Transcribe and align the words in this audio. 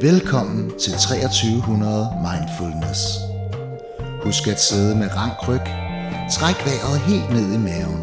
Velkommen 0.00 0.70
til 0.78 0.92
2300 0.92 2.10
Mindfulness. 2.26 3.00
Husk 4.22 4.46
at 4.46 4.60
sidde 4.60 4.96
med 4.96 5.08
rank 5.16 5.48
ryg. 5.48 5.66
Træk 6.36 6.56
vejret 6.66 7.00
helt 7.10 7.30
ned 7.36 7.46
i 7.56 7.58
maven. 7.68 8.02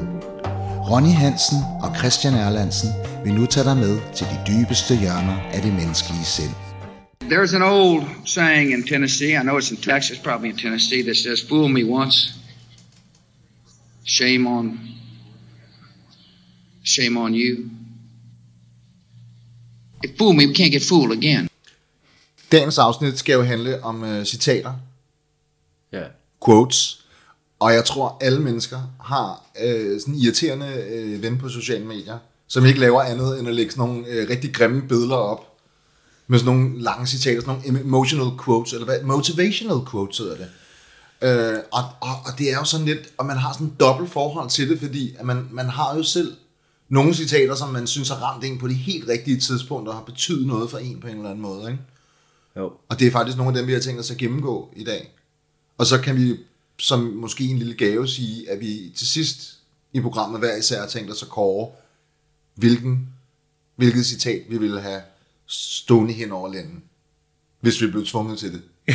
Ronny 0.90 1.14
Hansen 1.24 1.58
og 1.84 1.96
Christian 1.98 2.34
Erlandsen 2.34 2.90
vil 3.24 3.34
nu 3.34 3.46
tage 3.46 3.64
dig 3.70 3.78
med 3.78 3.96
til 4.16 4.26
de 4.32 4.38
dybeste 4.48 4.94
hjørner 4.96 5.38
af 5.56 5.62
det 5.62 5.74
menneskelige 5.74 6.26
sind. 6.26 6.54
There's 7.34 7.56
an 7.56 7.62
old 7.62 8.04
saying 8.26 8.72
in 8.74 8.84
Tennessee, 8.88 9.34
I 9.40 9.44
know 9.44 9.60
it's 9.60 9.72
in 9.72 9.78
Texas, 9.78 10.18
probably 10.20 10.50
in 10.50 10.58
Tennessee, 10.58 11.04
that 11.04 11.18
says, 11.18 11.46
Fool 11.50 11.68
me 11.68 11.84
once, 12.00 12.16
shame 14.06 14.50
on 14.50 14.66
shame 16.84 17.20
on 17.20 17.34
you. 17.34 17.70
If 20.04 20.18
fool 20.18 20.34
me, 20.34 20.48
we 20.48 20.54
can't 20.54 20.72
get 20.72 20.84
fooled 20.84 21.12
again. 21.12 21.48
Dagens 22.54 22.78
afsnit 22.78 23.20
skal 23.20 23.34
jo 23.34 23.44
handle 23.44 23.84
om 23.84 24.04
uh, 24.04 24.24
citater, 24.24 24.74
Ja. 25.92 26.04
quotes, 26.46 27.06
og 27.60 27.74
jeg 27.74 27.86
tror, 27.86 28.18
alle 28.22 28.40
mennesker 28.40 28.80
har 29.02 29.44
øh, 29.64 30.00
sådan 30.00 30.14
en 30.14 30.20
irriterende 30.20 30.68
øh, 30.90 31.22
ven 31.22 31.38
på 31.38 31.50
sociale 31.50 31.86
medier, 31.86 32.18
som 32.48 32.66
ikke 32.66 32.80
laver 32.80 33.02
andet 33.02 33.40
end 33.40 33.48
at 33.48 33.56
lægge 33.56 33.72
sådan 33.72 33.90
nogle 33.90 34.08
øh, 34.08 34.30
rigtig 34.30 34.54
grimme 34.56 34.82
billeder 34.82 35.16
op, 35.16 35.58
med 36.28 36.40
sådan 36.40 36.56
nogle 36.56 36.82
lange 36.82 37.08
citater, 37.08 37.42
sådan 37.42 37.62
nogle 37.66 37.80
emotional 37.80 38.28
quotes, 38.46 38.74
eller 38.74 38.86
hvad, 38.86 39.02
motivational 39.04 39.78
quotes 39.92 40.18
hedder 40.18 40.36
det. 40.36 40.48
Øh, 41.22 41.60
og, 41.72 41.84
og, 42.02 42.16
og 42.26 42.32
det 42.38 42.52
er 42.52 42.58
jo 42.58 42.64
sådan 42.64 42.86
lidt, 42.86 43.00
og 43.18 43.26
man 43.26 43.38
har 43.38 43.54
sådan 43.54 43.68
en 43.68 43.76
dobbelt 43.80 44.12
forhold 44.12 44.50
til 44.50 44.70
det, 44.70 44.80
fordi 44.80 45.16
at 45.20 45.26
man, 45.26 45.48
man 45.52 45.70
har 45.70 45.96
jo 45.98 46.04
selv 46.04 46.34
nogle 46.90 47.14
citater, 47.14 47.56
som 47.56 47.70
man 47.70 47.88
synes 47.88 48.10
har 48.10 48.16
ramt 48.16 48.44
en 48.44 48.58
på 48.58 48.68
de 48.68 48.74
helt 48.74 49.08
rigtige 49.10 49.40
tidspunkter, 49.40 49.92
og 49.92 49.98
har 49.98 50.06
betydet 50.06 50.48
noget 50.48 50.70
for 50.70 50.78
en 50.78 51.00
på 51.00 51.08
en 51.08 51.16
eller 51.16 51.30
anden 51.30 51.42
måde, 51.42 51.72
ikke? 51.72 51.84
Jo. 52.58 52.72
Og 52.90 53.00
det 53.00 53.08
er 53.08 53.12
faktisk 53.12 53.38
nogle 53.38 53.50
af 53.52 53.56
dem, 53.58 53.68
vi 53.68 53.74
har 53.74 53.80
tænkt 53.80 54.00
os 54.00 54.12
at 54.12 54.18
gennemgå 54.18 54.74
i 54.76 54.84
dag. 54.84 55.12
Og 55.78 55.86
så 55.86 56.02
kan 56.02 56.16
vi 56.16 56.38
som 56.80 57.00
måske 57.00 57.44
en 57.44 57.58
lille 57.58 57.74
gave 57.74 58.08
sige, 58.08 58.52
at 58.52 58.60
vi 58.60 58.94
til 58.98 59.08
sidst 59.08 59.58
i 59.94 60.02
programmet 60.02 60.40
hver 60.40 60.56
især 60.56 60.80
har 60.80 60.88
tænkt 60.88 61.12
os 61.12 61.24
at 61.24 61.30
kåre, 61.30 61.72
hvilken, 62.56 63.10
hvilket 63.76 64.06
citat 64.06 64.42
vi 64.50 64.58
ville 64.58 64.82
have 64.82 65.02
stående 65.48 66.14
hen 66.14 66.32
over 66.32 66.54
lænden, 66.54 66.84
hvis 67.60 67.82
vi 67.82 67.88
blev 67.88 68.06
tvunget 68.06 68.40
til 68.40 68.52
det. 68.54 68.62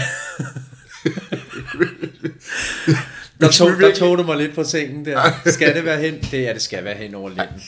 Der 3.41 3.51
tog, 3.51 3.71
der 3.81 3.95
tog 3.95 4.19
du 4.19 4.23
mig 4.23 4.37
lidt 4.37 4.55
på 4.55 4.65
sengen 4.65 5.05
der. 5.05 5.31
Skal 5.47 5.75
det 5.75 5.85
være 5.85 6.01
hen? 6.01 6.21
Det 6.31 6.49
er, 6.49 6.53
det 6.53 6.63
skal 6.63 6.85
være 6.85 6.97
hen 6.97 7.15
over 7.15 7.29
lænden. 7.29 7.63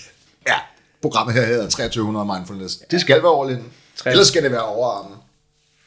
Ja, 0.46 0.54
programmet 1.02 1.34
her 1.34 1.46
hedder 1.46 1.62
2300 1.68 2.26
Mindfulness. 2.26 2.76
Det 2.90 3.00
skal 3.00 3.16
være 3.16 3.32
over 3.32 3.48
lænden. 3.48 3.72
Ellers 4.06 4.26
skal 4.26 4.42
det 4.42 4.50
være 4.50 4.64
over 4.64 4.88
armen. 4.88 5.16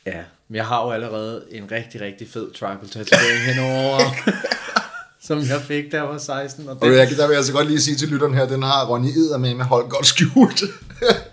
Ja, 0.05 0.23
men 0.47 0.55
jeg 0.55 0.65
har 0.65 0.85
jo 0.85 0.91
allerede 0.91 1.43
en 1.51 1.71
rigtig, 1.71 2.01
rigtig 2.01 2.29
fed 2.29 2.51
tribal 2.51 2.89
tatovering 2.89 3.39
hen 3.39 3.63
over 3.63 3.95
armen, 3.95 4.33
som 5.27 5.37
jeg 5.37 5.61
fik, 5.61 5.91
da 5.91 5.97
jeg 5.97 6.09
var 6.09 6.17
16. 6.17 6.67
Og 6.67 6.75
Og 6.75 6.81
den, 6.81 6.93
jeg, 6.93 7.09
der 7.09 7.27
vil 7.27 7.33
jeg 7.33 7.37
altså 7.37 7.53
godt 7.53 7.67
lige 7.67 7.81
sige 7.81 7.95
til 7.95 8.07
lytteren 8.07 8.33
her, 8.33 8.47
den 8.47 8.63
har 8.63 8.85
Ronny 8.85 9.07
Eder 9.07 9.37
med 9.37 9.55
med 9.55 9.65
holdt 9.65 9.89
godt 9.89 10.05
skjult. 10.05 10.63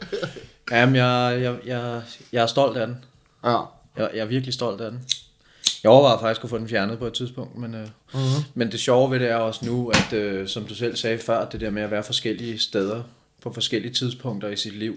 jamen, 0.70 0.96
jeg, 0.96 1.38
jeg, 1.42 1.56
jeg, 1.66 2.02
jeg 2.32 2.42
er 2.42 2.46
stolt 2.46 2.76
af 2.76 2.86
den. 2.86 3.04
ja. 3.44 3.60
Jeg, 3.96 4.10
jeg 4.14 4.20
er 4.20 4.26
virkelig 4.26 4.54
stolt 4.54 4.80
af 4.80 4.90
den. 4.90 5.00
Jeg 5.82 5.90
overvejede 5.92 6.20
faktisk 6.20 6.44
at 6.44 6.50
få 6.50 6.58
den 6.58 6.68
fjernet 6.68 6.98
på 6.98 7.06
et 7.06 7.12
tidspunkt, 7.12 7.58
men, 7.58 7.74
øh, 7.74 7.88
uh-huh. 8.14 8.42
men 8.54 8.72
det 8.72 8.80
sjove 8.80 9.10
ved 9.10 9.20
det 9.20 9.30
er 9.30 9.36
også 9.36 9.66
nu, 9.66 9.88
at 9.88 10.12
øh, 10.12 10.48
som 10.48 10.64
du 10.64 10.74
selv 10.74 10.96
sagde 10.96 11.18
før, 11.18 11.48
det 11.48 11.60
der 11.60 11.70
med 11.70 11.82
at 11.82 11.90
være 11.90 12.02
forskellige 12.02 12.58
steder 12.58 13.02
på 13.42 13.52
forskellige 13.52 13.94
tidspunkter 13.94 14.48
i 14.48 14.56
sit 14.56 14.78
liv, 14.78 14.94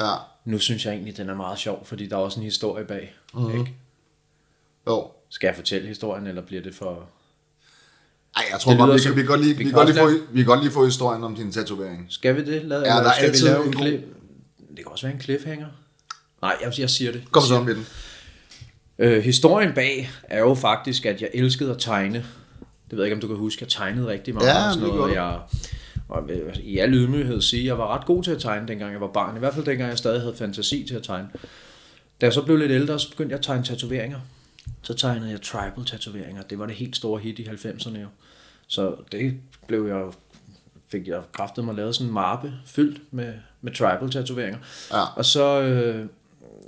ja. 0.00 0.14
Nu 0.46 0.58
synes 0.58 0.86
jeg 0.86 0.92
egentlig, 0.92 1.16
den 1.16 1.28
er 1.28 1.34
meget 1.34 1.58
sjov, 1.58 1.86
fordi 1.86 2.06
der 2.06 2.16
er 2.16 2.20
også 2.20 2.40
en 2.40 2.44
historie 2.44 2.84
bag. 2.84 3.14
Uh-huh. 3.34 3.58
Ikke? 3.58 3.74
Jo. 4.86 5.10
Skal 5.28 5.46
jeg 5.48 5.56
fortælle 5.56 5.88
historien, 5.88 6.26
eller 6.26 6.42
bliver 6.42 6.62
det 6.62 6.74
for... 6.74 7.08
Ej, 8.36 8.44
jeg 8.52 8.60
tror 8.60 8.70
Det 8.70 8.78
bare, 8.78 8.88
vi 8.88 8.92
kan, 8.92 9.00
som- 9.00 9.16
vi 9.16 9.20
kan 9.20 9.26
godt 9.28 9.40
lige, 9.40 9.56
vi 9.56 9.64
kan 9.64 9.72
godt 9.72 9.88
lige, 9.88 9.98
få, 9.98 10.08
vi 10.30 10.38
kan 10.38 10.46
godt 10.46 10.60
lige 10.62 10.72
få 10.72 10.84
historien 10.84 11.24
om 11.24 11.34
din 11.34 11.52
tatovering. 11.52 12.06
Skal 12.08 12.36
vi 12.36 12.44
det? 12.44 12.64
Lad, 12.64 12.82
Ja, 12.82 12.88
der 12.88 12.94
er 13.02 13.12
skal 13.12 13.26
altid 13.26 13.46
vi 13.46 13.52
lave 13.52 13.62
en 13.62 13.68
en 13.68 13.72
klip? 13.76 14.00
Det 14.68 14.76
kan 14.76 14.86
også 14.86 15.06
være 15.06 15.14
en 15.14 15.20
cliffhanger. 15.20 15.66
Nej, 16.42 16.56
jeg, 16.62 16.72
jeg 16.78 16.90
siger 16.90 17.12
det. 17.12 17.24
Kom 17.30 17.42
så 17.42 17.62
med 17.62 17.74
den. 17.74 17.86
Øh, 18.98 19.22
historien 19.22 19.72
bag 19.74 20.10
er 20.22 20.38
jo 20.38 20.54
faktisk, 20.54 21.06
at 21.06 21.20
jeg 21.22 21.30
elskede 21.34 21.70
at 21.70 21.78
tegne. 21.78 22.18
Det 22.90 22.96
ved 22.96 22.98
jeg 22.98 23.04
ikke, 23.06 23.14
om 23.14 23.20
du 23.20 23.26
kan 23.26 23.36
huske. 23.36 23.62
Jeg 23.62 23.68
tegnede 23.68 24.06
rigtig 24.06 24.34
meget. 24.34 24.46
Ja, 24.46 24.66
og 24.68 24.74
sådan 24.74 24.88
noget, 24.88 25.14
jeg, 25.14 25.40
og 26.08 26.28
vil 26.28 26.60
i 26.62 26.78
al 26.78 26.94
ydmyghed 26.94 27.40
sige, 27.40 27.60
at 27.60 27.66
jeg 27.66 27.78
var 27.78 27.98
ret 27.98 28.06
god 28.06 28.22
til 28.22 28.30
at 28.30 28.40
tegne, 28.40 28.68
dengang 28.68 28.92
jeg 28.92 29.00
var 29.00 29.06
barn. 29.06 29.36
I 29.36 29.38
hvert 29.38 29.54
fald 29.54 29.66
dengang 29.66 29.90
jeg 29.90 29.98
stadig 29.98 30.20
havde 30.20 30.36
fantasi 30.36 30.84
til 30.88 30.94
at 30.94 31.02
tegne. 31.02 31.28
Da 32.20 32.26
jeg 32.26 32.32
så 32.32 32.42
blev 32.42 32.56
lidt 32.56 32.70
ældre, 32.70 32.98
så 32.98 33.10
begyndte 33.10 33.32
jeg 33.32 33.38
at 33.38 33.44
tegne 33.44 33.64
tatoveringer. 33.64 34.20
Så 34.82 34.94
tegnede 34.94 35.30
jeg 35.30 35.42
tribal 35.42 35.84
tatoveringer. 35.86 36.42
Det 36.42 36.58
var 36.58 36.66
det 36.66 36.74
helt 36.74 36.96
store 36.96 37.20
hit 37.20 37.38
i 37.38 37.42
90'erne 37.42 37.98
jo. 37.98 38.06
Så 38.66 38.94
det 39.12 39.34
blev 39.66 39.86
jeg 39.86 40.12
fik 40.88 41.08
jeg 41.08 41.22
kraftet 41.32 41.64
mig 41.64 41.74
lavet 41.74 41.94
sådan 41.94 42.06
en 42.06 42.14
mappe 42.14 42.52
fyldt 42.66 43.00
med, 43.10 43.32
med 43.60 43.72
tribal 43.72 44.10
tatoveringer. 44.10 44.58
Ja. 44.92 45.02
Og 45.16 45.24
så, 45.24 45.60
øh, 45.60 46.06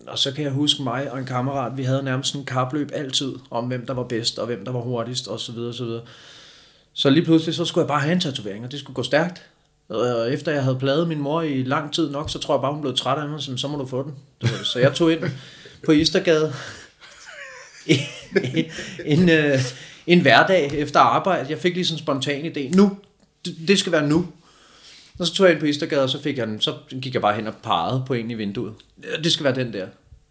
og 0.06 0.19
så 0.19 0.32
kan 0.32 0.44
jeg 0.44 0.53
huske 0.53 0.82
mig 0.82 1.12
og 1.12 1.19
en 1.19 1.25
kammerat, 1.25 1.76
vi 1.76 1.82
havde 1.82 2.03
nærmest 2.03 2.28
sådan 2.28 2.43
en 2.43 2.47
kapløb 2.47 2.91
altid, 2.94 3.34
om 3.50 3.66
hvem 3.66 3.87
der 3.87 3.94
var 3.94 4.03
bedst, 4.03 4.38
og 4.38 4.47
hvem 4.47 4.65
der 4.65 4.72
var 4.72 4.81
hurtigst, 4.81 5.28
og 5.28 5.41
så 5.41 5.53
videre, 5.53 5.69
og 5.69 5.75
så 5.75 5.84
videre. 5.84 6.03
Så 6.98 7.10
lige 7.10 7.25
pludselig, 7.25 7.54
så 7.54 7.64
skulle 7.64 7.82
jeg 7.82 7.88
bare 7.88 8.00
have 8.00 8.12
en 8.12 8.20
tatovering, 8.20 8.64
og 8.64 8.72
det 8.72 8.81
skulle 8.81 8.94
gå 8.94 9.03
stærkt. 9.03 9.42
Og 9.88 10.32
efter 10.32 10.53
jeg 10.53 10.62
havde 10.62 10.78
pladet 10.78 11.09
min 11.09 11.19
mor 11.19 11.42
i 11.42 11.62
lang 11.62 11.94
tid 11.94 12.10
nok, 12.10 12.31
så 12.31 12.38
tror 12.38 12.54
jeg 12.54 12.60
bare, 12.60 12.72
hun 12.72 12.81
blev 12.81 12.97
træt 12.97 13.19
af 13.19 13.28
mig, 13.28 13.41
så, 13.41 13.56
så 13.56 13.69
må 13.69 13.78
du 13.78 13.86
få 13.86 14.03
den. 14.03 14.14
Så 14.64 14.78
jeg 14.78 14.94
tog 14.94 15.12
ind 15.12 15.20
på 15.87 15.92
Istergade 15.92 16.53
en, 17.87 17.98
en, 19.04 19.31
en 20.06 20.20
hverdag 20.20 20.72
efter 20.75 21.00
arbejde. 21.00 21.50
Jeg 21.50 21.58
fik 21.58 21.75
lige 21.75 21.87
sådan 21.87 21.97
en 21.97 22.03
spontan 22.03 22.53
idé. 22.56 22.76
Nu, 22.76 22.98
det, 23.69 23.78
skal 23.78 23.92
være 23.92 24.08
nu. 24.08 24.28
Og 25.19 25.26
så 25.26 25.34
tog 25.34 25.47
jeg 25.47 25.53
ind 25.53 25.60
på 25.60 25.66
Istergade, 25.66 26.03
og 26.03 26.10
så, 26.10 26.22
fik 26.22 26.38
jeg 26.38 26.47
den, 26.47 26.60
så 26.60 26.75
gik 27.03 27.14
jeg 27.14 27.22
bare 27.22 27.34
hen 27.34 27.47
og 27.47 27.54
pegede 27.62 28.04
på 28.06 28.14
en 28.14 28.31
i 28.31 28.34
vinduet. 28.34 28.75
Det 29.25 29.32
skal 29.32 29.44
være 29.44 29.54
den 29.54 29.72
der. 29.72 29.87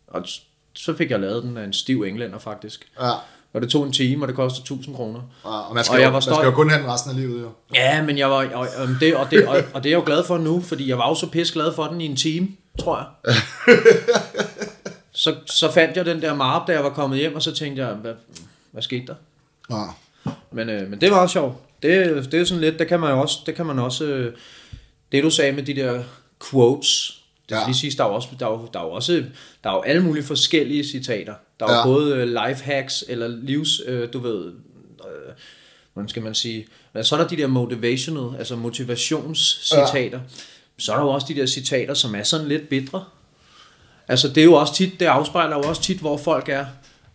Og 0.08 0.28
så 0.74 0.94
fik 0.98 1.12
jeg 1.12 1.20
lavet 1.20 1.44
den 1.44 1.58
af 1.58 1.64
en 1.64 1.74
stiv 1.74 2.04
englænder 2.04 2.40
faktisk. 2.40 2.88
Ja. 3.02 3.12
Og 3.54 3.62
det 3.62 3.70
tog 3.70 3.86
en 3.86 3.92
time, 3.92 4.24
og 4.24 4.28
det 4.28 4.36
kostede 4.36 4.62
1000 4.62 4.96
kroner. 4.96 5.20
Og 5.44 5.76
man 5.76 5.84
skal, 5.84 5.94
Og 5.94 5.98
jo, 5.98 6.02
jeg 6.02 6.08
var 6.08 6.16
man 6.16 6.22
skal 6.22 6.34
stolt. 6.34 6.46
jo 6.46 6.52
kun 6.52 6.70
have 6.70 6.82
den 6.82 6.92
resten 6.92 7.12
af 7.12 7.18
livet, 7.18 7.42
jo. 7.42 7.50
Ja, 7.76 8.04
men 8.04 8.18
jeg 8.18 8.30
var, 8.30 8.36
og, 8.54 8.60
og, 8.78 8.88
det, 9.00 9.16
og, 9.16 9.32
det, 9.32 9.48
og, 9.48 9.58
og 9.74 9.84
det 9.84 9.90
er 9.90 9.94
jeg 9.94 10.00
jo 10.00 10.06
glad 10.06 10.24
for 10.24 10.38
nu, 10.38 10.62
fordi 10.62 10.90
jeg 10.90 10.98
var 10.98 11.10
jo 11.10 11.16
så 11.16 11.30
pisse 11.30 11.54
glad 11.54 11.74
for 11.74 11.84
den 11.84 12.02
i 12.02 12.06
en 12.06 12.16
time, 12.16 12.48
tror 12.80 12.98
jeg. 12.98 13.36
så, 15.12 15.36
så 15.46 15.72
fandt 15.72 15.98
jeg 15.98 16.06
den 16.06 16.22
der 16.22 16.36
marp, 16.36 16.68
da 16.68 16.72
jeg 16.72 16.84
var 16.84 16.90
kommet 16.90 17.20
hjem, 17.20 17.36
og 17.36 17.42
så 17.42 17.54
tænkte 17.56 17.86
jeg, 17.86 17.94
hvad, 17.94 18.14
hvad 18.72 18.82
skete 18.82 19.06
der? 19.08 19.16
Ja. 19.70 19.84
Men, 20.52 20.70
øh, 20.70 20.90
men 20.90 21.02
det 21.02 21.12
var 21.12 21.18
også 21.22 21.34
sjovt. 21.34 21.56
Det, 21.84 22.28
det 22.32 22.42
er 22.42 22.46
sådan 22.46 22.62
lidt, 22.62 22.80
det 22.80 22.88
kan 22.88 23.00
man 23.00 23.10
jo 23.12 23.20
også, 23.22 23.38
det 23.46 23.56
kan 23.56 23.66
man 23.66 23.80
også, 23.80 24.06
øh, 24.06 24.34
det 25.12 25.24
du 25.24 25.30
sagde 25.30 25.52
med 25.52 25.64
de 25.64 25.76
der 25.76 26.04
quotes, 26.52 27.22
det 27.50 27.56
Ja. 27.56 27.66
lige 27.66 27.76
sige, 27.76 27.98
der 27.98 28.04
er 28.04 28.08
jo 28.08 28.14
også, 28.16 28.28
der 28.40 28.46
er 28.46 28.52
jo, 28.52 28.68
der 28.74 28.80
er 28.80 28.84
jo 28.84 28.92
også, 28.92 29.24
der 29.64 29.70
er 29.70 29.74
jo 29.74 29.82
alle 29.82 30.04
mulige 30.04 30.24
forskellige 30.24 30.84
citater. 30.84 31.34
Der 31.60 31.66
er 31.66 31.72
Ja. 31.74 31.78
jo 31.78 31.84
både 31.84 32.16
øh, 32.16 32.28
life 32.28 32.64
hacks, 32.64 33.04
eller 33.08 33.28
livs, 33.28 33.82
øh, 33.86 34.14
du 34.14 34.20
ved, 34.20 34.46
øh, 34.46 35.34
hvordan 35.94 36.10
skal 36.10 36.22
man 36.22 36.36
sige, 36.36 36.68
men 36.94 37.04
så 37.04 37.16
er 37.16 37.20
der 37.22 37.28
de 37.28 37.38
der 37.38 37.48
motivational, 37.48 38.38
altså 38.38 38.56
motivationscitater. 38.56 40.18
Ja. 40.18 40.24
Så 40.78 40.92
er 40.92 40.96
der 40.96 41.04
jo 41.04 41.10
også 41.10 41.28
de 41.30 41.36
der 41.36 41.46
citater, 41.46 41.94
som 41.94 42.16
er 42.16 42.24
sådan 42.24 42.48
lidt 42.48 42.70
bitre. 42.70 43.04
Altså 44.08 44.28
det 44.28 44.38
er 44.38 44.46
jo 44.46 44.54
også 44.54 44.74
tit, 44.76 45.00
det 45.00 45.06
afspejler 45.06 45.56
jo 45.56 45.62
også 45.64 45.82
tit, 45.82 45.98
hvor 46.00 46.18
folk 46.18 46.50
er, 46.50 46.66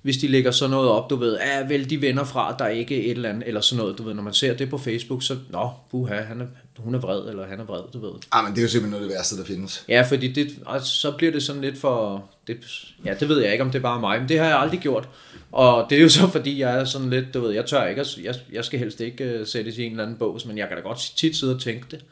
hvis 0.03 0.17
de 0.17 0.29
lægger 0.29 0.51
sådan 0.51 0.71
noget 0.71 0.89
op, 0.91 1.11
du 1.11 1.17
ved, 1.17 1.39
ja, 1.39 1.67
vel 1.67 1.91
de 1.91 2.01
venner 2.01 2.25
fra, 2.25 2.57
der 2.59 2.65
er 2.65 2.69
ikke 2.69 3.05
et 3.05 3.11
eller 3.11 3.29
andet, 3.29 3.49
eller 3.49 3.61
sådan 3.61 3.79
noget, 3.83 3.99
du 3.99 4.03
ved, 4.03 4.15
når 4.15 4.23
man 4.23 4.33
ser 4.35 4.55
det 4.55 4.71
på 4.71 4.79
Facebook, 4.79 5.23
så, 5.23 5.37
nå, 5.51 5.71
buha, 5.91 6.21
han 6.21 6.41
er, 6.41 6.47
hun 6.79 6.95
er 6.95 6.99
vred, 6.99 7.29
eller 7.29 7.47
han 7.47 7.61
er 7.61 7.65
vred, 7.65 7.83
du 7.93 8.01
ved. 8.01 8.13
Ah, 8.33 8.45
men 8.45 8.53
det 8.53 8.59
er 8.59 8.63
jo 8.63 8.69
simpelthen 8.69 8.91
noget 8.91 9.05
af 9.05 9.09
det 9.09 9.17
værste, 9.17 9.37
der 9.37 9.45
findes. 9.45 9.85
Ja, 9.89 10.03
fordi 10.03 10.33
det, 10.33 10.49
og 10.67 10.81
så 10.81 11.11
bliver 11.11 11.33
det 11.33 11.43
sådan 11.43 11.63
lidt 11.63 11.79
for, 11.79 12.25
det, 12.47 12.57
ja, 13.05 13.15
det 13.21 13.29
ved 13.29 13.41
jeg 13.43 13.53
ikke, 13.53 13.65
om 13.65 13.71
det 13.71 13.79
er 13.79 13.83
bare 13.83 14.01
mig, 14.01 14.21
men 14.21 14.29
det 14.29 14.39
har 14.39 14.47
jeg 14.47 14.59
aldrig 14.59 14.81
gjort. 14.81 15.09
Og 15.53 15.87
det 15.91 15.99
er 15.99 16.03
jo 16.03 16.09
så, 16.09 16.29
fordi 16.29 16.61
jeg 16.61 16.79
er 16.79 16.85
sådan 16.85 17.11
lidt, 17.11 17.35
du 17.35 17.41
ved, 17.41 17.51
jeg 17.51 17.67
tør 17.67 17.87
ikke, 17.87 18.05
jeg, 18.23 18.35
jeg 18.53 18.65
skal 18.65 18.79
helst 18.79 19.01
ikke 19.01 19.41
uh, 19.41 19.47
sættes 19.47 19.79
i 19.79 19.83
en 19.83 19.91
eller 19.91 20.05
anden 20.05 20.19
bås, 20.19 20.47
men 20.47 20.59
jeg 20.59 20.69
kan 20.69 20.77
da 20.77 20.83
godt 20.83 21.13
tit 21.17 21.37
sidde 21.37 21.55
og 21.55 21.61
tænke 21.61 21.87
det. 21.91 22.05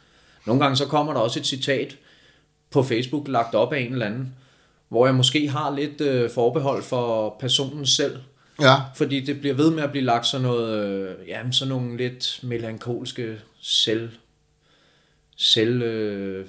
Nogle 0.47 0.63
gange 0.63 0.77
så 0.77 0.87
kommer 0.87 1.13
der 1.13 1.21
også 1.21 1.41
et 1.41 1.47
citat 1.47 1.97
på 2.71 2.83
Facebook 2.83 3.29
lagt 3.29 3.55
op 3.55 3.73
af 3.73 3.81
en 3.81 3.93
eller 3.93 4.07
anden, 4.07 4.35
hvor 4.89 5.07
jeg 5.07 5.15
måske 5.15 5.49
har 5.49 5.77
lidt 5.77 6.01
øh, 6.01 6.31
forbehold 6.31 6.83
for 6.83 7.37
personen 7.41 7.87
selv. 7.87 8.17
Ja. 8.61 8.75
Fordi 8.95 9.21
det 9.21 9.41
bliver 9.41 9.55
ved 9.55 9.71
med 9.71 9.83
at 9.83 9.91
blive 9.91 10.05
lagt 10.05 10.27
sådan 10.27 10.47
noget, 10.47 10.85
øh, 10.87 11.29
jamen 11.29 11.53
sådan 11.53 11.69
nogle 11.69 11.97
lidt 11.97 12.41
melankolske 12.43 13.39
selv, 13.61 14.11
selv 15.41 15.83
øh, 15.83 16.47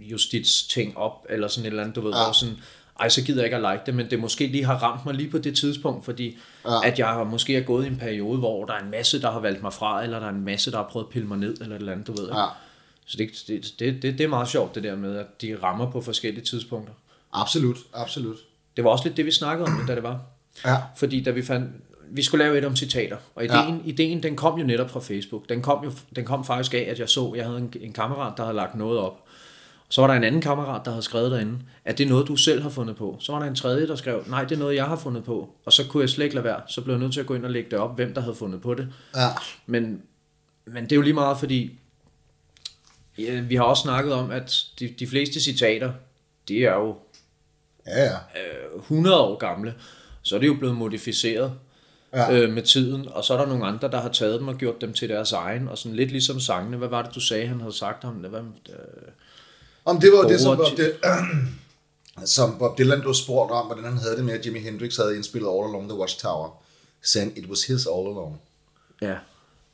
justits 0.00 0.62
ting 0.62 0.98
op, 0.98 1.26
eller 1.28 1.48
sådan 1.48 1.66
et 1.66 1.70
eller 1.70 1.82
andet, 1.82 1.96
du 1.96 2.00
ved, 2.00 2.12
ja. 2.12 2.24
hvor 2.24 2.32
sådan, 2.32 2.56
ej, 3.00 3.08
så 3.08 3.24
gider 3.24 3.38
jeg 3.38 3.46
ikke 3.46 3.66
at 3.66 3.72
like 3.72 3.82
det, 3.86 3.94
men 3.94 4.10
det 4.10 4.20
måske 4.20 4.46
lige 4.46 4.64
har 4.64 4.76
ramt 4.82 5.06
mig 5.06 5.14
lige 5.14 5.30
på 5.30 5.38
det 5.38 5.56
tidspunkt, 5.56 6.04
fordi 6.04 6.38
ja. 6.64 6.86
at 6.88 6.98
jeg 6.98 7.08
har 7.08 7.24
måske 7.24 7.56
er 7.56 7.60
gået 7.60 7.84
i 7.84 7.88
en 7.88 7.96
periode, 7.96 8.38
hvor 8.38 8.64
der 8.64 8.72
er 8.72 8.82
en 8.84 8.90
masse, 8.90 9.22
der 9.22 9.30
har 9.30 9.40
valgt 9.40 9.62
mig 9.62 9.72
fra, 9.72 10.02
eller 10.02 10.18
der 10.18 10.26
er 10.26 10.30
en 10.30 10.44
masse, 10.44 10.70
der 10.70 10.76
har 10.76 10.88
prøvet 10.88 11.06
at 11.06 11.10
pille 11.10 11.28
mig 11.28 11.38
ned, 11.38 11.56
eller 11.60 11.76
et 11.76 11.80
eller 11.80 11.92
andet, 11.92 12.06
du 12.06 12.12
ved. 12.12 12.28
Ja. 12.28 12.46
Så 13.06 13.16
det, 13.16 13.30
det, 13.48 13.74
det, 13.78 14.02
det, 14.02 14.18
det 14.18 14.24
er 14.24 14.28
meget 14.28 14.48
sjovt, 14.48 14.74
det 14.74 14.82
der 14.82 14.96
med, 14.96 15.16
at 15.16 15.42
de 15.42 15.58
rammer 15.62 15.90
på 15.90 16.00
forskellige 16.00 16.44
tidspunkter. 16.44 16.94
Absolut, 17.32 17.76
absolut. 17.94 18.36
Det 18.76 18.84
var 18.84 18.90
også 18.90 19.04
lidt 19.04 19.16
det, 19.16 19.26
vi 19.26 19.30
snakkede 19.30 19.66
om, 19.66 19.86
da 19.86 19.94
det 19.94 20.02
var. 20.02 20.20
Ja. 20.64 20.76
Fordi 20.96 21.22
da 21.22 21.30
vi 21.30 21.42
fandt, 21.42 21.70
vi 22.14 22.22
skulle 22.22 22.44
lave 22.44 22.58
et 22.58 22.64
om 22.64 22.76
citater, 22.76 23.16
og 23.34 23.44
ideen, 23.44 23.76
ja. 23.84 23.90
ideen 23.90 24.22
den 24.22 24.36
kom 24.36 24.58
jo 24.58 24.66
netop 24.66 24.90
fra 24.90 25.00
Facebook. 25.00 25.48
Den 25.48 25.62
kom, 25.62 25.84
jo, 25.84 25.92
den 26.16 26.24
kom 26.24 26.44
faktisk 26.44 26.74
af, 26.74 26.86
at 26.90 26.98
jeg 26.98 27.08
så, 27.08 27.32
jeg 27.36 27.44
havde 27.44 27.58
en, 27.58 27.72
en 27.80 27.92
kammerat, 27.92 28.32
der 28.36 28.42
havde 28.42 28.56
lagt 28.56 28.74
noget 28.74 28.98
op. 28.98 29.24
Så 29.88 30.00
var 30.00 30.08
der 30.08 30.14
en 30.14 30.24
anden 30.24 30.40
kammerat, 30.40 30.84
der 30.84 30.90
havde 30.90 31.02
skrevet 31.02 31.30
derinde, 31.30 31.58
at 31.84 31.98
det 31.98 32.04
er 32.04 32.08
noget, 32.08 32.28
du 32.28 32.36
selv 32.36 32.62
har 32.62 32.70
fundet 32.70 32.96
på. 32.96 33.16
Så 33.20 33.32
var 33.32 33.38
der 33.38 33.46
en 33.46 33.54
tredje, 33.54 33.86
der 33.86 33.96
skrev, 33.96 34.24
nej, 34.26 34.44
det 34.44 34.54
er 34.54 34.58
noget, 34.58 34.74
jeg 34.74 34.84
har 34.84 34.96
fundet 34.96 35.24
på. 35.24 35.50
Og 35.64 35.72
så 35.72 35.88
kunne 35.88 36.00
jeg 36.00 36.10
slet 36.10 36.24
ikke 36.24 36.34
lade 36.34 36.44
være. 36.44 36.60
Så 36.66 36.80
blev 36.80 36.94
jeg 36.94 37.00
nødt 37.00 37.12
til 37.12 37.20
at 37.20 37.26
gå 37.26 37.34
ind 37.34 37.44
og 37.44 37.50
lægge 37.50 37.70
det 37.70 37.78
op, 37.78 37.96
hvem 37.96 38.14
der 38.14 38.20
havde 38.20 38.34
fundet 38.34 38.60
på 38.60 38.74
det. 38.74 38.88
Ja. 39.16 39.28
Men, 39.66 40.02
men 40.64 40.84
det 40.84 40.92
er 40.92 40.96
jo 40.96 41.02
lige 41.02 41.14
meget, 41.14 41.38
fordi 41.38 41.78
ja, 43.18 43.40
vi 43.40 43.54
har 43.54 43.64
også 43.64 43.82
snakket 43.82 44.12
om, 44.12 44.30
at 44.30 44.64
de, 44.78 44.88
de 44.98 45.06
fleste 45.06 45.40
citater, 45.40 45.92
de 46.48 46.64
er 46.64 46.74
jo 46.74 46.96
Ja, 47.86 48.04
ja. 48.04 48.14
øh, 48.74 48.80
100 48.80 49.20
år 49.20 49.36
gamle. 49.36 49.74
Så 50.22 50.34
er 50.34 50.40
det 50.40 50.46
jo 50.46 50.54
blevet 50.54 50.76
modificeret 50.76 51.52
Ja. 52.14 52.32
øh, 52.32 52.52
med 52.52 52.62
tiden. 52.62 53.08
Og 53.10 53.24
så 53.24 53.34
er 53.34 53.38
der 53.38 53.46
nogle 53.46 53.66
andre, 53.66 53.90
der 53.90 54.00
har 54.00 54.08
taget 54.08 54.40
dem 54.40 54.48
og 54.48 54.54
gjort 54.56 54.80
dem 54.80 54.92
til 54.92 55.08
deres 55.08 55.32
egen. 55.32 55.68
Og 55.68 55.78
sådan 55.78 55.96
lidt 55.96 56.10
ligesom 56.10 56.40
sangene. 56.40 56.76
Hvad 56.76 56.88
var 56.88 57.02
det, 57.02 57.14
du 57.14 57.20
sagde, 57.20 57.46
han 57.46 57.60
havde 57.60 57.76
sagt 57.76 58.04
om 58.04 58.14
det? 58.22 58.30
Hvad, 58.30 58.40
øh, 58.40 58.76
Om 59.84 60.00
det 60.00 60.10
var 60.12 60.28
det, 60.28 60.40
som 60.40 60.56
Bob, 60.56 60.66
det, 60.76 60.92
som 62.36 62.56
Bob 62.58 62.78
Dylan 62.78 63.00
blev 63.00 63.14
spurgt 63.14 63.50
om, 63.52 63.66
hvordan 63.66 63.84
han 63.84 63.98
havde 63.98 64.16
det 64.16 64.24
med, 64.24 64.34
at 64.34 64.46
Jimi 64.46 64.58
Hendrix 64.58 64.96
havde 64.96 65.16
indspillet 65.16 65.48
All 65.48 65.68
Along 65.68 65.88
the 65.88 65.98
Watchtower. 65.98 66.62
Saying 67.04 67.38
it 67.38 67.46
was 67.50 67.64
his 67.64 67.86
all 67.86 68.06
along. 68.06 68.40
ja. 69.02 69.14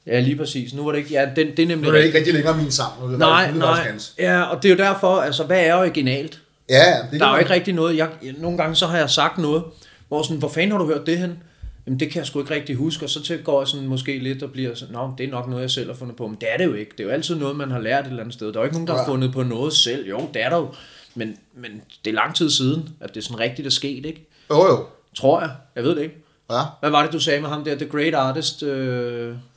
Ja, 0.06 0.20
lige 0.20 0.36
præcis. 0.36 0.74
Nu 0.74 0.84
var 0.84 0.92
det 0.92 0.98
ikke... 0.98 1.10
Ja, 1.10 1.30
den, 1.36 1.46
det 1.56 1.58
er 1.58 1.66
Nu 1.66 1.68
nemlig 1.74 1.88
er 1.88 1.92
det 1.92 2.04
ikke 2.04 2.18
rigtig 2.18 2.34
længere 2.34 2.56
min 2.56 2.70
sang. 2.72 2.92
Nu 3.00 3.06
er 3.06 3.10
det 3.10 3.18
Nej, 3.18 3.44
faktisk, 3.44 3.54
nu 3.60 3.66
nej. 3.66 3.82
hans. 3.82 4.14
Ja, 4.18 4.42
og 4.42 4.62
det 4.62 4.68
er 4.70 4.74
jo 4.74 4.78
derfor, 4.78 5.20
altså, 5.20 5.44
hvad 5.44 5.60
er 5.66 5.74
originalt? 5.74 6.40
Ja, 6.68 6.96
det 7.12 7.20
Der 7.20 7.26
er 7.26 7.32
jo 7.32 7.38
ikke 7.38 7.50
rigtig 7.50 7.74
noget. 7.74 7.96
Jeg, 7.96 8.08
nogle 8.38 8.58
gange 8.58 8.74
så 8.76 8.86
har 8.86 8.98
jeg 8.98 9.10
sagt 9.10 9.38
noget, 9.38 9.62
hvor 10.08 10.22
sådan, 10.22 10.36
hvor 10.36 10.48
fanden 10.48 10.70
har 10.70 10.78
du 10.78 10.86
hørt 10.86 11.06
det 11.06 11.18
hen? 11.18 11.42
Jamen 11.88 12.00
det 12.00 12.10
kan 12.10 12.18
jeg 12.18 12.26
sgu 12.26 12.40
ikke 12.40 12.54
rigtig 12.54 12.76
huske, 12.76 13.04
og 13.04 13.10
så 13.10 13.22
til 13.22 13.42
går 13.42 13.60
jeg 13.60 13.68
sådan 13.68 13.86
måske 13.86 14.18
lidt 14.18 14.42
og 14.42 14.52
bliver 14.52 14.74
sådan, 14.74 14.94
nå, 14.94 15.12
det 15.18 15.26
er 15.26 15.30
nok 15.30 15.48
noget, 15.48 15.62
jeg 15.62 15.70
selv 15.70 15.90
har 15.90 15.96
fundet 15.96 16.16
på, 16.16 16.26
men 16.26 16.36
det 16.40 16.52
er 16.52 16.56
det 16.56 16.64
jo 16.64 16.74
ikke. 16.74 16.90
Det 16.98 17.00
er 17.00 17.04
jo 17.04 17.10
altid 17.10 17.34
noget, 17.34 17.56
man 17.56 17.70
har 17.70 17.78
lært 17.78 18.04
et 18.04 18.10
eller 18.10 18.22
andet 18.22 18.34
sted. 18.34 18.46
Der 18.46 18.58
er 18.58 18.60
jo 18.60 18.64
ikke 18.64 18.76
nogen, 18.76 18.86
der 18.88 18.96
har 18.96 19.04
fundet 19.04 19.32
på 19.32 19.42
noget 19.42 19.72
selv. 19.72 20.08
Jo, 20.08 20.28
det 20.34 20.42
er 20.42 20.48
der 20.48 20.56
jo. 20.56 20.68
Men, 21.14 21.36
men 21.54 21.82
det 22.04 22.10
er 22.10 22.14
lang 22.14 22.34
tid 22.34 22.50
siden, 22.50 22.88
at 23.00 23.14
det 23.14 23.16
er 23.20 23.24
sådan 23.24 23.38
rigtigt 23.40 23.66
er 23.66 23.70
sket, 23.70 24.06
ikke? 24.06 24.28
Jo, 24.50 24.66
jo. 24.66 24.86
Tror 25.16 25.40
jeg. 25.40 25.50
Jeg 25.76 25.84
ved 25.84 25.96
det 25.96 26.02
ikke. 26.02 26.24
Ja. 26.50 26.62
Hvad 26.80 26.90
var 26.90 27.02
det, 27.02 27.12
du 27.12 27.20
sagde 27.20 27.40
med 27.40 27.48
ham 27.48 27.64
der? 27.64 27.74
The 27.74 27.86
Great 27.86 28.14
Artist 28.14 28.62
uh, 28.62 28.68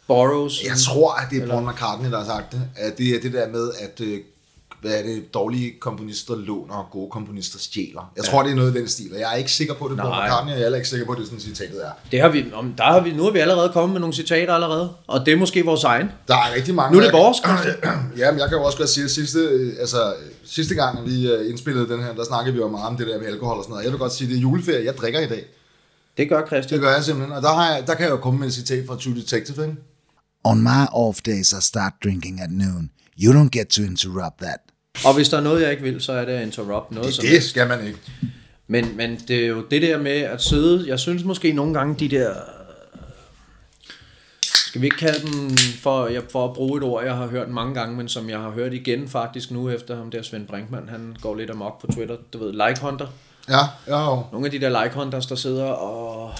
Borrows. 0.07 0.63
Jeg 0.63 0.77
tror, 0.77 1.13
at 1.13 1.27
det 1.31 1.43
er 1.43 1.47
Paul 1.47 1.69
McCartney, 1.69 2.11
der 2.11 2.17
har 2.17 2.25
sagt 2.25 2.51
det. 2.51 2.61
At 2.75 2.97
det 2.97 3.15
er 3.15 3.21
det 3.21 3.33
der 3.33 3.47
med, 3.47 3.71
at 3.79 4.01
øh, 4.01 4.19
hvad 4.81 4.91
er 4.91 5.03
det, 5.03 5.33
dårlige 5.33 5.73
komponister 5.79 6.35
låner, 6.35 6.75
og 6.75 6.85
gode 6.91 7.09
komponister 7.11 7.59
stjæler. 7.59 8.11
Jeg 8.15 8.23
tror, 8.23 8.43
det 8.43 8.51
er 8.51 8.55
noget 8.55 8.75
i 8.75 8.79
den 8.79 8.87
stil, 8.87 9.13
og 9.13 9.19
jeg 9.19 9.31
er 9.31 9.35
ikke 9.35 9.51
sikker 9.51 9.73
på, 9.73 9.85
at 9.85 9.91
det 9.91 9.99
er 9.99 10.03
Nej. 10.03 10.27
McCartney, 10.27 10.53
og 10.53 10.59
jeg 10.59 10.71
er 10.71 10.75
ikke 10.75 10.89
sikker 10.89 11.05
på, 11.05 11.11
at 11.11 11.17
det 11.17 11.23
er 11.23 11.27
sådan, 11.27 11.39
citatet 11.39 11.85
er. 11.85 11.91
Det 12.11 12.21
har 12.21 12.29
vi, 12.29 12.45
om, 12.53 12.73
der 12.77 12.83
har 12.83 12.99
vi, 12.99 13.13
nu 13.13 13.23
har 13.23 13.31
vi 13.31 13.39
allerede 13.39 13.69
kommet 13.69 13.93
med 13.93 13.99
nogle 13.99 14.15
citater 14.15 14.53
allerede, 14.53 14.93
og 15.07 15.25
det 15.25 15.31
er 15.31 15.37
måske 15.37 15.65
vores 15.65 15.83
egen. 15.83 16.07
Der 16.27 16.35
er 16.35 16.55
rigtig 16.55 16.75
mange. 16.75 16.93
Nu 16.93 16.99
er 16.99 17.03
det 17.03 17.13
vores. 17.13 17.37
Ja, 18.17 18.31
men 18.31 18.39
jeg 18.39 18.49
kan 18.49 18.57
jo 18.57 18.63
også 18.63 18.77
godt 18.77 18.89
sige, 18.89 19.03
at 19.03 19.11
sidste, 19.11 19.39
øh, 19.39 19.73
altså, 19.79 20.13
sidste 20.45 20.75
gang, 20.75 21.05
vi 21.05 21.31
øh, 21.31 21.49
indspillede 21.49 21.89
den 21.89 22.03
her, 22.03 22.13
der 22.13 22.23
snakkede 22.23 22.53
vi 22.53 22.59
jo 22.61 22.67
meget 22.67 22.87
om 22.87 22.97
det 22.97 23.07
der 23.07 23.19
med 23.19 23.27
alkohol 23.27 23.57
og 23.57 23.63
sådan 23.63 23.71
noget. 23.71 23.83
Jeg 23.83 23.91
vil 23.91 23.99
godt 23.99 24.13
sige, 24.13 24.25
at 24.25 24.29
det 24.29 24.37
er 24.37 24.41
juleferie, 24.41 24.85
jeg 24.85 24.97
drikker 24.97 25.19
i 25.19 25.27
dag. 25.27 25.45
Det 26.17 26.29
gør 26.29 26.45
Christian. 26.45 26.79
Det 26.79 26.81
gør 26.81 26.93
jeg 26.93 27.03
simpelthen, 27.03 27.35
og 27.35 27.41
der, 27.41 27.53
har 27.53 27.75
jeg, 27.75 27.87
der 27.87 27.93
kan 27.93 28.03
jeg 28.03 28.11
jo 28.11 28.17
komme 28.17 28.39
med 28.39 28.47
et 28.47 28.53
citat 28.53 28.87
fra 28.87 28.95
True 28.95 29.15
Detective, 29.15 29.63
ikke? 29.63 29.75
On 30.43 30.61
my 30.61 30.83
off 30.91 31.21
days, 31.21 31.51
I 31.51 31.61
start 31.61 31.93
drinking 32.03 32.41
at 32.41 32.51
noon. 32.51 32.89
You 33.23 33.33
don't 33.33 33.49
get 33.49 33.67
to 33.67 33.81
interrupt 33.83 34.37
that. 34.39 34.59
Og 35.05 35.15
hvis 35.15 35.29
der 35.29 35.37
er 35.37 35.41
noget, 35.41 35.61
jeg 35.61 35.71
ikke 35.71 35.83
vil, 35.83 36.01
så 36.01 36.11
er 36.13 36.25
det 36.25 36.31
at 36.31 36.43
interrupt 36.45 36.91
noget. 36.91 37.13
som 37.13 37.25
Det 37.25 37.43
skal 37.43 37.67
man 37.67 37.87
ikke. 37.87 37.99
Men, 38.67 38.97
men 38.97 39.21
det 39.27 39.43
er 39.43 39.47
jo 39.47 39.65
det 39.71 39.81
der 39.81 39.97
med 39.97 40.11
at 40.11 40.41
sidde, 40.41 40.87
jeg 40.87 40.99
synes 40.99 41.23
måske 41.23 41.53
nogle 41.53 41.73
gange 41.73 41.95
de 41.99 42.07
der, 42.07 42.33
skal 44.41 44.81
vi 44.81 44.85
ikke 44.85 44.97
kalde 44.97 45.27
dem, 45.27 45.57
for, 45.79 46.07
jeg, 46.07 46.23
for 46.31 46.47
at 46.47 46.53
bruge 46.53 46.77
et 46.77 46.83
ord, 46.83 47.03
jeg 47.03 47.15
har 47.15 47.27
hørt 47.27 47.49
mange 47.49 47.73
gange, 47.73 47.95
men 47.95 48.09
som 48.09 48.29
jeg 48.29 48.39
har 48.39 48.49
hørt 48.49 48.73
igen 48.73 49.09
faktisk 49.09 49.51
nu 49.51 49.69
efter 49.69 49.95
ham 49.95 50.11
der 50.11 50.21
Svend 50.21 50.47
Brinkmann, 50.47 50.89
han 50.89 51.15
går 51.21 51.35
lidt 51.35 51.49
amok 51.49 51.81
på 51.81 51.87
Twitter, 51.87 52.17
du 52.33 52.37
ved, 52.37 52.51
like 52.51 52.81
hunter. 52.81 53.07
Ja, 53.49 53.59
ja, 53.87 54.15
jo. 54.15 54.23
Nogle 54.31 54.45
af 54.45 54.51
de 54.51 54.61
der 54.61 54.83
like 54.83 54.95
hunters, 54.95 55.25
der 55.25 55.35
sidder 55.35 55.65
og, 55.65 56.33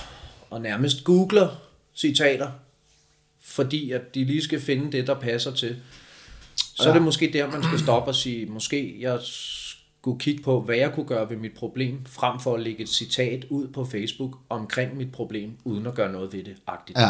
og 0.50 0.62
nærmest 0.62 1.04
googler 1.04 1.48
citater, 1.96 2.48
fordi 3.44 3.92
at 3.92 4.16
de 4.16 4.26
lige 4.26 4.44
skal 4.44 4.62
finde 4.62 4.92
det, 4.98 5.08
der 5.08 5.14
passer 5.14 5.52
til. 5.52 5.76
Så 6.76 6.90
er 6.90 6.94
det 6.94 7.02
måske 7.02 7.30
der, 7.34 7.52
man 7.52 7.64
skal 7.64 7.80
stoppe 7.80 8.12
og 8.12 8.16
sige, 8.16 8.46
måske 8.46 8.98
jeg 9.00 9.20
skulle 9.22 10.20
kigge 10.20 10.44
på, 10.44 10.62
hvad 10.62 10.76
jeg 10.76 10.94
kunne 10.94 11.06
gøre 11.06 11.30
ved 11.30 11.38
mit 11.38 11.54
problem, 11.54 12.06
frem 12.06 12.40
for 12.40 12.56
at 12.56 12.62
lægge 12.62 12.84
et 12.84 12.90
citat 12.90 13.46
ud 13.50 13.68
på 13.68 13.86
Facebook 13.86 14.38
omkring 14.50 14.98
mit 14.98 15.12
problem, 15.12 15.58
uden 15.64 15.86
at 15.88 15.96
gøre 15.96 16.12
noget 16.12 16.34
ved 16.34 16.44
det. 16.44 16.56
Agtigt. 16.68 17.00
Ja. 17.00 17.10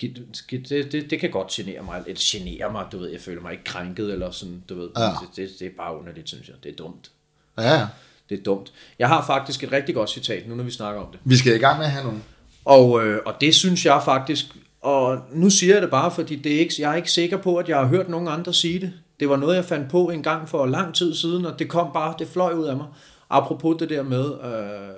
Det, 0.00 0.92
det, 0.92 1.10
det, 1.10 1.20
kan 1.20 1.30
godt 1.30 1.48
genere 1.48 1.82
mig, 1.82 2.02
eller 2.06 2.20
genere 2.24 2.72
mig, 2.72 2.86
du 2.92 2.98
ved, 2.98 3.08
jeg 3.10 3.20
føler 3.20 3.42
mig 3.42 3.52
ikke 3.52 3.64
krænket, 3.64 4.12
eller 4.12 4.30
sådan, 4.30 4.62
du 4.68 4.74
ved, 4.74 4.88
Ja. 4.96 5.02
det, 5.02 5.36
det, 5.36 5.50
det 5.58 5.66
er 5.66 5.70
bare 5.76 5.98
underligt, 5.98 6.28
synes 6.28 6.48
jeg, 6.48 6.56
det 6.64 6.72
er 6.72 6.76
dumt. 6.76 7.10
Ja, 7.58 7.74
ja. 7.74 7.86
Det 8.28 8.38
er 8.38 8.42
dumt. 8.42 8.72
Jeg 8.98 9.08
har 9.08 9.26
faktisk 9.26 9.64
et 9.64 9.72
rigtig 9.72 9.94
godt 9.94 10.10
citat, 10.10 10.48
nu 10.48 10.54
når 10.54 10.64
vi 10.64 10.70
snakker 10.70 11.00
om 11.00 11.12
det. 11.12 11.20
Vi 11.24 11.36
skal 11.36 11.54
i 11.54 11.58
gang 11.58 11.78
med 11.78 11.86
at 11.86 11.92
have 11.92 12.04
nogle. 12.04 12.20
Og, 12.64 13.06
øh, 13.06 13.20
og 13.26 13.34
det 13.40 13.54
synes 13.54 13.86
jeg 13.86 14.02
faktisk, 14.04 14.46
og 14.80 15.18
nu 15.32 15.50
siger 15.50 15.74
jeg 15.74 15.82
det 15.82 15.90
bare, 15.90 16.10
fordi 16.10 16.36
det 16.36 16.54
er 16.54 16.58
ikke, 16.58 16.74
jeg 16.78 16.92
er 16.92 16.96
ikke 16.96 17.10
sikker 17.12 17.36
på, 17.36 17.56
at 17.56 17.68
jeg 17.68 17.78
har 17.78 17.86
hørt 17.86 18.08
nogen 18.08 18.28
andre 18.28 18.54
sige 18.54 18.80
det. 18.80 18.92
Det 19.20 19.28
var 19.28 19.36
noget, 19.36 19.56
jeg 19.56 19.64
fandt 19.64 19.90
på 19.90 20.10
en 20.10 20.22
gang 20.22 20.48
for 20.48 20.66
lang 20.66 20.94
tid 20.94 21.14
siden, 21.14 21.46
og 21.46 21.58
det 21.58 21.68
kom 21.68 21.90
bare, 21.92 22.14
det 22.18 22.28
fløj 22.28 22.52
ud 22.52 22.64
af 22.64 22.76
mig. 22.76 22.86
Apropos 23.30 23.76
det 23.78 23.90
der 23.90 24.02
med 24.02 24.24
øh, 24.44 24.94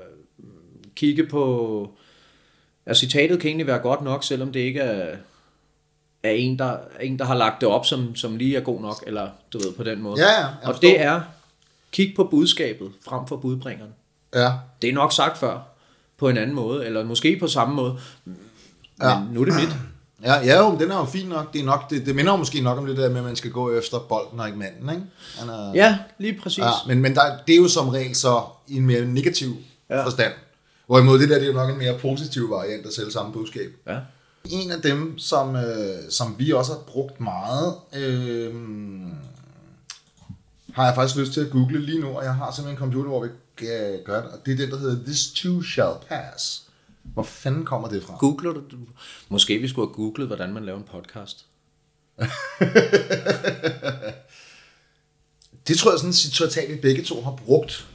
kigge 0.96 1.26
på, 1.26 1.90
at 2.87 2.96
citatet 2.96 3.40
kan 3.40 3.49
egentlig 3.49 3.67
være 3.67 3.79
godt 3.79 4.02
nok, 4.02 4.25
selvom 4.25 4.52
det 4.52 4.61
ikke 4.61 4.81
er, 4.81 5.17
er 6.23 6.31
en, 6.31 6.58
der, 6.58 6.76
en, 7.00 7.19
der 7.19 7.25
har 7.25 7.34
lagt 7.34 7.61
det 7.61 7.69
op, 7.69 7.87
som, 7.87 8.17
som 8.17 8.37
lige 8.37 8.56
er 8.56 8.61
god 8.61 8.81
nok, 8.81 9.05
eller 9.06 9.29
du 9.52 9.58
ved, 9.58 9.73
på 9.73 9.82
den 9.82 10.02
måde. 10.02 10.20
Ja, 10.20 10.40
ja, 10.40 10.46
og 10.46 10.55
forstår. 10.64 10.88
det 10.88 11.00
er, 11.00 11.20
kig 11.93 12.12
på 12.17 12.25
budskabet 12.25 12.93
frem 13.05 13.26
for 13.26 13.37
budbringeren. 13.37 13.90
Ja. 14.34 14.52
Det 14.82 14.90
er 14.90 14.94
nok 14.94 15.12
sagt 15.12 15.38
før, 15.38 15.61
på 16.17 16.29
en 16.29 16.37
anden 16.37 16.56
måde, 16.56 16.87
eller 16.87 17.05
måske 17.05 17.37
på 17.40 17.46
samme 17.46 17.75
måde. 17.75 17.99
Men 19.03 19.11
ja. 19.11 19.35
nu 19.35 19.41
er 19.41 19.45
det 19.45 19.55
mit. 19.55 19.77
Ja, 20.25 20.35
ja 20.35 20.59
jo, 20.59 20.71
men 20.71 20.81
den 20.81 20.91
er 20.91 20.97
jo 20.97 21.05
fin 21.05 21.27
nok. 21.27 21.53
Det, 21.53 21.61
er 21.61 21.65
nok 21.65 21.91
det, 21.91 22.07
det 22.07 22.15
minder 22.17 22.33
jo 22.33 22.37
måske 22.37 22.61
nok 22.61 22.79
om 22.79 22.87
det 22.87 22.97
der 22.97 23.09
med, 23.09 23.19
at 23.19 23.25
man 23.25 23.37
skal 23.37 23.51
gå 23.51 23.73
efter 23.73 23.99
bolden 23.99 24.41
og 24.41 24.47
ikke 24.47 24.59
manden, 24.59 24.91
ikke? 24.91 25.03
Han 25.39 25.49
er, 25.49 25.73
Ja, 25.75 25.99
lige 26.19 26.41
præcis. 26.43 26.59
ja 26.59 26.71
men, 26.87 27.01
men 27.01 27.15
der, 27.15 27.23
det 27.47 27.53
er 27.53 27.57
jo 27.57 27.69
som 27.69 27.89
regel 27.89 28.15
så 28.15 28.43
i 28.69 28.77
en 28.77 28.87
mere 28.87 29.05
negativ 29.05 29.57
ja. 29.91 30.05
forstand. 30.05 30.33
Hvorimod 30.87 31.19
det 31.19 31.29
der, 31.29 31.35
det 31.35 31.44
er 31.44 31.47
jo 31.47 31.53
nok 31.53 31.71
en 31.71 31.79
mere 31.79 31.99
positiv 31.99 32.51
variant 32.51 32.87
af 32.87 32.93
selv 32.93 33.11
samme 33.11 33.32
budskab. 33.32 33.71
Ja. 33.87 33.99
En 34.44 34.71
af 34.71 34.82
dem, 34.82 35.19
som, 35.19 35.56
øh, 35.56 35.97
som 36.11 36.35
vi 36.39 36.53
også 36.53 36.73
har 36.73 36.81
brugt 36.81 37.21
meget, 37.21 37.75
øh, 37.97 38.55
har 40.73 40.85
jeg 40.85 40.94
faktisk 40.94 41.17
lyst 41.17 41.32
til 41.32 41.41
at 41.41 41.51
google 41.51 41.81
lige 41.81 42.01
nu, 42.01 42.09
og 42.09 42.25
jeg 42.25 42.35
har 42.35 42.53
simpelthen 42.53 42.77
en 42.77 42.79
computer, 42.79 43.09
hvor 43.09 43.23
vi 43.23 43.29
kan 43.56 43.99
gøre 44.05 44.23
det, 44.23 44.31
og 44.31 44.39
det 44.47 44.53
er 44.53 44.56
den, 44.56 44.71
der 44.71 44.79
hedder 44.79 45.05
This 45.05 45.27
Too 45.35 45.63
Shall 45.63 45.94
Pass. 46.09 46.63
Hvor 47.05 47.23
fanden 47.23 47.65
kommer 47.65 47.89
det 47.89 48.03
fra? 48.03 48.17
Googler 48.17 48.53
du? 48.53 48.63
Måske 49.29 49.59
vi 49.59 49.69
skulle 49.69 49.89
have 49.89 49.94
googlet, 49.94 50.27
hvordan 50.27 50.53
man 50.53 50.65
laver 50.65 50.79
en 50.79 50.85
podcast. 50.85 51.47
Det 55.69 55.79
tror 55.79 55.91
jeg 55.91 55.99
sådan 55.99 56.13
citat, 56.13 56.71
vi 56.71 56.77
begge 56.77 57.05
to 57.05 57.23
har 57.23 57.37
brugt 57.47 57.89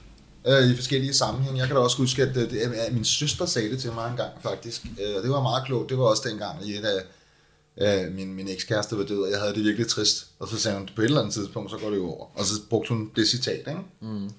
øh, 0.47 0.71
i 0.71 0.75
forskellige 0.75 1.13
sammenhænge. 1.13 1.59
Jeg 1.59 1.67
kan 1.67 1.75
da 1.75 1.81
også 1.81 1.97
huske, 1.97 2.23
at, 2.23 2.37
øh, 2.37 2.51
det, 2.51 2.57
at 2.59 2.93
min 2.93 3.05
søster 3.05 3.45
sagde 3.45 3.69
det 3.69 3.79
til 3.79 3.91
mig 3.91 4.11
en 4.11 4.17
gang 4.17 4.31
faktisk. 4.43 4.85
Øh, 4.85 5.15
og 5.15 5.23
det 5.23 5.31
var 5.31 5.41
meget 5.41 5.65
klogt. 5.65 5.89
Det 5.89 5.97
var 5.97 6.03
også 6.03 6.29
dengang, 6.29 6.67
i 6.67 6.75
et 6.75 6.85
af 6.85 8.05
øh, 8.05 8.13
min, 8.13 8.33
min 8.33 8.47
ekskæreste 8.47 8.97
var 8.97 9.03
død, 9.03 9.23
og 9.23 9.31
jeg 9.31 9.39
havde 9.39 9.53
det 9.53 9.63
virkelig 9.63 9.87
trist. 9.87 10.27
Og 10.39 10.47
så 10.47 10.59
sagde 10.59 10.77
hun, 10.77 10.89
på 10.95 11.01
et 11.01 11.05
eller 11.05 11.19
andet 11.19 11.33
tidspunkt, 11.33 11.71
så 11.71 11.77
går 11.77 11.89
det 11.89 11.97
jo 11.97 12.09
over. 12.09 12.25
Og 12.35 12.45
så 12.45 12.53
brugte 12.69 12.89
hun 12.89 13.11
det 13.15 13.27
citat, 13.27 13.67
ikke? 13.67 13.81
Mm. 14.01 14.29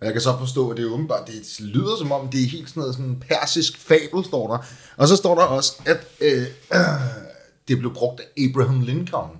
Og 0.00 0.06
jeg 0.06 0.12
kan 0.12 0.22
så 0.22 0.38
forstå, 0.38 0.70
at 0.70 0.76
det 0.76 0.84
er 0.84 0.90
åbenbart, 0.90 1.26
det 1.26 1.60
lyder 1.60 1.96
som 1.98 2.12
om, 2.12 2.28
det 2.28 2.42
er 2.42 2.46
helt 2.48 2.68
sådan 2.68 2.80
noget 2.80 2.94
sådan 2.94 3.22
persisk 3.28 3.78
fabel, 3.78 4.24
står 4.24 4.48
der. 4.48 4.58
Og 4.96 5.08
så 5.08 5.16
står 5.16 5.34
der 5.34 5.42
også, 5.42 5.72
at 5.86 5.98
øh, 6.20 6.42
øh, 6.74 6.78
det 7.68 7.78
blev 7.78 7.94
brugt 7.94 8.20
af 8.20 8.44
Abraham 8.44 8.80
Lincoln, 8.80 9.30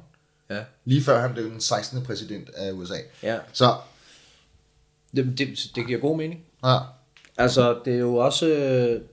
Ja. 0.51 0.59
lige 0.85 1.03
før 1.03 1.21
han 1.21 1.33
blev 1.33 1.51
den 1.51 1.61
16. 1.61 2.03
præsident 2.05 2.49
af 2.57 2.73
USA. 2.73 2.95
Ja. 3.23 3.39
Så, 3.53 3.75
Det, 5.17 5.39
det, 5.39 5.49
det 5.75 5.87
giver 5.87 5.99
god 6.01 6.17
mening. 6.17 6.41
ja. 6.65 6.79
Altså, 7.39 7.79
det 7.85 7.95
er 7.95 7.99
jo 7.99 8.17
også, 8.17 8.47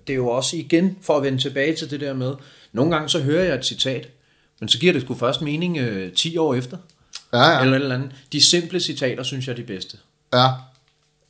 det 0.07 0.13
er 0.13 0.17
jo 0.17 0.27
også 0.27 0.57
igen, 0.57 0.97
for 1.01 1.17
at 1.17 1.23
vende 1.23 1.41
tilbage 1.41 1.75
til 1.75 1.89
det 1.89 2.00
der 2.00 2.13
med, 2.13 2.33
nogle 2.73 2.91
gange 2.95 3.09
så 3.09 3.19
hører 3.21 3.43
jeg 3.43 3.55
et 3.55 3.65
citat, 3.65 4.09
men 4.59 4.69
så 4.69 4.79
giver 4.79 4.93
det 4.93 5.01
sgu 5.01 5.15
først 5.15 5.41
mening 5.41 5.77
øh, 5.77 6.13
10 6.13 6.38
år 6.38 6.53
efter, 6.55 6.77
Ja, 7.33 7.50
ja. 7.50 7.62
eller 7.62 7.77
et 7.77 7.81
eller 7.81 7.95
andet. 7.95 8.12
De 8.31 8.41
simple 8.43 8.79
citater, 8.79 9.23
synes 9.23 9.47
jeg 9.47 9.51
er 9.53 9.57
de 9.57 9.63
bedste. 9.63 9.97
Ja. 10.33 10.47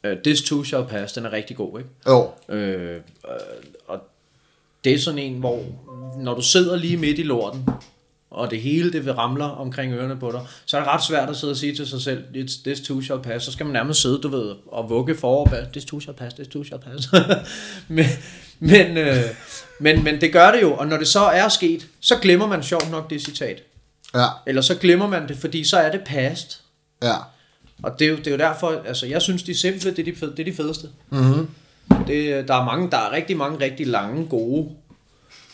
Uh, 0.08 0.12
This 0.24 0.42
too 0.42 0.64
shall 0.64 0.84
pass, 0.86 1.14
den 1.14 1.26
er 1.26 1.32
rigtig 1.32 1.58
god, 1.58 1.80
ikke? 1.80 1.90
Jo. 2.08 2.32
Øh, 2.50 2.96
øh, 2.96 3.00
og 3.88 4.00
det 4.84 4.94
er 4.94 5.00
sådan 5.00 5.20
en, 5.20 5.40
hvor 5.40 5.64
når 6.18 6.34
du 6.34 6.42
sidder 6.42 6.76
lige 6.76 6.98
midt 6.98 7.20
i 7.20 7.24
lorten, 7.24 7.66
og 8.32 8.52
det 8.52 8.62
hele 8.62 8.92
det 8.94 9.06
vil 9.06 9.14
ramler 9.14 9.46
omkring 9.46 9.94
ørerne 9.94 10.20
på 10.20 10.32
dig, 10.32 10.42
så 10.66 10.78
er 10.78 10.82
det 10.82 10.90
ret 10.90 11.04
svært 11.04 11.30
at 11.30 11.36
sidde 11.38 11.52
og 11.52 11.58
sige 11.58 11.76
til 11.76 11.88
sig 11.88 12.02
selv, 12.02 12.24
It's, 12.36 12.64
this 12.64 12.82
too 12.82 13.02
shall 13.02 13.22
pass. 13.22 13.46
Så 13.46 13.52
skal 13.52 13.66
man 13.66 13.74
nærmest 13.74 14.02
sidde, 14.02 14.18
du 14.22 14.28
ved, 14.28 14.56
og 14.68 14.90
vugge 14.90 15.16
forover, 15.16 15.66
this 15.72 15.86
too 15.86 16.00
shall 16.00 16.18
pass, 16.18 16.36
this 16.36 16.48
too 16.48 16.64
shall 16.64 16.82
pass. 16.82 17.08
men, 17.88 18.06
men, 18.60 18.98
øh, 18.98 19.24
men, 19.80 20.04
men 20.04 20.22
det 20.22 20.34
gør 20.34 20.52
det 20.52 20.62
jo, 20.62 20.74
og 20.74 20.88
når 20.88 20.98
det 20.98 21.08
så 21.08 21.20
er 21.20 21.50
sket, 21.50 21.88
så 22.00 22.16
glemmer 22.22 22.48
man 22.48 22.64
sjovt 22.64 22.92
nok 22.92 23.10
det 23.10 23.22
citat. 23.22 23.64
Ja, 24.16 24.26
Eller 24.48 24.62
så 24.62 24.76
glemmer 24.76 25.08
man 25.08 25.28
det, 25.28 25.38
fordi 25.38 25.64
så 25.64 25.78
er 25.78 25.92
det 25.92 26.02
past. 26.06 26.62
ja. 27.04 27.16
Og 27.84 28.00
det 28.00 28.06
er, 28.06 28.12
jo, 28.12 28.18
det 28.18 28.28
er 28.28 28.32
jo 28.32 28.38
derfor, 28.38 28.82
altså 28.86 29.06
jeg 29.06 29.22
synes, 29.22 29.44
de 29.44 29.58
simple, 29.58 29.92
det 29.92 30.00
er 30.00 30.04
de, 30.04 30.16
fed, 30.16 30.32
det 30.32 30.40
er 30.40 30.52
de 30.52 30.54
fedeste. 30.54 30.88
Mm-hmm. 31.10 31.48
Det, 32.08 32.48
der 32.48 32.56
er 32.56 32.66
mange, 32.66 32.92
der 32.92 32.98
er 32.98 33.12
rigtig 33.12 33.38
mange 33.38 33.60
rigtig 33.60 33.88
lange, 33.88 34.28
gode. 34.28 34.70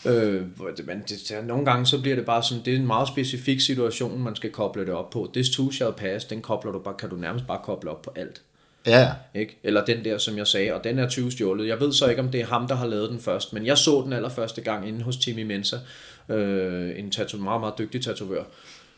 Øh, 0.06 0.42
men 0.86 1.02
det, 1.08 1.40
nogle 1.44 1.64
gange 1.64 1.86
så 1.86 2.00
bliver 2.00 2.16
det 2.16 2.24
bare 2.24 2.42
sådan, 2.42 2.64
det 2.64 2.72
er 2.72 2.78
en 2.78 2.86
meget 2.86 3.08
specifik 3.08 3.60
situation, 3.60 4.22
man 4.22 4.36
skal 4.36 4.50
koble 4.50 4.86
det 4.86 4.94
op 4.94 5.10
på. 5.10 5.30
This 5.34 5.50
too 5.50 5.72
shall 5.72 5.92
pass, 5.92 6.24
den 6.24 6.42
kobler 6.42 6.72
du 6.72 6.78
bare, 6.78 6.94
kan 6.98 7.08
du 7.08 7.16
nærmest 7.16 7.46
bare 7.46 7.60
koble 7.64 7.90
op 7.90 8.02
på 8.02 8.12
alt. 8.16 8.42
Ja, 8.86 9.08
Ikke? 9.34 9.58
Eller 9.62 9.84
den 9.84 10.04
der, 10.04 10.18
som 10.18 10.38
jeg 10.38 10.46
sagde, 10.46 10.74
og 10.74 10.84
den 10.84 10.98
er 10.98 11.08
20 11.08 11.32
stjålet. 11.32 11.68
Jeg 11.68 11.80
ved 11.80 11.92
så 11.92 12.06
ikke, 12.06 12.22
om 12.22 12.28
det 12.28 12.40
er 12.40 12.46
ham, 12.46 12.68
der 12.68 12.74
har 12.74 12.86
lavet 12.86 13.10
den 13.10 13.20
først, 13.20 13.52
men 13.52 13.66
jeg 13.66 13.78
så 13.78 14.02
den 14.04 14.12
allerførste 14.12 14.60
gang 14.60 14.88
inde 14.88 15.02
hos 15.02 15.16
Timmy 15.16 15.42
Mensa, 15.42 15.76
øh, 16.28 16.98
en 16.98 17.10
tattoo, 17.10 17.40
meget, 17.40 17.60
meget 17.60 17.74
dygtig 17.78 18.04
tatovør, 18.04 18.42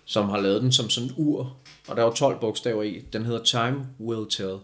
som 0.05 0.29
har 0.29 0.41
lavet 0.41 0.63
den 0.63 0.73
som 0.73 0.91
sådan 0.91 1.09
en 1.09 1.15
ur, 1.17 1.57
og 1.89 1.97
der 1.97 2.03
var 2.03 2.13
12 2.13 2.41
bogstaver 2.41 2.83
i. 2.83 3.05
Den 3.13 3.25
hedder 3.27 3.43
Time 3.43 3.87
Will 4.01 4.27
Tell. 4.31 4.57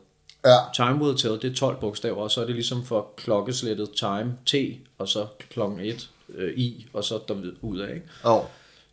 ja, 0.45 0.57
Time 0.75 1.05
Will 1.05 1.19
Tell, 1.19 1.43
det 1.43 1.45
er 1.45 1.55
12 1.55 1.81
bogstaver, 1.81 2.17
og 2.17 2.31
så 2.31 2.41
er 2.41 2.47
det 2.47 2.55
ligesom 2.55 2.85
for 2.85 3.09
klokkeslættet 3.17 3.91
time, 3.97 4.35
T, 4.47 4.55
og 4.99 5.09
så 5.09 5.27
klokken 5.51 5.81
1, 5.81 6.11
øh, 6.35 6.59
I, 6.59 6.87
og 6.93 7.05
så 7.05 7.19
ud 7.63 7.79
af, 7.79 7.95
ikke? 7.95 8.07
oh. 8.25 8.43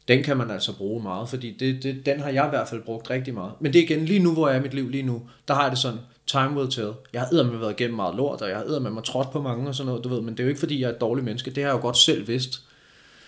Den 0.08 0.24
kan 0.24 0.38
man 0.38 0.52
altså 0.52 0.74
bruge 0.78 1.04
meget, 1.04 1.30
fordi 1.30 1.52
det, 1.52 1.84
det, 1.84 2.06
den 2.06 2.20
har 2.20 2.30
jeg 2.30 2.46
i 2.46 2.50
hvert 2.50 2.68
fald 2.68 2.82
brugt 2.84 3.10
rigtig 3.10 3.34
meget. 3.34 3.52
Men 3.60 3.74
det 3.74 3.80
er 3.80 3.84
igen, 3.84 4.06
lige 4.06 4.20
nu, 4.20 4.34
hvor 4.34 4.48
jeg 4.48 4.56
er 4.56 4.60
i 4.60 4.64
mit 4.64 4.74
liv 4.74 4.90
lige 4.90 5.04
nu, 5.04 5.22
der 5.48 5.54
har 5.54 5.62
jeg 5.62 5.72
det 5.72 5.80
sådan, 5.80 6.00
time 6.28 6.50
will 6.50 6.72
tell. 6.72 6.92
Jeg 7.14 7.22
har 7.22 7.44
med 7.44 7.58
været 7.60 7.80
igennem 7.80 7.96
meget 7.96 8.16
lort, 8.16 8.42
og 8.42 8.50
jeg 8.50 8.58
har 8.58 8.80
med 8.80 8.92
mig 8.92 9.04
trådt 9.04 9.32
på 9.32 9.42
mange 9.42 9.68
og 9.68 9.76
sådan 9.76 9.88
noget, 9.88 10.04
du 10.04 10.10
ved, 10.10 10.22
men 10.22 10.34
det 10.34 10.40
er 10.40 10.44
jo 10.44 10.50
ikke, 10.50 10.60
fordi 10.60 10.82
jeg 10.82 10.90
er 10.90 10.94
et 10.94 11.02
dårligt 11.02 11.26
menneske. 11.26 11.52
Det 11.52 11.64
har 11.64 11.70
jeg 11.70 11.78
jo 11.78 11.82
godt 11.82 11.98
selv 11.98 12.28
vidst. 12.28 12.62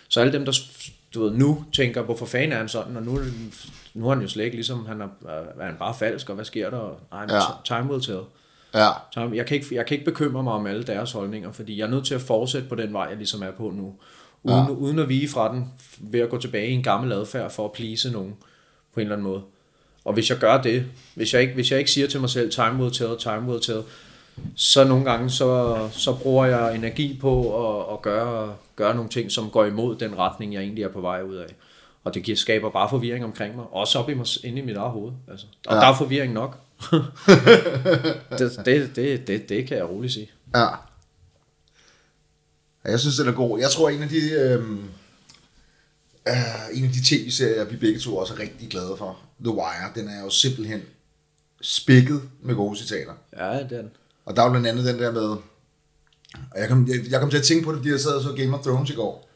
Så 0.08 0.20
alle 0.20 0.34
dem, 0.34 0.46
der 0.46 0.52
du 1.14 1.24
ved, 1.24 1.32
nu 1.32 1.64
tænker, 1.74 2.02
hvorfor 2.02 2.26
fanden 2.26 2.52
er 2.52 2.58
han 2.58 2.68
sådan, 2.70 2.98
og 2.98 3.04
nu, 3.04 3.20
nu 3.94 4.06
er 4.10 4.14
han 4.14 4.22
jo 4.22 4.28
slet 4.28 4.44
ikke 4.44 4.58
ligesom, 4.58 4.86
han 4.86 5.02
er, 5.02 5.08
er 5.60 5.66
han 5.66 5.76
bare 5.80 5.94
falsk, 6.00 6.30
og 6.30 6.36
hvad 6.36 6.46
sker 6.46 6.70
der? 6.70 7.00
Men 7.20 7.30
Ja. 7.30 7.40
time 7.78 7.92
will 7.92 8.04
tell. 8.04 8.20
ja, 8.74 8.90
Så 9.12 9.30
jeg 9.34 9.46
kan, 9.46 9.56
ikke, 9.58 9.76
jeg 9.76 9.86
kan 9.86 9.96
ikke 9.96 10.06
bekymre 10.12 10.44
mig 10.44 10.54
om 10.54 10.66
alle 10.66 10.84
deres 10.84 11.12
holdninger, 11.12 11.52
fordi 11.52 11.78
jeg 11.78 11.86
er 11.86 11.90
nødt 11.90 12.06
til 12.06 12.16
at 12.16 12.22
fortsætte 12.22 12.70
på 12.70 12.76
den 12.76 12.94
vej, 12.94 13.04
jeg 13.04 13.18
ligesom 13.18 13.44
er 13.44 13.52
på 13.52 13.72
nu. 13.76 13.94
Uden, 14.44 14.58
ja. 14.58 14.70
uden 14.70 15.00
at 15.00 15.10
vige 15.10 15.30
fra 15.30 15.54
den, 15.54 15.72
ved 16.00 16.20
at 16.20 16.30
gå 16.30 16.38
tilbage 16.38 16.68
i 16.68 16.74
en 16.74 16.84
gammel 16.84 17.12
adfærd 17.12 17.52
for 17.52 17.66
at 17.66 17.72
please 17.72 18.12
nogen 18.12 18.36
på 18.94 19.00
en 19.00 19.02
eller 19.06 19.16
anden 19.16 19.28
måde. 19.28 19.42
Og 20.06 20.14
hvis 20.14 20.30
jeg 20.30 20.38
gør 20.38 20.62
det, 20.62 20.86
hvis 21.16 21.34
jeg 21.34 21.42
ikke, 21.42 21.54
hvis 21.54 21.72
jeg 21.72 21.80
ikke 21.80 21.92
siger 21.92 22.08
til 22.08 22.20
mig 22.20 22.30
selv, 22.30 22.52
time 22.52 22.74
will 22.84 22.94
tell, 22.94 23.18
time 23.20 23.42
will 23.42 23.62
tell, 23.62 23.82
så 24.56 24.84
nogle 24.84 25.12
gange, 25.12 25.30
så, 25.30 25.78
så 25.92 26.16
bruger 26.16 26.46
jeg 26.46 26.76
energi 26.76 27.18
på 27.22 27.34
at, 27.68 27.94
at 27.94 28.02
gøre, 28.02 28.56
gøre 28.76 28.96
nogle 28.96 29.10
ting, 29.10 29.32
som 29.32 29.50
går 29.50 29.66
imod 29.66 29.96
den 29.96 30.18
retning, 30.18 30.54
jeg 30.54 30.62
egentlig 30.62 30.84
er 30.84 30.90
på 30.90 31.02
vej 31.02 31.22
ud 31.22 31.36
af. 31.36 31.56
Og 32.04 32.14
det 32.14 32.24
giver, 32.24 32.38
skaber 32.38 32.70
bare 32.70 32.90
forvirring 32.90 33.26
omkring 33.26 33.56
mig, 33.56 33.66
også 33.72 34.00
op 34.00 34.10
i 34.10 34.14
mig, 34.14 34.26
inde 34.44 34.62
i 34.62 34.66
mit 34.66 34.78
eget 34.78 34.92
hoved. 34.92 35.14
Altså. 35.32 35.46
Og 35.68 35.76
ja. 35.76 35.82
der 35.82 35.88
er 35.88 35.96
forvirring 35.96 36.34
nok. 36.34 36.58
det, 38.40 38.66
det, 38.66 38.96
det, 38.96 39.28
det, 39.28 39.50
det 39.50 39.68
kan 39.68 39.78
jeg 39.78 39.90
roligt 39.90 40.14
sige. 40.14 40.32
ja. 40.56 40.68
Jeg 42.86 43.00
synes, 43.00 43.18
den 43.18 43.28
er 43.28 43.32
god. 43.32 43.60
Jeg 43.60 43.70
tror, 43.70 43.90
en 43.90 44.04
af 44.04 44.10
de, 44.10 44.32
øhm, 44.32 44.90
øh, 46.28 46.34
en 46.74 46.84
af 46.86 46.92
de 46.92 47.04
tv-serier, 47.06 47.64
vi 47.64 47.76
begge 47.76 48.00
to 48.00 48.18
også 48.18 48.34
er 48.34 48.40
rigtig 48.40 48.70
glade 48.70 48.96
for, 48.98 49.20
The 49.40 49.52
Wire, 49.52 49.92
den 49.96 50.08
er 50.08 50.24
jo 50.24 50.30
simpelthen 50.30 50.82
spækket 51.62 52.22
med 52.42 52.56
gode 52.56 52.78
citater. 52.78 53.14
Ja, 53.38 53.64
den. 53.64 53.92
Og 54.28 54.36
der 54.36 54.42
er 54.42 54.46
jo 54.46 54.52
blandt 54.52 54.68
andet 54.68 54.86
den 54.86 55.00
der 55.00 55.12
med, 55.12 55.22
og 55.22 56.60
jeg 56.60 56.70
kom, 56.70 56.88
jeg, 56.88 57.12
jeg 57.12 57.20
kom 57.20 57.30
til 57.30 57.38
at 57.38 57.44
tænke 57.44 57.66
på 57.66 57.72
det, 57.72 57.80
fordi 57.80 57.92
jeg 57.92 58.00
sad 58.00 58.12
og 58.12 58.24
så 58.24 58.34
Game 58.34 58.58
of 58.58 58.64
Thrones 58.64 58.90
i 58.90 58.94
går. 58.94 59.30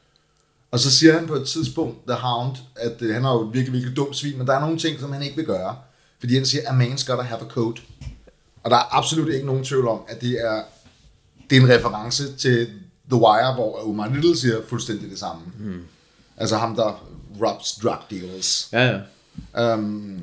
Og 0.72 0.80
så 0.80 0.92
siger 0.92 1.14
han 1.14 1.28
på 1.28 1.36
et 1.36 1.48
tidspunkt, 1.48 1.98
The 2.08 2.18
Hound, 2.18 2.58
at 2.76 3.02
øh, 3.02 3.14
han 3.14 3.26
er 3.26 3.34
jo 3.34 3.48
et 3.48 3.54
virkelig, 3.54 3.74
virkelig 3.74 3.96
dumt 3.96 4.16
svin, 4.16 4.38
men 4.38 4.48
der 4.48 4.54
er 4.54 4.60
nogle 4.60 4.78
ting, 4.78 5.00
som 5.00 5.14
han 5.14 5.24
ikke 5.24 5.36
vil 5.36 5.46
gøre. 5.46 5.76
Fordi 6.20 6.36
han 6.36 6.46
siger, 6.46 6.64
a 6.68 6.84
man's 6.84 7.06
gotta 7.08 7.24
have 7.24 7.42
a 7.42 7.50
code. 7.50 7.82
Og 8.64 8.72
der 8.72 8.78
er 8.78 8.98
absolut 8.98 9.34
ikke 9.34 9.46
nogen 9.46 9.64
tvivl 9.64 9.88
om, 9.88 10.00
at 10.08 10.22
det 10.22 10.46
er, 10.46 10.64
det 11.50 11.58
er 11.58 11.62
en 11.62 11.70
reference 11.70 12.36
til 12.38 12.70
The 13.10 13.20
Wire, 13.20 13.54
hvor 13.54 13.90
Omar 13.90 14.10
Little 14.10 14.38
siger 14.38 14.62
fuldstændig 14.70 15.10
det 15.10 15.20
samme. 15.20 15.42
Hmm. 15.58 15.84
Altså 16.38 16.58
ham, 16.58 16.76
der 16.76 17.04
robs 17.42 17.72
drug 17.84 17.98
dealers. 18.10 18.70
Ja, 18.72 19.02
ja. 19.56 19.74
Um, 19.74 20.22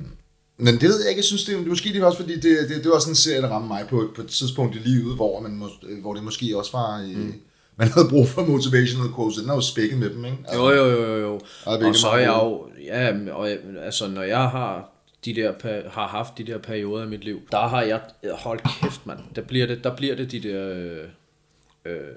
men 0.59 0.75
det 0.75 0.89
ved 0.89 1.01
jeg 1.01 1.09
ikke, 1.09 1.19
jeg 1.19 1.25
synes, 1.25 1.45
det 1.45 1.55
er, 1.55 1.59
det 1.59 1.67
måske 1.67 1.89
det 1.89 2.03
er 2.03 2.07
også, 2.07 2.19
fordi 2.19 2.35
det, 2.35 2.69
det, 2.69 2.77
det 2.83 2.89
var 2.89 2.95
også 2.95 3.11
en 3.11 3.17
serie, 3.17 3.43
der 3.43 3.49
ramte 3.49 3.69
mig 3.69 3.87
på, 3.89 4.13
på 4.17 4.23
et 4.23 4.29
tidspunkt 4.29 4.77
i 4.77 4.79
livet, 4.79 5.17
hvor, 5.17 5.41
man 5.41 5.57
mås, 5.57 5.71
hvor 6.03 6.15
det 6.15 6.25
måske 6.25 6.59
også 6.59 6.73
var, 6.73 7.03
mm. 7.03 7.35
man 7.77 7.89
havde 7.89 8.09
brug 8.09 8.29
for 8.29 8.45
motivational 8.45 9.15
quotes, 9.15 9.37
den 9.37 9.51
er 9.51 9.55
jo 9.55 9.61
spækket 9.61 9.99
med 9.99 10.11
dem, 10.11 10.25
ikke? 10.25 10.39
Jo, 10.55 10.71
jo, 10.71 10.85
jo, 10.85 11.05
jo, 11.05 11.17
jo. 11.17 11.41
Og 11.65 11.79
Og 11.79 11.97
så 11.97 12.09
er 12.09 12.19
jeg 12.19 12.41
jo, 12.43 12.69
ja, 12.85 13.33
og 13.33 13.49
altså 13.85 14.09
når 14.09 14.23
jeg 14.23 14.51
har 14.51 14.91
de 15.25 15.35
der, 15.35 15.53
har 15.91 16.07
haft 16.07 16.39
de 16.39 16.45
der 16.45 16.59
perioder 16.59 17.05
i 17.05 17.09
mit 17.09 17.25
liv, 17.25 17.41
der 17.51 17.69
har 17.69 17.83
jeg, 17.83 18.01
hold 18.33 18.61
kæft 18.81 19.07
mand, 19.07 19.19
der 19.37 19.43
bliver 19.43 19.67
det, 19.67 19.85
der 19.85 19.97
bliver 19.97 20.17
det 20.17 20.33
de 20.33 20.41
der, 20.41 20.71
øh, 20.75 21.05
øh, 21.85 22.15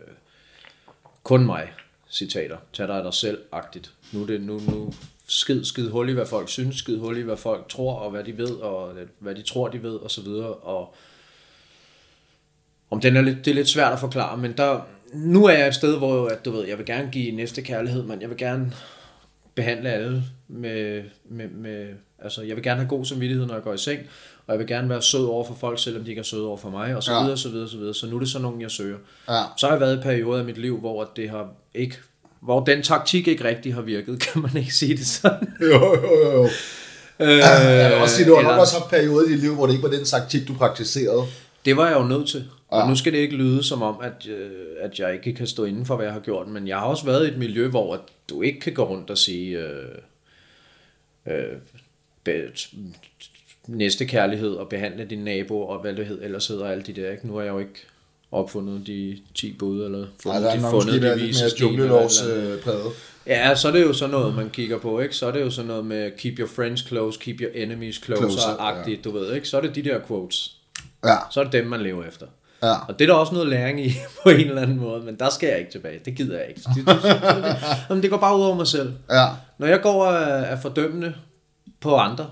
kun 1.24 1.46
mig 1.46 1.74
citater, 2.12 2.58
tag 2.74 2.88
dig 2.88 2.96
af 2.98 3.04
dig 3.04 3.14
selv-agtigt. 3.14 3.92
Nu 4.12 4.28
det, 4.28 4.42
nu, 4.42 4.60
nu, 4.60 4.94
skid, 5.32 5.64
skid 5.64 5.90
hul 5.90 6.10
i, 6.10 6.14
hvad 6.14 6.26
folk 6.26 6.50
synes, 6.50 6.76
skid 6.76 6.98
hul 6.98 7.18
i, 7.18 7.22
hvad 7.22 7.38
folk 7.38 7.70
tror, 7.70 7.94
og 7.94 8.12
hvad 8.12 8.24
de 8.24 8.38
ved, 8.38 8.52
og 8.52 8.94
hvad 9.20 9.36
de 9.36 9.42
tror, 9.42 9.68
de 9.68 9.84
ved, 9.84 9.96
og 9.96 10.12
så 10.12 10.22
videre, 10.22 10.54
og 10.54 10.96
om 12.92 13.02
den 13.02 13.18
er 13.18 13.22
lidt, 13.22 13.46
det 13.46 13.52
er 13.52 13.56
lidt 13.56 13.70
svært 13.70 13.94
at 13.94 14.00
forklare, 14.00 14.38
men 14.38 14.52
der, 14.58 14.82
nu 15.14 15.46
er 15.46 15.52
jeg 15.58 15.68
et 15.68 15.76
sted, 15.76 15.98
hvor 15.98 16.28
at, 16.28 16.46
du 16.46 16.52
ved, 16.52 16.68
jeg 16.68 16.78
vil 16.78 16.86
gerne 16.86 17.10
give 17.12 17.32
næste 17.36 17.62
kærlighed, 17.62 18.04
men 18.04 18.22
jeg 18.22 18.30
vil 18.30 18.38
gerne 18.38 18.74
behandle 19.56 19.90
alle 19.90 20.24
med, 20.48 21.04
med, 21.26 21.48
med, 21.50 21.88
altså 22.20 22.42
jeg 22.42 22.56
vil 22.56 22.64
gerne 22.64 22.80
have 22.80 22.90
god 22.90 23.06
samvittighed, 23.06 23.46
når 23.46 23.54
jeg 23.54 23.64
går 23.64 23.74
i 23.74 23.78
seng, 23.78 24.00
og 24.48 24.52
jeg 24.54 24.60
vil 24.60 24.68
gerne 24.68 24.90
være 24.90 25.02
sød 25.02 25.26
over 25.26 25.44
for 25.44 25.54
folk, 25.56 25.80
selvom 25.80 26.04
de 26.04 26.10
ikke 26.10 26.20
er 26.20 26.24
søde 26.24 26.48
over 26.48 26.58
for 26.58 26.70
mig, 26.70 26.96
og 26.96 27.04
så 27.04 27.12
Ja. 27.14 27.22
videre, 27.22 27.38
så 27.38 27.50
videre, 27.50 27.70
så 27.70 27.78
videre. 27.78 27.94
Så 27.94 28.08
nu 28.08 28.16
er 28.16 28.20
det 28.20 28.30
sådan 28.30 28.44
nogen, 28.44 28.62
jeg 28.62 28.72
søger. 28.72 28.98
Ja. 29.30 29.44
Så 29.58 29.66
har 29.68 29.74
jeg 29.74 29.80
været 29.82 29.98
i 30.00 30.02
perioder 30.02 30.40
af 30.40 30.46
mit 30.46 30.58
liv, 30.58 30.80
hvor 30.80 31.04
det 31.16 31.30
har 31.30 31.50
ikke, 31.74 31.98
hvor 32.44 32.64
den 32.64 32.82
taktik 32.84 33.28
ikke 33.28 33.44
rigtig 33.44 33.74
har 33.74 33.82
virket, 33.82 34.20
kan 34.34 34.42
man 34.42 34.58
ikke 34.58 34.74
sige 34.76 34.98
det 34.98 35.06
sådan. 35.06 35.54
Jo, 35.62 35.68
jo, 35.96 36.32
jo. 36.34 36.44
Øh, 37.20 37.38
Jeg 37.38 37.90
vil 37.92 37.98
også 38.02 38.16
sige, 38.16 38.28
du 38.30 38.36
har 38.36 38.42
nok 38.42 38.50
eller- 38.52 38.62
også 38.62 38.78
haft 38.80 38.90
perioder 38.90 39.28
i 39.28 39.32
dit 39.32 39.40
liv, 39.40 39.56
hvor 39.56 39.66
det 39.66 39.74
ikke 39.74 39.84
var 39.84 39.90
den 39.90 40.06
taktik, 40.06 40.48
du 40.48 40.54
praktiserede. 40.54 41.24
Det 41.66 41.78
var 41.78 41.88
jeg 41.90 41.98
jo 41.98 42.04
nødt 42.04 42.30
til. 42.30 42.40
Ja. 42.72 42.82
Og 42.82 42.90
nu 42.90 42.96
skal 42.96 43.14
det 43.14 43.20
ikke 43.20 43.36
lyde 43.36 43.64
som 43.64 43.82
om, 43.82 43.96
at, 44.04 44.28
øh, 44.28 44.50
at 44.82 45.00
jeg 45.00 45.14
ikke 45.14 45.34
kan 45.34 45.48
stå 45.48 45.64
inden 45.66 45.86
for, 45.86 45.96
hvad 45.96 46.06
jeg 46.06 46.14
har 46.14 46.20
gjort. 46.22 46.48
Men 46.48 46.68
jeg 46.68 46.78
har 46.78 46.86
også 46.86 47.06
været 47.06 47.26
i 47.28 47.32
et 47.32 47.38
miljø, 47.38 47.68
hvor 47.68 47.94
at 47.94 48.00
du 48.30 48.42
ikke 48.42 48.60
kan 48.60 48.74
gå 48.74 48.84
rundt 48.84 49.10
og 49.10 49.18
sige 49.18 49.60
øh, 49.60 49.96
øh, 51.28 51.58
be, 52.24 52.52
næste 53.68 54.06
kærlighed 54.06 54.54
og 54.54 54.70
behandle 54.70 55.06
din 55.06 55.20
nabo 55.24 55.62
og 55.68 55.82
hvad 55.82 55.94
det 55.94 56.06
hed, 56.06 56.20
ellers 56.24 56.48
hedder 56.48 56.66
alt 56.68 56.88
de 56.88 56.94
der. 56.94 57.12
Ikke? 57.12 57.28
Nu 57.28 57.34
har 57.36 57.42
jeg 57.42 57.52
jo 57.54 57.60
ikke 57.60 57.86
opfundet 58.32 58.88
de 58.88 59.18
10 59.36 59.54
bud, 59.54 59.86
eller 59.86 60.08
fundet 60.24 60.42
der 60.42 60.50
er 60.50 60.56
de 60.56 60.62
nok 60.62 60.74
måske 60.74 61.02
været 61.02 61.18
lidt 61.18 61.28
vise 61.28 61.42
mere 61.68 62.10
sten, 62.10 62.30
øh. 62.30 62.92
Ja, 63.28 63.56
så 63.56 63.68
er 63.68 63.72
det 63.72 63.82
jo 63.82 63.94
sådan 63.94 64.12
noget, 64.12 64.36
man 64.36 64.50
kigger 64.50 64.78
på, 64.80 65.00
ikke? 65.00 65.16
Så 65.16 65.28
er 65.28 65.32
det 65.32 65.42
jo 65.42 65.50
sådan 65.50 65.68
noget 65.68 65.86
med 65.86 66.12
keep 66.18 66.40
your 66.40 66.48
friends 66.56 66.88
close, 66.88 67.20
keep 67.20 67.42
your 67.42 67.52
enemies 67.54 67.96
Closer, 68.06 68.24
closer-agtigt, 68.28 69.04
du 69.04 69.12
ved, 69.12 69.34
ikke? 69.34 69.48
Så 69.48 69.58
er 69.58 69.62
det 69.62 69.76
de 69.76 69.84
der 69.84 70.00
quotes. 70.08 70.56
Ja, 71.06 71.16
Så 71.32 71.40
er 71.40 71.44
det 71.44 71.54
dem, 71.54 71.66
man 71.66 71.82
lever 71.82 72.04
efter. 72.06 72.26
ja. 72.64 72.74
Og 72.88 73.00
det 73.00 73.10
er 73.10 73.14
der 73.14 73.20
også 73.20 73.34
noget 73.34 73.48
læring 73.50 73.86
i 73.86 73.92
på 74.24 74.30
en 74.30 74.40
eller 74.48 74.62
anden 74.62 74.80
måde, 74.80 75.02
men 75.02 75.16
der 75.16 75.30
skal 75.30 75.50
jeg 75.50 75.60
ikke 75.60 75.72
tilbage. 75.72 76.00
Det 76.06 76.16
gider 76.16 76.38
jeg 76.38 76.48
ikke. 76.50 76.62
Det, 76.76 76.88
det, 76.88 77.04
det, 77.90 78.04
det 78.04 78.10
går 78.10 78.18
bare 78.18 78.38
ud 78.38 78.44
over 78.44 78.56
mig 78.56 78.68
selv. 78.68 78.94
Ja, 79.12 79.26
Når 79.58 79.68
jeg 79.68 79.82
går 79.82 80.06
og 80.06 80.14
er 80.24 80.62
fordømmende 80.62 81.14
på 81.80 81.96
andre, 81.96 82.28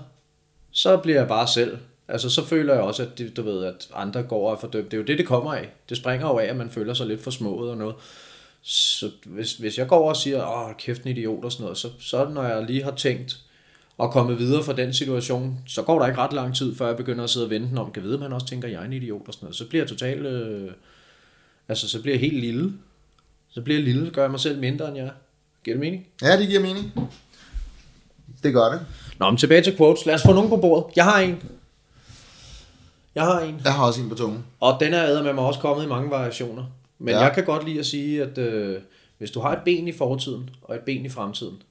så 0.72 0.96
bliver 0.96 1.18
jeg 1.18 1.28
bare 1.28 1.48
selv. 1.48 1.78
Altså, 2.10 2.30
så 2.30 2.44
føler 2.44 2.74
jeg 2.74 2.82
også, 2.82 3.02
at 3.02 3.18
det, 3.18 3.36
du 3.36 3.42
ved, 3.42 3.64
at 3.64 3.88
andre 3.94 4.22
går 4.22 4.48
og 4.48 4.52
er 4.52 4.60
fordømt. 4.60 4.90
Det 4.90 4.96
er 4.96 4.98
jo 4.98 5.04
det, 5.04 5.18
det 5.18 5.26
kommer 5.26 5.54
af. 5.54 5.68
Det 5.88 5.96
springer 5.96 6.28
jo 6.28 6.38
af, 6.38 6.44
at 6.44 6.56
man 6.56 6.70
føler 6.70 6.94
sig 6.94 7.06
lidt 7.06 7.22
for 7.22 7.30
smået 7.30 7.70
og 7.70 7.76
noget. 7.76 7.94
Så 8.62 9.10
hvis, 9.24 9.52
hvis 9.52 9.78
jeg 9.78 9.86
går 9.86 9.96
over 9.96 10.08
og 10.08 10.16
siger, 10.16 10.46
åh, 10.46 10.76
kæft 10.78 11.02
en 11.02 11.08
idiot 11.08 11.44
og 11.44 11.52
sådan 11.52 11.64
noget, 11.64 11.78
så, 11.78 11.88
så 12.00 12.28
når 12.28 12.42
jeg 12.42 12.64
lige 12.64 12.82
har 12.82 12.90
tænkt 12.90 13.40
og 13.98 14.12
kommet 14.12 14.38
videre 14.38 14.62
fra 14.62 14.72
den 14.72 14.94
situation, 14.94 15.58
så 15.66 15.82
går 15.82 15.98
der 15.98 16.06
ikke 16.06 16.18
ret 16.18 16.32
lang 16.32 16.56
tid, 16.56 16.76
før 16.76 16.86
jeg 16.86 16.96
begynder 16.96 17.24
at 17.24 17.30
sidde 17.30 17.46
og 17.46 17.50
vente 17.50 17.78
om, 17.78 17.92
kan 17.92 18.02
vide, 18.02 18.14
at 18.14 18.20
man 18.20 18.32
også 18.32 18.46
tænker, 18.46 18.68
jeg 18.68 18.80
er 18.80 18.84
en 18.84 18.92
idiot 18.92 19.22
og 19.26 19.34
sådan 19.34 19.44
noget. 19.44 19.56
Så 19.56 19.68
bliver 19.68 19.82
jeg 19.82 19.88
totalt, 19.88 20.26
øh, 20.26 20.70
altså 21.68 21.88
så 21.88 22.02
bliver 22.02 22.14
jeg 22.14 22.20
helt 22.20 22.40
lille. 22.40 22.72
Så 23.50 23.62
bliver 23.62 23.78
jeg 23.78 23.84
lille, 23.84 24.10
gør 24.10 24.22
jeg 24.22 24.30
mig 24.30 24.40
selv 24.40 24.58
mindre 24.58 24.88
end 24.88 24.96
jeg 24.96 25.06
er. 25.06 25.10
Giver 25.64 25.74
det 25.74 25.80
mening? 25.80 26.06
ja, 26.22 26.38
det 26.38 26.48
giver 26.48 26.60
mening. 26.60 27.10
Det 28.42 28.52
gør 28.52 28.70
det. 28.72 28.80
Nå, 29.18 29.30
men 29.30 29.36
tilbage 29.36 29.62
til 29.62 29.76
quotes. 29.76 30.06
Lad 30.06 30.14
os 30.14 30.22
få 30.22 30.32
nogen 30.32 30.48
på 30.48 30.56
bordet. 30.56 30.96
Jeg 30.96 31.04
har 31.04 31.20
en. 31.20 31.42
Jeg 33.14 33.24
har 33.24 33.40
en. 33.40 33.60
Jeg 33.64 33.74
har 33.74 33.86
også 33.86 34.00
en 34.02 34.08
på 34.08 34.14
tungen. 34.14 34.44
Og 34.60 34.76
den 34.80 34.94
er 34.94 35.22
med 35.22 35.32
mig 35.32 35.44
også 35.44 35.60
kommet 35.60 35.84
i 35.84 35.88
mange 35.88 36.10
variationer. 36.10 36.64
Men 36.98 37.14
Ja. 37.14 37.20
jeg 37.20 37.32
kan 37.34 37.44
godt 37.44 37.64
lide 37.64 37.78
at 37.78 37.86
sige, 37.86 38.22
at 38.22 38.38
øh, 38.38 38.80
hvis 39.18 39.30
du 39.30 39.40
har 39.40 39.52
et 39.52 39.62
ben 39.64 39.88
i 39.88 39.92
fortiden 39.92 40.50
og 40.62 40.74
et 40.74 40.80
ben 40.80 41.04
i 41.04 41.08
fremtiden, 41.08 41.62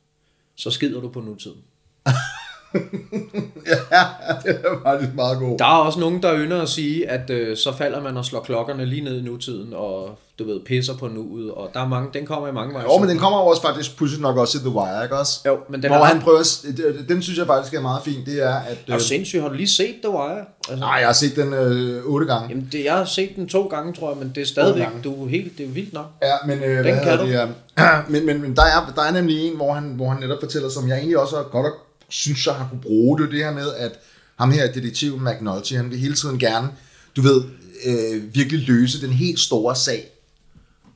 så 0.55 0.71
skider 0.71 1.01
du 1.01 1.09
på 1.09 1.19
nutiden. 1.21 1.57
ja, 3.71 4.03
det 4.43 4.59
er 4.65 4.81
faktisk 4.83 5.15
meget 5.15 5.39
god. 5.39 5.57
Der 5.57 5.65
er 5.65 5.85
også 5.85 5.99
nogen, 5.99 6.23
der 6.23 6.37
ynder 6.37 6.61
at 6.61 6.69
sige, 6.69 7.09
at 7.09 7.29
øh, 7.29 7.57
så 7.57 7.73
falder 7.77 8.01
man 8.01 8.17
og 8.17 8.25
slår 8.25 8.39
klokkerne 8.41 8.85
lige 8.85 9.03
ned 9.03 9.17
i 9.19 9.21
nutiden, 9.21 9.73
og 9.73 10.17
du 10.39 10.43
ved, 10.43 10.59
pisser 10.65 10.97
på 10.97 11.07
nuet, 11.07 11.51
og 11.51 11.69
der 11.73 11.79
er 11.79 11.87
mange, 11.87 12.09
den 12.13 12.25
kommer 12.25 12.47
i 12.47 12.51
mange 12.51 12.73
veje. 12.73 12.85
Jo, 12.93 12.97
men 12.97 13.09
den 13.09 13.17
kommer 13.17 13.39
også 13.39 13.61
faktisk 13.61 13.97
pludselig 13.97 14.21
nok 14.21 14.37
også 14.37 14.57
i 14.57 14.61
The 14.61 14.69
Wire, 14.69 15.03
ikke 15.03 15.17
også? 15.17 15.39
Jo, 15.45 15.57
men 15.69 15.83
den 15.83 15.91
Hvor 15.91 15.99
er 15.99 16.03
han 16.03 16.21
prøver, 16.21 16.65
den 17.09 17.21
synes 17.21 17.39
jeg 17.39 17.47
faktisk 17.47 17.73
er 17.73 17.81
meget 17.81 18.01
fint, 18.03 18.25
det 18.25 18.43
er, 18.43 18.55
at... 18.55 18.77
Er 18.87 18.97
du 18.97 19.03
sindssyg? 19.03 19.41
Har 19.41 19.49
du 19.49 19.55
lige 19.55 19.67
set 19.67 19.95
The 20.03 20.09
Wire? 20.11 20.45
Altså, 20.69 20.85
Nej, 20.85 20.93
jeg 20.93 21.07
har 21.07 21.13
set 21.13 21.35
den 21.35 21.53
øh, 21.53 22.05
otte 22.05 22.25
gange. 22.25 22.49
Jamen, 22.49 22.69
det, 22.71 22.85
jeg 22.85 22.93
har 22.93 23.05
set 23.05 23.35
den 23.35 23.47
to 23.47 23.67
gange, 23.67 23.93
tror 23.93 24.09
jeg, 24.09 24.17
men 24.17 24.31
det 24.35 24.41
er 24.41 24.45
stadigvæk, 24.45 24.87
du 25.03 25.25
er 25.25 25.29
helt, 25.29 25.57
det 25.57 25.65
er 25.65 25.69
vildt 25.69 25.93
nok. 25.93 26.05
Ja, 26.21 26.33
men, 26.45 26.63
øh, 26.63 26.81
hvad 26.81 26.99
kan 27.03 27.17
du. 27.17 27.25
det, 27.25 27.31
ja. 27.31 27.45
men, 28.11 28.25
men, 28.25 28.41
men 28.41 28.55
der, 28.55 28.63
er, 28.63 28.93
der 28.95 29.01
er 29.01 29.11
nemlig 29.11 29.47
en, 29.47 29.55
hvor 29.55 29.73
han, 29.73 29.83
hvor 29.83 30.09
han 30.09 30.19
netop 30.21 30.37
fortæller, 30.39 30.69
som 30.69 30.87
jeg 30.87 30.97
egentlig 30.97 31.17
også 31.17 31.35
har 31.35 31.43
godt 31.43 31.73
synes, 32.09 32.45
jeg 32.45 32.55
har 32.55 32.69
kunne 32.69 32.81
bruge 32.81 33.19
det, 33.19 33.31
det 33.31 33.39
her 33.39 33.53
med, 33.53 33.73
at 33.73 33.91
ham 34.35 34.51
her, 34.51 34.71
detektiven 34.71 35.23
McNulty, 35.23 35.73
han 35.73 35.91
vil 35.91 35.99
hele 35.99 36.15
tiden 36.15 36.39
gerne, 36.39 36.69
du 37.15 37.21
ved, 37.21 37.43
øh, 37.85 38.35
virkelig 38.35 38.67
løse 38.67 39.01
den 39.01 39.13
helt 39.13 39.39
store 39.39 39.75
sag. 39.75 40.11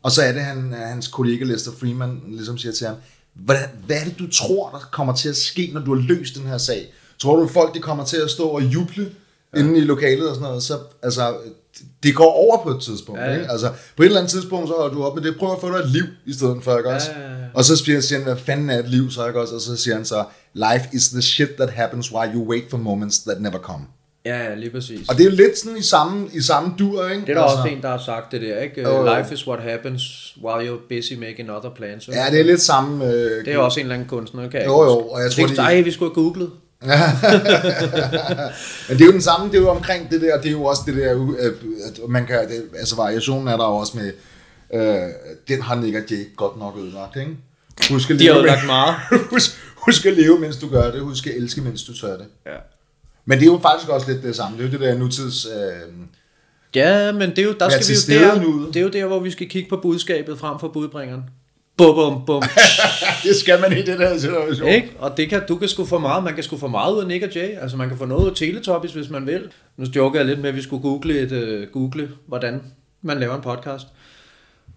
Og 0.04 0.12
så 0.12 0.22
er 0.22 0.32
det, 0.32 0.42
han, 0.42 0.74
hans 0.74 1.08
kollega 1.08 1.46
Lester 1.46 1.72
Freeman 1.72 2.22
ligesom 2.28 2.58
siger 2.58 2.74
til 2.74 2.88
ham, 2.88 2.96
hvordan, 3.34 3.70
hvad 3.86 3.98
er 3.98 4.04
det, 4.04 4.20
du 4.20 4.28
tror, 4.32 4.70
der 4.70 4.80
kommer 4.92 5.16
til 5.16 5.30
at 5.30 5.38
ske, 5.38 5.70
når 5.74 5.82
du 5.82 5.96
har 5.96 6.02
løst 6.02 6.36
den 6.36 6.48
her 6.48 6.58
sag? 6.58 6.94
Tror 7.20 7.36
du, 7.36 7.48
folk 7.48 7.74
de 7.74 7.80
kommer 7.80 8.06
til 8.06 8.18
at 8.18 8.30
stå 8.30 8.48
og 8.48 8.64
juble 8.64 9.12
ja. 9.54 9.60
inde 9.60 9.78
i 9.78 9.82
lokalet 9.82 10.30
og 10.30 10.36
sådan 10.36 10.48
noget? 10.48 10.64
Så, 10.64 10.80
altså, 11.04 11.36
det 12.04 12.16
går 12.16 12.32
over 12.32 12.64
på 12.64 12.70
et 12.70 12.82
tidspunkt. 12.82 13.22
Ja, 13.22 13.26
Ja. 13.28 13.34
Ikke? 13.34 13.52
Altså, 13.52 13.70
på 13.98 14.04
et 14.04 14.06
eller 14.06 14.20
andet 14.20 14.32
tidspunkt, 14.32 14.68
så 14.68 14.74
holder 14.78 14.96
du 14.96 15.04
op 15.04 15.16
med 15.16 15.24
det. 15.24 15.36
Prøv 15.40 15.52
at 15.52 15.58
få 15.62 15.70
dig 15.72 15.78
et 15.78 15.90
liv 15.90 16.04
i 16.26 16.34
stedet 16.34 16.58
for, 16.64 16.78
ikke 16.78 16.90
også? 16.90 17.12
Ja, 17.12 17.20
ja, 17.22 17.28
ja. 17.30 17.36
Og 17.54 17.64
så 17.66 17.76
siger 17.76 18.16
han, 18.18 18.24
hvad 18.24 18.36
fanden 18.36 18.70
er 18.70 18.80
et 18.80 18.90
liv, 18.90 19.12
så 19.12 19.28
ikke 19.28 19.42
også? 19.42 19.56
Og 19.56 19.62
så 19.62 19.76
siger 19.76 19.96
han 19.96 20.06
så, 20.06 20.24
life 20.54 20.86
is 20.94 21.10
the 21.10 21.22
shit 21.22 21.50
that 21.60 21.70
happens 21.70 22.12
while 22.14 22.32
you 22.36 22.50
wait 22.50 22.64
for 22.70 22.78
moments 22.78 23.20
that 23.20 23.42
never 23.42 23.58
come. 23.60 23.84
Ja, 24.26 24.44
ja, 24.44 24.56
lige 24.56 24.70
præcis. 24.70 25.10
Og 25.10 25.18
det 25.18 25.26
er 25.26 25.30
jo 25.30 25.36
lidt 25.36 25.58
sådan 25.58 25.78
i 25.78 25.82
samme, 25.82 26.30
i 26.34 26.42
samme 26.42 26.74
dur, 26.80 27.08
ikke? 27.10 27.22
Det 27.22 27.30
er 27.30 27.34
der 27.34 27.42
også 27.42 27.68
en, 27.72 27.82
der 27.82 27.90
har 27.90 28.02
sagt 28.06 28.32
det 28.32 28.42
der, 28.42 28.60
ikke? 28.60 28.82
Jo. 28.82 29.18
Life 29.18 29.34
is 29.34 29.48
what 29.48 29.60
happens 29.64 30.02
while 30.44 30.70
you're 30.72 30.88
busy 30.90 31.14
making 31.14 31.52
other 31.52 31.70
plans. 31.76 32.08
Ja, 32.08 32.26
det 32.32 32.40
er 32.40 32.44
lidt 32.44 32.62
samme... 32.62 33.06
Øh, 33.06 33.46
Det 33.46 33.54
er 33.54 33.58
også 33.58 33.80
en 33.80 33.86
eller 33.86 33.96
anden 33.96 34.10
kunstner, 34.10 34.50
kan 34.50 34.60
jeg 34.60 34.68
Jo, 34.68 34.84
jo, 34.84 34.90
og 35.00 35.22
jeg 35.22 35.32
tror, 35.32 35.48
det, 35.48 35.58
de- 35.58 35.62
Ej, 35.62 35.82
vi 35.82 35.92
skulle 35.92 36.10
have 36.16 36.24
googlet. 36.24 36.50
Men 38.88 38.98
det 38.98 39.02
er 39.02 39.06
jo 39.06 39.12
den 39.12 39.22
samme, 39.22 39.48
det 39.48 39.56
er 39.56 39.60
jo 39.62 39.70
omkring 39.70 40.10
det 40.10 40.22
der, 40.22 40.38
det 40.38 40.48
er 40.48 40.52
jo 40.52 40.64
også 40.64 40.82
det 40.86 40.96
der, 40.96 41.36
øh, 41.40 42.10
man 42.10 42.26
kan, 42.26 42.50
det, 42.50 42.64
altså 42.80 42.96
variationen 42.96 43.48
er 43.48 43.58
der 43.58 43.66
jo 43.66 43.76
også 43.76 43.98
med, 43.98 44.12
øh, 44.74 45.10
den 45.48 45.62
har 45.62 45.76
Nick 45.76 45.96
og 45.96 46.02
Jake 46.12 46.30
godt 46.36 46.60
nok 46.60 46.78
ødelagt, 46.78 47.16
ikke? 47.16 47.38
Husk 47.92 48.10
at 48.10 48.20
De 48.20 48.26
har 48.26 48.34
leve, 48.34 48.44
ødelagt 48.44 48.66
meget. 48.66 48.96
husk, 49.34 49.52
husk 49.76 50.06
at 50.06 50.14
leve, 50.14 50.40
mens 50.40 50.58
du 50.58 50.70
gør 50.70 50.92
det, 50.92 51.02
husk 51.02 51.28
at 51.28 51.34
elske, 51.36 51.62
mens 51.62 51.84
du 51.84 51.98
tør 51.98 52.18
det. 52.18 52.26
Ja. 52.46 52.52
Men 53.26 53.40
det 53.40 53.48
er 53.48 53.52
jo 53.52 53.60
faktisk 53.62 53.90
også 53.90 54.12
lidt 54.12 54.24
det 54.24 54.36
samme, 54.36 54.58
det 54.58 54.64
er 54.64 54.68
jo 54.68 54.72
det 54.72 54.80
der 54.80 54.98
nutids, 54.98 55.46
øh, 55.46 55.52
Ja, 56.76 57.12
men 57.12 57.30
det 57.30 57.40
er 57.40 57.44
jo, 57.44 57.54
der 57.60 57.70
skal 57.70 57.86
vi 58.10 58.16
jo 58.16 58.22
der, 58.22 58.42
nu. 58.42 58.68
det 58.68 58.76
er 58.76 58.82
jo 58.82 58.90
der, 58.90 59.06
hvor 59.06 59.20
vi 59.20 59.32
skal 59.32 59.50
kigge 59.50 59.70
på 59.70 59.78
budskabet 59.78 60.40
frem 60.40 60.60
for 60.60 60.68
budbringeren. 60.68 61.24
Bum, 61.78 61.96
bum, 61.96 62.26
bum. 62.26 62.44
det 63.24 63.36
skal 63.36 63.62
man 63.62 63.78
i 63.78 63.82
det 63.82 64.00
der 64.00 64.18
situation. 64.18 64.70
Ikke? 64.70 64.92
Og 65.00 65.18
det 65.18 65.30
kan, 65.30 65.42
du 65.48 65.56
kan 65.56 65.68
sgu 65.68 65.86
få 65.86 66.00
meget, 66.00 66.24
man 66.24 66.36
kan 66.36 66.44
sgu 66.44 66.58
få 66.58 66.68
meget 66.68 66.94
ud 66.94 67.02
af 67.02 67.08
Nick 67.08 67.24
og 67.24 67.36
Jay. 67.36 67.58
Altså 67.62 67.78
man 67.78 67.90
kan 67.90 67.98
få 67.98 68.06
noget 68.06 68.30
af 68.30 68.36
Teletubbies, 68.36 68.94
hvis 68.94 69.10
man 69.10 69.28
vil. 69.28 69.52
Nu 69.78 69.86
joker 69.96 70.20
jeg 70.20 70.26
lidt 70.26 70.40
med, 70.40 70.50
at 70.50 70.56
vi 70.56 70.62
skulle 70.62 70.82
google, 70.82 71.20
et, 71.20 71.32
uh, 71.32 71.72
google, 71.72 72.10
hvordan 72.28 72.62
man 73.02 73.20
laver 73.20 73.36
en 73.36 73.42
podcast. 73.42 73.88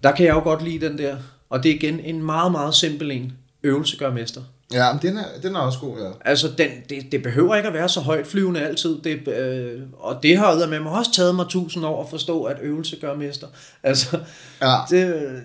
Der 0.03 0.13
kan 0.13 0.27
jeg 0.27 0.35
jo 0.35 0.41
godt 0.41 0.65
lide 0.65 0.89
den 0.89 0.99
der. 0.99 1.17
Og 1.51 1.63
det 1.63 1.71
er 1.71 1.75
igen 1.75 2.01
en 2.01 2.23
meget, 2.23 2.53
meget 2.53 2.75
simpel 2.75 3.11
en. 3.11 3.33
Øvelse 3.63 3.97
gør 3.97 4.13
mester. 4.13 4.41
Ja, 4.73 4.93
men 4.93 5.03
den 5.03 5.17
er, 5.19 5.25
den 5.43 5.57
er 5.57 5.61
også 5.61 5.79
god, 5.79 5.99
ja. 5.99 6.11
Altså, 6.25 6.49
den, 6.59 6.71
det, 6.91 7.13
det 7.13 7.23
behøver 7.23 7.55
ikke 7.57 7.69
at 7.69 7.75
være 7.75 7.89
så 7.89 8.01
højt 8.01 8.27
flyvende 8.27 8.61
altid. 8.61 8.99
Det, 9.05 9.29
øh, 9.29 9.83
og 9.93 10.23
det 10.23 10.37
har 10.37 10.67
med 10.67 10.81
mig 10.81 10.93
også 10.93 11.13
taget 11.13 11.35
mig 11.35 11.47
tusind 11.49 11.87
år 11.87 12.03
at 12.03 12.11
forstå, 12.11 12.45
at 12.45 12.57
øvelse 12.63 12.97
gør 13.01 13.15
mester. 13.15 13.47
Altså, 13.83 14.19
Ja. 14.63 14.75
det, 14.91 15.43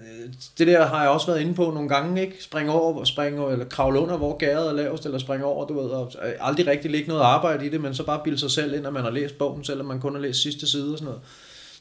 det 0.58 0.68
der 0.68 0.86
har 0.86 1.02
jeg 1.02 1.10
også 1.10 1.28
været 1.28 1.42
inde 1.42 1.54
på 1.54 1.72
nogle 1.72 1.90
gange, 1.90 2.22
ikke? 2.22 2.44
Springe 2.44 2.72
over, 2.72 3.04
springe 3.04 3.52
eller 3.52 3.66
kravle 3.66 4.00
under, 4.00 4.18
hvor 4.18 4.38
gæret 4.38 4.70
er 4.70 4.74
lavest, 4.74 5.06
eller 5.06 5.20
springe 5.20 5.46
over, 5.46 5.68
du 5.68 5.82
ved, 5.82 5.90
og 5.90 6.12
øh, 6.26 6.32
aldrig 6.40 6.68
rigtig 6.68 6.92
lægge 6.92 7.08
noget 7.08 7.22
arbejde 7.22 7.66
i 7.66 7.70
det, 7.70 7.82
men 7.82 7.96
så 7.96 8.06
bare 8.06 8.22
bilde 8.24 8.38
sig 8.38 8.52
selv 8.52 8.74
ind, 8.74 8.88
at 8.88 8.94
man 8.94 9.04
har 9.04 9.12
læst 9.12 9.38
bogen, 9.38 9.64
selvom 9.64 9.86
man 9.86 10.00
kun 10.00 10.16
har 10.16 10.22
læst 10.22 10.42
sidste 10.42 10.68
side 10.68 10.92
og 10.92 10.98
sådan 10.98 11.06
noget. 11.06 11.22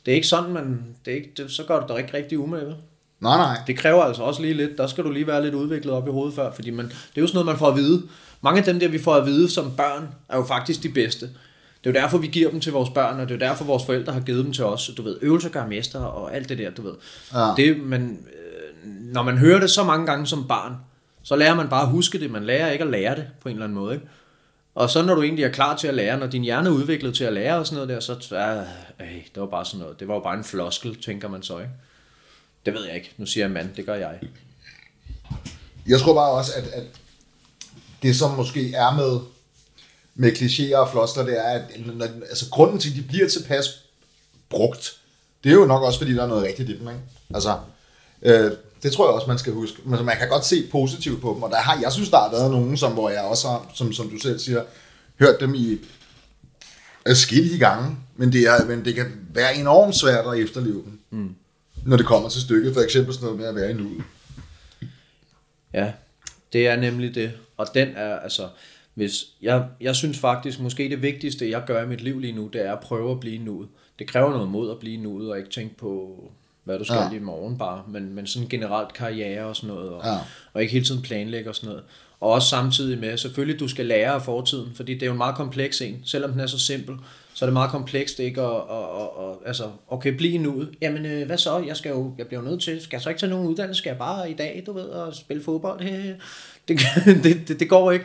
Det 0.07 0.13
er 0.13 0.17
ikke 0.17 0.29
sådan, 0.29 0.53
man, 0.53 0.85
det 1.05 1.11
er 1.11 1.17
ikke, 1.17 1.33
det, 1.37 1.51
så 1.51 1.65
gør 1.65 1.81
du 1.81 1.93
dig 1.93 1.99
ikke 2.03 2.15
rigtig 2.17 2.39
umage? 2.39 2.75
Nej, 3.21 3.37
nej. 3.37 3.59
Det 3.67 3.77
kræver 3.77 4.03
altså 4.03 4.23
også 4.23 4.43
lige 4.43 4.55
lidt, 4.55 4.79
der 4.79 4.87
skal 4.87 5.05
du 5.05 5.11
lige 5.11 5.27
være 5.27 5.43
lidt 5.43 5.55
udviklet 5.55 5.95
op 5.95 6.09
i 6.09 6.11
hovedet 6.11 6.35
før, 6.35 6.53
fordi 6.53 6.71
man, 6.71 6.87
det 6.87 7.17
er 7.17 7.21
jo 7.21 7.27
sådan 7.27 7.37
noget, 7.37 7.47
man 7.47 7.59
får 7.59 7.69
at 7.69 7.77
vide. 7.77 8.03
Mange 8.43 8.59
af 8.59 8.65
dem 8.65 8.81
der, 8.81 8.89
vi 8.89 8.99
får 8.99 9.15
at 9.15 9.27
vide 9.27 9.51
som 9.51 9.73
børn, 9.77 10.09
er 10.29 10.37
jo 10.37 10.45
faktisk 10.45 10.83
de 10.83 10.89
bedste. 10.89 11.27
Det 11.85 11.91
er 11.91 12.01
jo 12.01 12.05
derfor, 12.05 12.19
vi 12.19 12.27
giver 12.27 12.51
dem 12.51 12.61
til 12.61 12.73
vores 12.73 12.91
børn, 12.91 13.21
og 13.21 13.29
det 13.29 13.35
er 13.35 13.47
jo 13.47 13.51
derfor, 13.51 13.65
vores 13.65 13.85
forældre 13.85 14.13
har 14.13 14.21
givet 14.21 14.45
dem 14.45 14.53
til 14.53 14.65
os. 14.65 14.91
Du 14.97 15.03
ved, 15.03 15.19
øvelser 15.23 15.49
gør 15.49 15.67
mester 15.67 16.01
og 16.01 16.35
alt 16.35 16.49
det 16.49 16.59
der, 16.59 16.71
du 16.71 16.83
ved. 16.83 16.95
Ja. 17.35 17.53
Det, 17.57 17.81
men, 17.81 18.27
øh, 18.33 18.91
når 19.13 19.23
man 19.23 19.39
hører 19.39 19.61
det 19.61 19.71
så 19.71 19.85
mange 19.85 20.07
gange 20.07 20.27
som 20.27 20.49
barn, 20.49 20.77
så 21.23 21.37
lærer 21.37 21.55
man 21.55 21.69
bare 21.69 21.83
at 21.83 21.89
huske 21.89 22.21
det. 22.21 22.31
Man 22.31 22.45
lærer 22.45 22.71
ikke 22.71 22.85
at 22.85 22.91
lære 22.91 23.17
det 23.17 23.27
på 23.41 23.49
en 23.49 23.55
eller 23.55 23.65
anden 23.65 23.79
måde. 23.79 23.95
Ikke? 23.95 24.07
Og 24.75 24.91
så 24.91 25.03
når 25.03 25.15
du 25.15 25.23
egentlig 25.23 25.45
er 25.45 25.51
klar 25.51 25.77
til 25.77 25.89
at 25.89 25.95
lære, 25.95 26.19
når 26.19 26.27
din 26.27 26.43
hjerne 26.43 26.69
er 26.69 26.73
udviklet 26.73 27.15
til 27.15 27.25
at 27.25 27.33
lære 27.33 27.59
og 27.59 27.67
sådan 27.67 27.75
noget 27.75 27.89
der, 27.89 28.01
så 28.01 28.13
øh, 28.13 29.07
øh, 29.07 29.15
det 29.35 29.41
var 29.41 29.47
bare 29.47 29.65
sådan 29.65 29.81
noget. 29.81 30.01
Det 30.01 30.09
var 30.09 30.15
jo 30.15 30.21
bare 30.21 30.35
en 30.35 30.45
floskel, 30.45 31.03
tænker 31.03 31.29
man 31.29 31.43
så, 31.43 31.59
ikke? 31.59 31.71
Det 32.67 32.75
ved 32.75 32.85
jeg 32.87 32.95
ikke. 32.95 33.13
Nu 33.17 33.27
siger 33.27 33.45
jeg 33.45 33.51
mand, 33.51 33.75
det 33.77 33.87
gør 33.87 33.95
jeg. 33.95 34.19
Jeg 35.87 36.01
tror 36.01 36.15
bare 36.15 36.31
også, 36.31 36.53
at, 36.57 36.67
at 36.67 36.85
det 38.03 38.17
som 38.17 38.31
måske 38.31 38.75
er 38.75 38.95
med, 38.97 39.21
med 40.15 40.33
klichéer 40.33 40.77
og 40.77 40.91
floskler, 40.91 41.25
det 41.25 41.39
er, 41.39 41.43
at 41.43 41.63
når, 41.87 42.05
altså, 42.05 42.51
grunden 42.51 42.79
til, 42.79 42.91
at 42.91 42.97
de 42.97 43.03
bliver 43.03 43.29
tilpas 43.29 43.65
brugt, 44.49 45.01
det 45.45 45.51
er 45.51 45.57
jo 45.57 45.67
nok 45.67 45.83
også, 45.83 45.99
fordi 45.99 46.15
der 46.15 46.23
er 46.23 46.27
noget 46.27 46.45
rigtigt 46.45 46.69
i 46.69 46.79
dem. 46.79 46.89
Ikke? 46.89 47.01
Altså, 47.35 47.59
øh, 48.23 48.51
det 48.83 48.93
tror 48.93 49.07
jeg 49.07 49.15
også, 49.15 49.27
man 49.27 49.39
skal 49.39 49.53
huske. 49.53 49.79
Men 49.85 50.05
man 50.05 50.17
kan 50.17 50.29
godt 50.29 50.45
se 50.45 50.69
positivt 50.71 51.21
på 51.21 51.33
dem, 51.35 51.43
og 51.43 51.51
der 51.51 51.57
har, 51.57 51.81
jeg 51.83 51.93
synes, 51.93 52.09
der 52.09 52.19
har 52.19 52.31
været 52.31 52.51
nogen, 52.51 52.77
som, 52.77 52.93
hvor 52.93 53.11
jeg 53.11 53.23
også 53.23 53.49
har, 53.49 53.71
som, 53.75 53.93
som 53.93 54.11
du 54.11 54.19
selv 54.19 54.39
siger, 54.39 54.63
hørt 55.19 55.41
dem 55.41 55.55
i 55.55 55.79
adskillige 57.07 57.59
gange, 57.59 57.97
men 58.17 58.33
det, 58.33 58.41
er, 58.41 58.65
men 58.65 58.85
det 58.85 58.95
kan 58.95 59.07
være 59.35 59.57
enormt 59.57 59.97
svært 59.97 60.27
at 60.27 60.39
efterleve 60.41 60.83
dem, 60.83 61.01
mm. 61.11 61.35
Når 61.87 61.97
det 61.97 62.07
kommer 62.07 62.29
til 62.29 62.41
stykket. 62.41 62.75
For 62.75 62.81
eksempel 62.81 63.15
sådan 63.15 63.25
noget 63.25 63.39
med 63.41 63.49
at 63.49 63.55
være 63.55 63.71
i 63.71 63.75
nuet. 63.75 64.03
Ja, 65.75 65.93
det 66.53 66.69
er 66.69 66.77
nemlig 66.77 67.15
det. 67.15 67.33
Og 67.57 67.67
den 67.75 67.89
er, 67.97 68.17
altså, 68.17 68.49
hvis, 68.95 69.25
jeg, 69.43 69.67
jeg 69.81 69.97
synes 69.97 70.19
faktisk, 70.19 70.61
måske 70.61 70.89
det 70.89 71.03
vigtigste, 71.03 71.51
jeg 71.51 71.63
gør 71.67 71.83
i 71.83 71.87
mit 71.87 72.01
liv 72.01 72.19
lige 72.19 72.33
nu, 72.33 72.51
det 72.53 72.67
er 72.67 72.73
at 72.73 72.81
prøve 72.81 73.11
at 73.11 73.21
blive 73.21 73.45
nuet. 73.45 73.69
Det 73.99 74.07
kræver 74.07 74.31
noget 74.31 74.49
mod 74.49 74.71
at 74.71 74.79
blive 74.79 74.97
nuet, 74.97 75.31
og 75.31 75.39
ikke 75.39 75.51
tænke 75.51 75.77
på, 75.77 76.17
hvad 76.65 76.79
du 76.79 76.85
skal 76.85 76.97
Ja. 76.97 77.17
i 77.17 77.19
morgen 77.19 77.59
bare, 77.59 77.83
men, 77.89 78.15
men 78.15 78.27
sådan 78.27 78.49
generelt 78.49 78.93
karriere 78.95 79.45
og 79.45 79.57
sådan 79.57 79.75
noget, 79.75 79.91
og, 79.91 80.05
ja. 80.05 80.19
og 80.53 80.63
ikke 80.63 80.73
hele 80.73 80.85
tiden 80.85 81.03
planlægge 81.03 81.51
og 81.51 81.55
sådan 81.55 81.69
noget. 81.69 81.83
Og 82.21 82.31
også 82.31 82.49
samtidig 82.49 82.99
med, 82.99 83.17
selvfølgelig 83.17 83.61
du 83.61 83.69
skal 83.69 83.87
lære 83.87 84.13
af 84.13 84.23
fortiden, 84.23 84.73
fordi 84.75 84.95
det 84.95 85.03
er 85.03 85.07
jo 85.07 85.13
en 85.13 85.19
meget 85.19 85.35
kompleks 85.35 85.81
en, 85.81 86.03
selvom 86.05 86.31
den 86.31 86.41
er 86.41 86.47
så 86.47 86.59
simpel, 86.59 86.95
så 87.41 87.45
er 87.45 87.47
det 87.47 87.53
meget 87.53 87.71
komplekst 87.71 88.19
ikke 88.19 88.41
at, 88.41 88.57
at, 88.71 88.85
at, 89.01 89.25
at 89.25 89.37
altså, 89.47 89.65
okay, 89.89 90.13
blive 90.13 90.39
nuet. 90.39 90.71
Jamen, 90.81 91.07
øh, 91.07 91.27
hvad 91.27 91.39
så? 91.39 91.59
Jeg 91.67 91.77
skal 91.77 91.91
jo, 91.91 92.15
jeg 92.19 92.27
bliver 92.27 92.43
jo 92.43 92.49
nødt 92.49 92.63
til, 92.63 92.81
skal 92.81 92.97
jeg 92.97 93.03
så 93.03 93.09
ikke 93.09 93.21
tage 93.21 93.31
nogen 93.31 93.49
uddannelse? 93.49 93.79
Skal 93.79 93.91
jeg 93.91 93.99
bare 93.99 94.31
i 94.31 94.35
dag, 94.35 94.63
du 94.67 94.73
ved, 94.73 94.85
og 94.85 95.15
spille 95.15 95.43
fodbold? 95.43 95.81
Det, 96.69 96.81
det, 97.25 97.49
det, 97.49 97.61
det 97.61 97.69
går 97.69 97.93
ikke. 97.93 98.05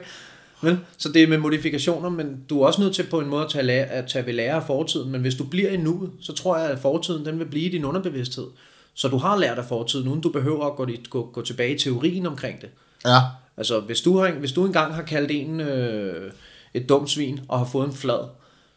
Vel? 0.61 0.79
Så 0.97 1.11
det 1.11 1.23
er 1.23 1.27
med 1.27 1.37
modifikationer, 1.37 2.09
men 2.09 2.43
du 2.49 2.61
er 2.61 2.67
også 2.67 2.81
nødt 2.81 2.95
til 2.95 3.03
på 3.03 3.19
en 3.19 3.27
måde 3.27 3.43
at 3.43 3.49
tage, 3.49 3.63
lære, 3.63 3.85
at 3.85 4.07
tage 4.07 4.25
ved 4.25 4.33
lære 4.33 4.55
af 4.55 4.63
fortiden. 4.63 5.11
Men 5.11 5.21
hvis 5.21 5.35
du 5.35 5.43
bliver 5.43 5.69
i 5.69 5.77
nuet, 5.77 6.11
så 6.21 6.33
tror 6.33 6.57
jeg, 6.57 6.69
at 6.69 6.79
fortiden 6.79 7.25
den 7.25 7.39
vil 7.39 7.45
blive 7.45 7.65
i 7.65 7.71
din 7.71 7.85
underbevidsthed. 7.85 8.47
Så 8.93 9.07
du 9.07 9.17
har 9.17 9.37
lært 9.37 9.57
af 9.57 9.65
fortiden, 9.65 10.07
uden 10.07 10.21
du 10.21 10.29
behøver 10.29 10.65
at 10.65 10.75
gå, 10.75 10.87
gå, 11.09 11.29
gå 11.33 11.41
tilbage 11.41 11.75
i 11.75 11.77
teorien 11.77 12.25
omkring 12.25 12.61
det. 12.61 12.69
Ja, 13.05 13.19
Altså, 13.57 13.79
hvis 13.79 14.01
du, 14.01 14.17
har, 14.17 14.31
hvis 14.31 14.51
du 14.51 14.65
engang 14.65 14.93
har 14.93 15.03
kaldt 15.03 15.31
en 15.31 15.59
øh, 15.59 16.31
et 16.73 16.89
dumt 16.89 17.09
svin 17.09 17.39
og 17.47 17.57
har 17.57 17.65
fået 17.65 17.87
en 17.87 17.93
flad, 17.93 18.27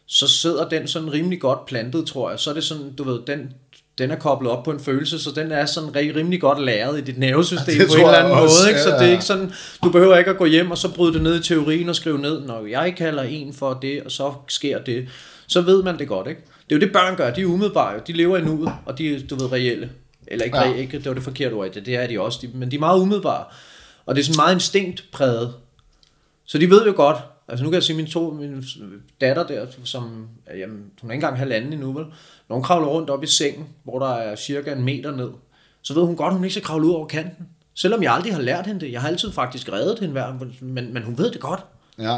så 0.09 0.27
sidder 0.27 0.69
den 0.69 0.87
sådan 0.87 1.13
rimelig 1.13 1.39
godt 1.39 1.65
plantet, 1.65 2.07
tror 2.07 2.29
jeg. 2.29 2.39
Så 2.39 2.49
er 2.49 2.53
det 2.53 2.63
sådan, 2.63 2.93
du 2.95 3.03
ved, 3.03 3.19
den, 3.27 3.53
den 3.97 4.11
er 4.11 4.15
koblet 4.15 4.51
op 4.51 4.63
på 4.63 4.71
en 4.71 4.79
følelse, 4.79 5.19
så 5.19 5.31
den 5.35 5.51
er 5.51 5.65
sådan 5.65 5.89
ri- 5.89 6.15
rimelig 6.17 6.41
godt 6.41 6.61
læret 6.61 6.97
i 6.97 7.01
dit 7.01 7.17
nervesystem 7.17 7.77
Det 7.77 7.87
på 7.87 7.93
en 7.93 7.99
eller 7.99 8.13
anden 8.13 8.33
også, 8.33 8.55
måde. 8.61 8.69
Ikke? 8.69 8.81
Så 8.81 8.89
ja, 8.89 8.95
det 8.95 9.01
er 9.01 9.05
ja. 9.05 9.11
ikke 9.11 9.23
sådan, 9.25 9.51
du 9.83 9.89
behøver 9.91 10.17
ikke 10.17 10.29
at 10.29 10.37
gå 10.37 10.45
hjem 10.45 10.71
og 10.71 10.77
så 10.77 10.93
bryde 10.93 11.13
det 11.13 11.21
ned 11.21 11.39
i 11.39 11.43
teorien 11.43 11.89
og 11.89 11.95
skrive 11.95 12.17
ned, 12.19 12.41
når 12.41 12.65
jeg 12.65 12.95
kalder 12.97 13.23
en 13.23 13.53
for 13.53 13.73
det, 13.73 14.03
og 14.03 14.11
så 14.11 14.33
sker 14.47 14.79
det. 14.79 15.07
Så 15.47 15.61
ved 15.61 15.83
man 15.83 15.99
det 15.99 16.07
godt, 16.07 16.27
ikke? 16.27 16.41
Det 16.69 16.75
er 16.75 16.79
jo 16.79 16.81
det, 16.85 16.91
børn 16.93 17.15
gør. 17.15 17.33
De 17.33 17.41
er 17.41 17.45
umiddelbare. 17.45 17.99
De 18.07 18.13
lever 18.13 18.37
i 18.37 18.41
nuet, 18.41 18.71
og 18.85 18.97
de 18.97 19.15
er, 19.15 19.19
du 19.29 19.35
ved, 19.35 19.51
reelle. 19.51 19.89
Eller 20.27 20.45
ikke, 20.45 20.57
Ja. 20.57 20.69
ja. 20.69 20.75
ikke 20.75 20.97
det 20.97 21.05
var 21.05 21.13
det 21.13 21.23
forkerte 21.23 21.53
ord 21.53 21.67
i 21.67 21.69
det, 21.69 21.85
det 21.85 21.95
er 21.95 22.07
de 22.07 22.19
også. 22.21 22.39
De, 22.41 22.49
men 22.53 22.71
de 22.71 22.75
er 22.75 22.79
meget 22.79 22.99
umiddelbare. 22.99 23.43
Og 24.05 24.15
det 24.15 24.21
er 24.21 24.25
sådan 24.25 24.37
meget 24.37 24.53
instinktpræget. 24.53 25.53
Så 26.45 26.57
de 26.57 26.69
ved 26.69 26.85
jo 26.85 26.93
godt, 26.95 27.17
altså 27.49 27.63
nu 27.63 27.69
kan 27.69 27.75
jeg 27.75 27.83
sige, 27.83 27.95
min, 27.95 28.05
to, 28.05 28.31
min 28.31 28.63
datter 29.21 29.47
der, 29.47 29.65
som, 29.83 30.27
jamen, 30.57 30.85
hun 31.01 31.09
er 31.09 31.13
ikke 31.13 31.25
engang 31.25 31.37
halvanden 31.37 31.73
endnu, 31.73 31.93
vel? 31.93 32.05
Når 32.49 32.55
hun 32.55 32.63
kravler 32.63 32.87
rundt 32.87 33.09
op 33.09 33.23
i 33.23 33.27
sengen, 33.27 33.67
hvor 33.83 33.99
der 33.99 34.09
er 34.09 34.35
cirka 34.35 34.73
en 34.73 34.83
meter 34.83 35.15
ned, 35.15 35.29
så 35.81 35.93
ved 35.93 36.03
hun 36.03 36.15
godt, 36.15 36.33
hun 36.33 36.43
ikke 36.43 36.53
skal 36.53 36.63
kravle 36.63 36.87
ud 36.87 36.91
over 36.91 37.07
kanten. 37.07 37.47
Selvom 37.73 38.03
jeg 38.03 38.13
aldrig 38.13 38.33
har 38.33 38.41
lært 38.41 38.67
hende 38.67 38.81
det. 38.85 38.91
Jeg 38.91 39.01
har 39.01 39.07
altid 39.07 39.31
faktisk 39.31 39.71
reddet 39.71 39.99
hende, 39.99 40.11
hver, 40.11 40.33
men, 40.61 40.93
men 40.93 41.03
hun 41.03 41.17
ved 41.17 41.31
det 41.31 41.41
godt. 41.41 41.59
Ja. 41.99 42.17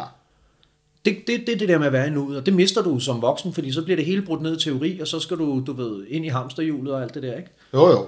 Det, 1.05 1.17
det, 1.27 1.39
det 1.47 1.53
er 1.53 1.57
det 1.57 1.69
der 1.69 1.77
med 1.77 1.87
at 1.87 1.93
være 1.93 2.07
i 2.07 2.09
nuet, 2.09 2.37
og 2.37 2.45
det 2.45 2.53
mister 2.53 2.81
du 2.81 2.99
som 2.99 3.21
voksen, 3.21 3.53
fordi 3.53 3.71
så 3.71 3.83
bliver 3.83 3.95
det 3.95 4.05
hele 4.05 4.21
brudt 4.21 4.41
ned 4.41 4.57
i 4.57 4.63
teori, 4.63 4.99
og 4.99 5.07
så 5.07 5.19
skal 5.19 5.37
du, 5.37 5.63
du 5.67 5.73
ved, 5.73 6.05
ind 6.07 6.25
i 6.25 6.27
hamsterhjulet 6.27 6.93
og 6.93 7.01
alt 7.01 7.13
det 7.13 7.23
der, 7.23 7.37
ikke? 7.37 7.49
Jo, 7.73 7.89
jo. 7.89 8.07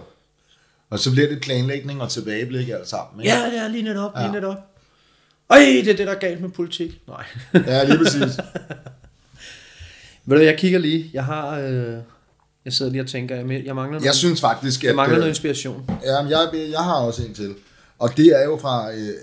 Og 0.89 0.99
så 0.99 1.11
bliver 1.11 1.29
det 1.29 1.41
planlægning 1.41 2.01
og 2.01 2.09
tilbageblik 2.09 2.69
alt 2.69 2.87
sammen. 2.87 3.23
Ikke? 3.23 3.35
Ja, 3.35 3.45
det 3.51 3.59
er 3.59 3.67
lige 3.67 3.83
netop, 3.83 4.11
lige 4.17 4.31
netop. 4.31 4.72
Øj, 5.53 5.59
det 5.59 5.87
er 5.87 5.95
det, 5.95 6.07
der 6.07 6.13
er 6.13 6.19
galt 6.19 6.41
med 6.41 6.49
politik. 6.49 7.01
Nej. 7.07 7.25
ja, 7.67 7.83
lige 7.83 7.97
præcis. 7.97 8.21
Ved 10.25 10.37
du, 10.37 10.43
jeg 10.43 10.57
kigger 10.57 10.79
lige. 10.79 11.09
Jeg 11.13 11.25
har... 11.25 11.59
Øh, 11.59 11.97
jeg 12.65 12.73
sidder 12.73 12.91
lige 12.91 13.01
og 13.01 13.07
tænker, 13.07 13.35
jeg, 13.35 13.65
jeg 13.65 13.75
mangler 13.75 13.91
noget, 13.91 14.05
Jeg 14.05 14.15
synes 14.15 14.41
faktisk, 14.41 14.83
at... 14.83 14.87
jeg 14.87 14.95
mangler 14.95 15.15
øh, 15.15 15.19
noget 15.19 15.31
inspiration. 15.31 15.89
Ja, 16.03 16.21
men 16.21 16.31
jeg, 16.31 16.49
jeg 16.71 16.83
har 16.83 16.93
også 16.93 17.23
en 17.23 17.33
til. 17.33 17.55
Og 17.99 18.17
det 18.17 18.25
er 18.41 18.43
jo 18.43 18.57
fra 18.61 18.91
øh, 18.91 19.07
øh, 19.07 19.13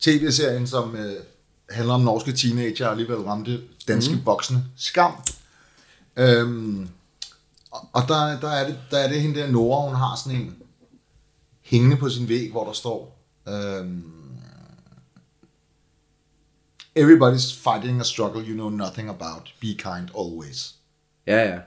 tv-serien, 0.00 0.66
som 0.66 0.96
øh, 0.96 1.12
handler 1.70 1.94
om 1.94 2.00
norske 2.00 2.32
teenager 2.32 2.86
og 2.86 2.92
alligevel 2.92 3.18
ramte 3.18 3.60
danske 3.88 4.14
mm. 4.14 4.26
voksne. 4.26 4.64
Skam. 4.76 5.12
Øhm, 6.16 6.88
og 7.70 7.88
og 7.92 8.02
der, 8.08 8.40
der, 8.40 8.48
er 8.48 8.66
det, 8.66 8.78
der 8.90 8.98
er 8.98 9.08
det 9.08 9.20
hende 9.20 9.40
der 9.40 9.50
Nora, 9.50 9.86
hun 9.88 9.96
har 9.96 10.20
sådan 10.24 10.40
en 10.40 10.54
hængende 11.62 11.96
på 11.96 12.08
sin 12.08 12.28
væg, 12.28 12.50
hvor 12.50 12.64
der 12.64 12.72
står... 12.72 13.18
Øhm, 13.48 14.13
Everybody's 16.98 17.52
fighting 17.52 18.00
a 18.00 18.04
struggle 18.04 18.42
you 18.42 18.54
know 18.54 18.70
nothing 18.70 19.08
about. 19.08 19.52
Be 19.60 19.66
kind 19.66 20.08
always. 20.18 20.74
Ja, 21.26 21.42
ja. 21.48 21.58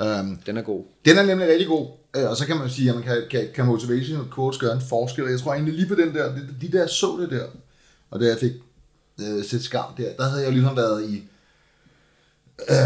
Øhm, 0.00 0.36
Den 0.46 0.56
er 0.56 0.62
god. 0.62 0.84
den 1.04 1.18
er 1.18 1.22
nemlig 1.22 1.48
rigtig 1.48 1.66
god, 1.66 1.86
øh, 2.16 2.30
og 2.30 2.36
så 2.36 2.46
kan 2.46 2.56
man 2.56 2.70
sige, 2.70 2.88
at 2.88 2.94
man 2.94 3.04
kan, 3.04 3.22
kan, 3.30 3.48
kan 3.54 3.66
motivation 3.66 4.32
quotes 4.34 4.58
gøre 4.58 4.74
en 4.74 4.80
forskel, 4.88 5.24
jeg 5.24 5.40
tror 5.40 5.52
egentlig 5.52 5.74
lige 5.74 5.88
på 5.88 5.94
den 5.94 6.14
der, 6.14 6.34
de, 6.34 6.48
de 6.60 6.72
der 6.72 6.86
så 6.86 7.18
det 7.20 7.30
der, 7.30 7.46
og 8.10 8.20
da 8.20 8.26
jeg 8.26 8.38
fik 8.38 8.52
øh, 9.20 9.44
set 9.44 9.64
skam 9.64 9.84
der, 9.96 10.12
der 10.16 10.24
havde 10.28 10.40
jeg 10.42 10.48
jo 10.48 10.52
ligesom 10.52 10.76
været 10.76 11.10
i, 11.10 11.14
øh, 12.68 12.76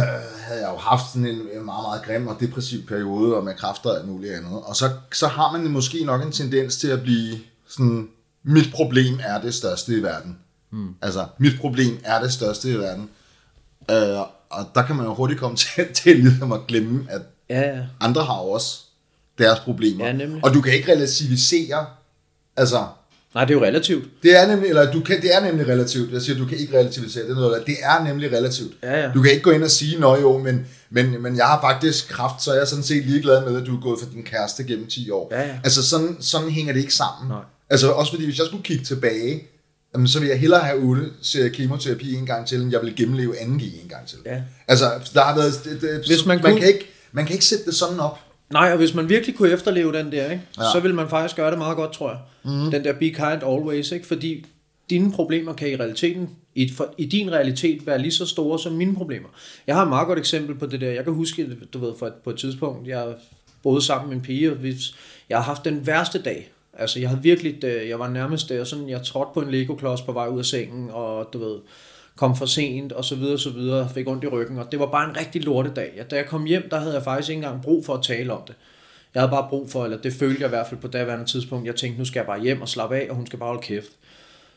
havde 0.46 0.60
jeg 0.60 0.70
jo 0.72 0.76
haft 0.76 1.12
sådan 1.12 1.26
en, 1.26 1.36
en 1.36 1.64
meget, 1.64 1.82
meget 1.82 2.02
grim 2.04 2.26
og 2.26 2.36
depressiv 2.40 2.86
periode, 2.86 3.36
og 3.36 3.44
med 3.44 3.54
kræfter 3.54 3.90
og 3.90 3.96
alt 3.96 4.08
muligt 4.08 4.34
andet, 4.34 4.62
og 4.62 4.76
så, 4.76 4.90
så 5.12 5.26
har 5.26 5.52
man 5.52 5.70
måske 5.70 6.04
nok 6.04 6.22
en 6.22 6.32
tendens 6.32 6.76
til 6.76 6.88
at 6.88 7.02
blive 7.02 7.38
sådan, 7.68 8.08
mit 8.42 8.72
problem 8.74 9.20
er 9.22 9.40
det 9.40 9.54
største 9.54 9.92
i 9.98 10.02
verden. 10.02 10.38
Hmm. 10.72 10.88
Altså, 11.02 11.26
mit 11.38 11.52
problem 11.60 11.98
er 12.04 12.20
det 12.22 12.32
største 12.32 12.70
i 12.70 12.74
verden. 12.74 13.08
Øh, 13.90 14.18
og 14.50 14.64
der 14.74 14.82
kan 14.86 14.96
man 14.96 15.06
jo 15.06 15.14
hurtigt 15.14 15.40
komme 15.40 15.56
til, 15.76 15.86
til 15.94 16.16
ligesom 16.16 16.52
at 16.52 16.60
glemme, 16.68 17.06
at 17.10 17.20
Ja, 17.50 17.60
ja. 17.60 17.78
andre 18.00 18.24
har 18.24 18.32
også 18.34 18.78
deres 19.38 19.58
problemer. 19.60 20.06
Ja, 20.06 20.12
nemlig. 20.12 20.44
og 20.44 20.54
du 20.54 20.60
kan 20.60 20.72
ikke 20.72 20.92
relativisere, 20.92 21.86
altså, 22.56 22.86
Nej, 23.34 23.44
det 23.44 23.54
er 23.54 23.58
jo 23.58 23.64
relativt. 23.64 24.04
det 24.22 24.40
er 24.40 24.46
nemlig, 24.46 24.68
eller 24.68 24.92
du 24.92 25.00
kan, 25.00 25.22
det 25.22 25.34
er 25.34 25.40
nemlig 25.40 25.66
relativt. 25.68 26.12
Jeg 26.12 26.22
siger, 26.22 26.38
du 26.38 26.46
kan 26.46 26.58
ikke 26.58 26.78
relativisere, 26.78 27.22
det 27.24 27.30
er 27.30 27.34
noget, 27.34 27.62
det 27.66 27.76
er 27.82 28.04
nemlig 28.04 28.32
relativt. 28.32 28.72
Ja, 28.82 29.00
ja. 29.00 29.12
Du 29.14 29.22
kan 29.22 29.30
ikke 29.30 29.42
gå 29.42 29.50
ind 29.50 29.64
og 29.64 29.70
sige, 29.70 30.00
nå 30.00 30.16
jo, 30.20 30.38
men, 30.38 30.66
men, 30.90 31.22
men 31.22 31.36
jeg 31.36 31.46
har 31.46 31.60
faktisk 31.60 32.08
kraft, 32.08 32.42
så 32.42 32.50
er 32.52 32.56
jeg 32.58 32.68
sådan 32.68 32.82
set 32.84 33.06
ligeglad 33.06 33.44
med, 33.50 33.60
at 33.60 33.66
du 33.66 33.76
er 33.76 33.80
gået 33.80 33.98
for 34.00 34.10
din 34.10 34.22
kæreste 34.22 34.64
gennem 34.64 34.86
10 34.86 35.10
år. 35.10 35.28
Ja, 35.34 35.40
ja. 35.42 35.54
Altså 35.64 35.88
sådan, 35.88 36.16
sådan 36.20 36.50
hænger 36.50 36.72
det 36.72 36.80
ikke 36.80 36.94
sammen. 36.94 37.28
Nej. 37.28 37.42
Altså 37.70 37.90
også 37.90 38.12
fordi, 38.12 38.24
hvis 38.24 38.38
jeg 38.38 38.46
skulle 38.46 38.62
kigge 38.62 38.84
tilbage, 38.84 39.42
jamen, 39.94 40.08
så 40.08 40.20
vil 40.20 40.28
jeg 40.28 40.40
hellere 40.40 40.60
have 40.60 40.78
8 40.82 41.02
serier 41.22 41.48
kemoterapi 41.48 42.14
en 42.14 42.26
gang 42.26 42.46
til, 42.46 42.60
end 42.60 42.70
jeg 42.72 42.80
vil 42.82 42.96
gennemleve 42.96 43.32
2G 43.34 43.82
en 43.82 43.88
gang 43.88 44.06
til. 44.06 44.18
Ja. 44.26 44.42
Altså, 44.68 44.84
der 45.14 45.20
har 45.22 45.34
været... 45.36 45.52
Det, 45.64 45.80
det, 45.80 46.06
Hvis 46.06 46.26
man 46.26 46.40
man, 46.42 46.44
kunne- 46.52 46.60
kan 46.60 46.68
ikke, 46.68 46.86
man 47.12 47.26
kan 47.26 47.32
ikke 47.32 47.44
sætte 47.44 47.64
det 47.64 47.74
sådan 47.74 48.00
op. 48.00 48.18
Nej, 48.52 48.70
og 48.70 48.76
hvis 48.76 48.94
man 48.94 49.08
virkelig 49.08 49.36
kunne 49.36 49.50
efterleve 49.50 49.92
den 49.92 50.12
der, 50.12 50.30
ikke. 50.30 50.42
Ja. 50.58 50.62
så 50.72 50.80
vil 50.80 50.94
man 50.94 51.08
faktisk 51.08 51.36
gøre 51.36 51.50
det 51.50 51.58
meget 51.58 51.76
godt, 51.76 51.92
tror 51.92 52.10
jeg. 52.10 52.18
Mm. 52.44 52.70
Den 52.70 52.84
der 52.84 52.92
be 52.92 53.08
kind 53.10 53.42
always, 53.46 53.92
ikke? 53.92 54.06
fordi 54.06 54.44
dine 54.90 55.12
problemer 55.12 55.52
kan 55.52 55.70
i 55.70 55.76
realiteten, 55.76 56.30
i, 56.54 56.72
for, 56.76 56.94
i 56.98 57.06
din 57.06 57.32
realitet, 57.32 57.86
være 57.86 57.98
lige 57.98 58.12
så 58.12 58.26
store 58.26 58.58
som 58.58 58.72
mine 58.72 58.94
problemer. 58.96 59.28
Jeg 59.66 59.74
har 59.74 59.82
et 59.82 59.88
meget 59.88 60.06
godt 60.06 60.18
eksempel 60.18 60.54
på 60.58 60.66
det 60.66 60.80
der. 60.80 60.90
Jeg 60.90 61.04
kan 61.04 61.12
huske, 61.12 61.48
du 61.72 61.78
ved, 61.78 61.92
for 61.98 62.06
et, 62.06 62.12
på 62.24 62.30
et 62.30 62.38
tidspunkt, 62.38 62.88
jeg 62.88 63.14
boede 63.62 63.82
sammen 63.82 64.08
med 64.08 64.16
en 64.16 64.22
pige, 64.22 64.52
og 64.52 64.62
vi, 64.62 64.76
jeg 65.28 65.38
har 65.38 65.44
haft 65.44 65.64
den 65.64 65.86
værste 65.86 66.22
dag. 66.22 66.52
Altså, 66.78 67.00
jeg 67.00 67.08
havde 67.08 67.22
virkelig, 67.22 67.64
øh, 67.64 67.88
jeg 67.88 67.98
var 67.98 68.08
nærmest 68.08 68.48
der, 68.48 68.64
sådan, 68.64 68.88
jeg 68.88 69.02
trådte 69.02 69.30
på 69.34 69.40
en 69.40 69.50
Lego-klods 69.50 70.02
på 70.02 70.12
vej 70.12 70.26
ud 70.26 70.38
af 70.38 70.44
sengen, 70.44 70.90
og 70.90 71.28
du 71.32 71.38
ved, 71.38 71.58
kom 72.16 72.36
for 72.36 72.46
sent, 72.46 72.92
og 72.92 73.04
så 73.04 73.14
videre, 73.14 73.34
og 73.34 73.38
så 73.38 73.50
videre, 73.50 73.88
fik 73.94 74.08
ondt 74.08 74.24
i 74.24 74.26
ryggen, 74.26 74.58
og 74.58 74.72
det 74.72 74.80
var 74.80 74.86
bare 74.86 75.10
en 75.10 75.16
rigtig 75.16 75.44
lortedag. 75.44 75.92
Ja, 75.96 76.02
da 76.02 76.16
jeg 76.16 76.26
kom 76.26 76.44
hjem, 76.44 76.68
der 76.70 76.78
havde 76.78 76.94
jeg 76.94 77.02
faktisk 77.02 77.30
ikke 77.30 77.38
engang 77.38 77.62
brug 77.62 77.86
for 77.86 77.94
at 77.94 78.02
tale 78.02 78.32
om 78.32 78.42
det. 78.46 78.54
Jeg 79.14 79.22
havde 79.22 79.30
bare 79.30 79.46
brug 79.50 79.70
for, 79.70 79.84
eller 79.84 79.98
det 79.98 80.12
følte 80.12 80.40
jeg 80.40 80.48
i 80.48 80.48
hvert 80.48 80.66
fald 80.66 80.80
på 80.80 80.88
daværende 80.88 81.24
tidspunkt, 81.24 81.66
jeg 81.66 81.76
tænkte, 81.76 81.98
nu 81.98 82.04
skal 82.04 82.20
jeg 82.20 82.26
bare 82.26 82.40
hjem 82.40 82.62
og 82.62 82.68
slappe 82.68 82.96
af, 82.96 83.06
og 83.10 83.16
hun 83.16 83.26
skal 83.26 83.38
bare 83.38 83.48
holde 83.48 83.62
kæft. 83.62 83.92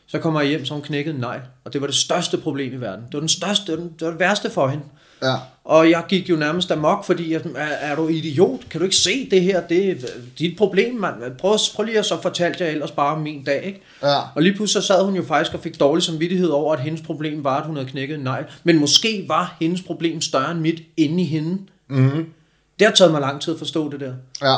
Så 0.06 0.18
kommer 0.18 0.40
jeg 0.40 0.48
hjem, 0.48 0.64
så 0.64 0.74
hun 0.74 0.82
knækket 0.82 1.20
nej, 1.20 1.40
og 1.64 1.72
det 1.72 1.80
var 1.80 1.86
det 1.86 1.96
største 1.96 2.38
problem 2.38 2.72
i 2.72 2.76
verden. 2.76 3.04
Det 3.04 3.14
var 3.14 3.20
den 3.20 3.28
største, 3.28 3.72
det 3.72 3.78
var, 3.78 3.84
den, 3.84 3.92
det 3.98 4.04
var 4.04 4.10
det 4.10 4.20
værste 4.20 4.50
for 4.50 4.68
hende. 4.68 4.84
Ja. 5.22 5.34
Og 5.64 5.90
jeg 5.90 6.04
gik 6.08 6.30
jo 6.30 6.36
nærmest 6.36 6.70
amok, 6.70 7.04
fordi 7.04 7.32
jeg, 7.32 7.40
er, 7.56 7.64
er 7.64 7.96
du 7.96 8.08
idiot? 8.08 8.60
Kan 8.70 8.80
du 8.80 8.84
ikke 8.84 8.96
se 8.96 9.30
det 9.30 9.42
her? 9.42 9.66
Det 9.66 9.90
er 9.90 9.94
dit 10.38 10.56
problem, 10.56 10.94
mand. 10.94 11.36
Prøv, 11.38 11.58
prøv 11.74 11.84
lige 11.84 11.98
at 11.98 12.06
så 12.06 12.22
fortalte 12.22 12.64
jeg 12.64 12.72
ellers 12.72 12.90
bare 12.90 13.14
om 13.14 13.22
min 13.22 13.44
dag, 13.44 13.64
ikke? 13.64 13.80
Ja. 14.02 14.18
Og 14.34 14.42
lige 14.42 14.54
pludselig 14.54 14.82
så 14.82 14.86
sad 14.86 15.04
hun 15.04 15.14
jo 15.16 15.22
faktisk 15.22 15.54
og 15.54 15.60
fik 15.60 15.80
dårlig 15.80 16.02
samvittighed 16.02 16.48
over, 16.48 16.74
at 16.74 16.80
hendes 16.80 17.02
problem 17.02 17.44
var, 17.44 17.60
at 17.60 17.66
hun 17.66 17.76
havde 17.76 17.88
knækket 17.88 18.14
en 18.14 18.24
negl. 18.24 18.44
Men 18.64 18.78
måske 18.78 19.24
var 19.28 19.56
hendes 19.60 19.82
problem 19.82 20.20
større 20.20 20.50
end 20.50 20.60
mit 20.60 20.82
inde 20.96 21.22
i 21.22 21.26
hende. 21.26 21.58
Mm-hmm. 21.88 22.32
Det 22.78 22.86
har 22.86 22.94
taget 22.94 23.12
mig 23.12 23.20
lang 23.20 23.40
tid 23.40 23.52
at 23.52 23.58
forstå 23.58 23.90
det 23.90 24.00
der. 24.00 24.14
Ja. 24.42 24.56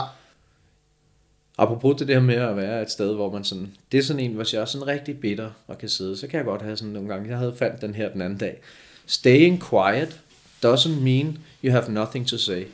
Apropos 1.58 1.96
det 1.98 2.08
der 2.08 2.20
med 2.20 2.34
at 2.34 2.56
være 2.56 2.82
et 2.82 2.90
sted, 2.90 3.14
hvor 3.14 3.32
man 3.32 3.44
sådan... 3.44 3.72
Det 3.92 3.98
er 3.98 4.02
sådan 4.02 4.20
en, 4.20 4.32
hvis 4.32 4.54
jeg 4.54 4.60
er 4.60 4.64
sådan 4.64 4.86
rigtig 4.86 5.20
bitter 5.20 5.50
og 5.66 5.78
kan 5.78 5.88
sidde, 5.88 6.16
så 6.16 6.26
kan 6.26 6.36
jeg 6.36 6.44
godt 6.44 6.62
have 6.62 6.76
sådan 6.76 6.92
nogle 6.92 7.08
gange... 7.08 7.28
Jeg 7.28 7.38
havde 7.38 7.54
fandt 7.58 7.80
den 7.80 7.94
her 7.94 8.08
den 8.08 8.22
anden 8.22 8.38
dag. 8.38 8.60
Staying 9.06 9.62
quiet 9.70 10.20
doesn't 10.64 11.00
mean 11.00 11.38
you 11.64 11.72
have 11.72 11.88
nothing 11.88 12.28
to 12.28 12.38
say. 12.38 12.64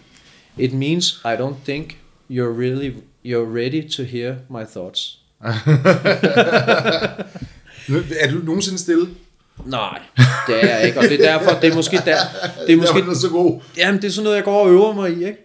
It 0.59 0.73
means 0.73 1.20
I 1.25 1.37
don't 1.37 1.57
think 1.64 1.99
you're 2.31 2.53
really 2.53 2.94
you're 3.25 3.44
ready 3.44 3.88
to 3.97 4.03
hear 4.05 4.35
my 4.49 4.64
thoughts. 4.64 5.18
Er 8.20 8.31
du 8.31 8.38
nogensinde 8.44 8.79
stille? 8.79 9.09
Nej, 9.64 10.01
det 10.47 10.64
er 10.64 10.77
jeg 10.77 10.87
ikke, 10.87 10.99
og 10.99 11.05
det 11.05 11.12
er 11.25 11.38
derfor, 11.38 11.61
det 11.61 11.70
er 11.70 11.75
måske 11.75 11.97
der, 11.97 12.16
det 12.66 12.73
er 12.73 12.77
måske, 12.83 12.99
Det 13.11 13.16
så 13.16 13.29
god. 13.29 13.61
Jamen, 13.77 14.03
det 14.03 14.09
er 14.09 14.12
sådan 14.12 14.25
noget, 14.25 14.37
jeg 14.37 14.44
går 14.44 14.64
og 14.64 14.70
øver 14.70 14.92
mig 14.94 15.11
i, 15.11 15.25
ikke? 15.25 15.38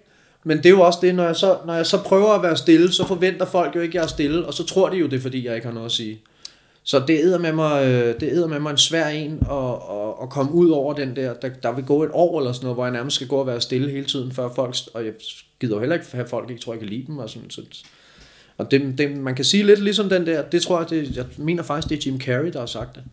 Men 0.43 0.57
det 0.57 0.65
er 0.65 0.69
jo 0.69 0.81
også 0.81 0.99
det, 1.01 1.15
når 1.15 1.25
jeg, 1.25 1.35
så, 1.35 1.57
når 1.65 1.73
jeg 1.73 1.85
så 1.85 1.97
prøver 1.97 2.33
at 2.33 2.43
være 2.43 2.57
stille, 2.57 2.91
så 2.91 3.07
forventer 3.07 3.45
folk 3.45 3.75
jo 3.75 3.81
ikke, 3.81 3.91
at 3.91 3.95
jeg 3.95 4.03
er 4.03 4.07
stille, 4.07 4.45
og 4.45 4.53
så 4.53 4.65
tror 4.65 4.89
de 4.89 4.97
jo, 4.97 5.07
det 5.07 5.21
fordi 5.21 5.45
jeg 5.45 5.55
ikke 5.55 5.67
har 5.67 5.73
noget 5.73 5.85
at 5.85 5.91
sige. 5.91 6.21
Så 6.89 6.99
det 7.07 7.19
æder 7.19 7.37
med 7.37 7.51
mig, 7.53 7.85
øh, 7.85 8.19
det 8.19 8.31
æder 8.31 8.47
med 8.47 8.59
mig 8.59 8.71
en 8.71 8.77
svær 8.77 9.07
en 9.07 9.31
at, 9.51 9.73
at, 9.91 10.13
at 10.21 10.29
komme 10.29 10.51
ud 10.51 10.69
over 10.69 10.93
den 10.93 11.15
der. 11.15 11.33
der. 11.33 11.49
Der 11.63 11.71
vil 11.71 11.85
gå 11.85 12.03
et 12.03 12.09
år 12.13 12.39
eller 12.39 12.51
sådan 12.51 12.65
noget, 12.65 12.75
hvor 12.75 12.85
jeg 12.85 12.93
nærmest 12.93 13.15
skal 13.15 13.27
gå 13.27 13.35
og 13.35 13.47
være 13.47 13.61
stille 13.61 13.91
hele 13.91 14.05
tiden, 14.05 14.31
før 14.31 14.49
folk, 14.55 14.75
og 14.93 15.05
jeg 15.05 15.13
gider 15.59 15.75
jo 15.75 15.79
heller 15.79 15.95
ikke 15.95 16.07
have 16.11 16.27
folk, 16.27 16.49
ikke 16.49 16.61
tror, 16.61 16.73
jeg 16.73 16.79
kan 16.79 16.89
lide 16.89 17.05
dem. 17.07 17.17
Og, 17.17 17.29
sådan, 17.29 17.49
så, 17.49 17.61
og 18.57 18.71
det, 18.71 18.97
det, 18.97 19.17
man 19.17 19.35
kan 19.35 19.45
sige 19.45 19.63
lidt 19.63 19.83
ligesom 19.83 20.09
den 20.09 20.25
der, 20.25 20.41
det 20.41 20.61
tror 20.61 20.79
jeg, 20.79 20.89
det, 20.89 21.17
jeg 21.17 21.25
mener 21.37 21.63
faktisk, 21.63 21.89
det 21.89 21.97
er 21.97 22.11
Jim 22.11 22.19
Carrey, 22.21 22.53
der 22.53 22.59
har 22.59 22.65
sagt 22.65 22.95
det. 22.95 23.03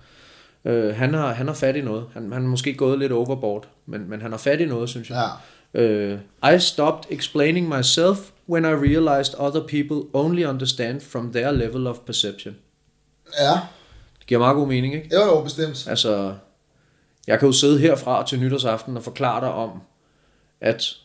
Øh, 0.73 0.95
han, 0.95 1.15
har, 1.15 1.35
han 1.35 1.47
har 1.47 1.55
fat 1.55 1.77
i 1.77 1.81
noget. 1.81 2.05
Han, 2.13 2.33
han 2.33 2.43
er 2.43 2.49
måske 2.49 2.75
gået 2.75 2.99
lidt 2.99 3.13
overboard, 3.13 3.69
men, 3.87 4.11
men 4.11 4.23
han 4.23 4.31
har 4.31 4.39
fat 4.39 4.61
i 4.61 4.65
noget, 4.65 4.89
synes 4.89 5.11
jeg. 5.11 5.31
Ja. 5.75 6.13
Uh, 6.13 6.55
I 6.55 6.59
stopped 6.59 7.13
explaining 7.19 7.69
myself 7.69 8.19
when 8.49 8.65
I 8.65 8.73
realized 8.73 9.35
other 9.39 9.61
people 9.61 10.09
only 10.13 10.45
understand 10.45 11.01
from 11.01 11.33
their 11.33 11.51
level 11.51 11.87
of 11.87 11.97
perception. 12.07 12.57
Ja. 13.41 13.53
Det 14.19 14.27
giver 14.27 14.39
meget 14.41 14.55
god 14.55 14.67
mening, 14.69 14.95
ikke? 14.95 15.09
Jo, 15.15 15.21
jo, 15.25 15.43
bestemt. 15.43 15.87
Altså, 15.89 16.35
jeg 17.27 17.39
kan 17.39 17.47
jo 17.47 17.53
sidde 17.53 17.79
herfra 17.79 18.27
til 18.27 18.41
nytårsaften 18.41 18.97
og 18.97 19.03
forklare 19.03 19.41
dig 19.41 19.53
om, 19.53 19.71
at 20.61 20.97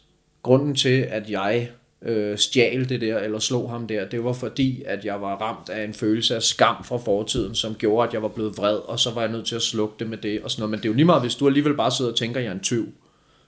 grunden 0.43 0.75
til, 0.75 1.01
at 1.09 1.29
jeg 1.29 1.69
øh, 2.01 2.37
stjal 2.37 2.89
det 2.89 3.01
der, 3.01 3.17
eller 3.19 3.39
slog 3.39 3.69
ham 3.69 3.87
der, 3.87 4.05
det 4.09 4.23
var 4.23 4.33
fordi, 4.33 4.83
at 4.85 5.05
jeg 5.05 5.21
var 5.21 5.35
ramt 5.35 5.69
af 5.69 5.83
en 5.83 5.93
følelse 5.93 6.35
af 6.35 6.43
skam 6.43 6.83
fra 6.83 6.97
fortiden, 6.97 7.55
som 7.55 7.75
gjorde, 7.75 8.07
at 8.07 8.13
jeg 8.13 8.21
var 8.21 8.27
blevet 8.27 8.57
vred, 8.57 8.75
og 8.75 8.99
så 8.99 9.11
var 9.11 9.21
jeg 9.21 9.31
nødt 9.31 9.45
til 9.47 9.55
at 9.55 9.61
slukke 9.61 9.95
det 9.99 10.09
med 10.09 10.17
det, 10.17 10.41
og 10.41 10.51
sådan 10.51 10.61
noget. 10.61 10.69
Men 10.71 10.77
det 10.79 10.85
er 10.85 10.89
jo 10.89 10.95
lige 10.95 11.05
meget, 11.05 11.21
hvis 11.21 11.35
du 11.35 11.47
alligevel 11.47 11.73
bare 11.77 11.91
sidder 11.91 12.11
og 12.11 12.17
tænker, 12.17 12.39
at 12.39 12.43
jeg 12.43 12.49
er 12.49 12.53
en 12.55 12.59
tyv. 12.59 12.93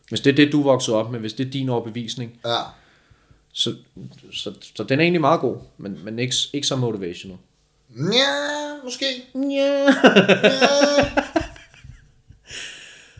Hvis 0.09 0.21
det 0.21 0.31
er 0.31 0.35
det, 0.35 0.51
du 0.51 0.63
voksede 0.63 0.97
op 0.97 1.11
med, 1.11 1.19
hvis 1.19 1.33
det 1.33 1.47
er 1.47 1.51
din 1.51 1.69
overbevisning, 1.69 2.39
Ja. 2.45 2.57
så, 3.53 3.75
så, 4.33 4.53
så 4.75 4.83
den 4.83 4.99
er 4.99 5.03
egentlig 5.03 5.21
meget 5.21 5.39
god, 5.41 5.57
men, 5.77 5.99
men 6.03 6.19
ikke, 6.19 6.35
ikke 6.53 6.67
så 6.67 6.75
motivational. 6.75 7.37
Ja, 8.13 8.83
måske. 8.83 9.05
Ja. 9.35 9.87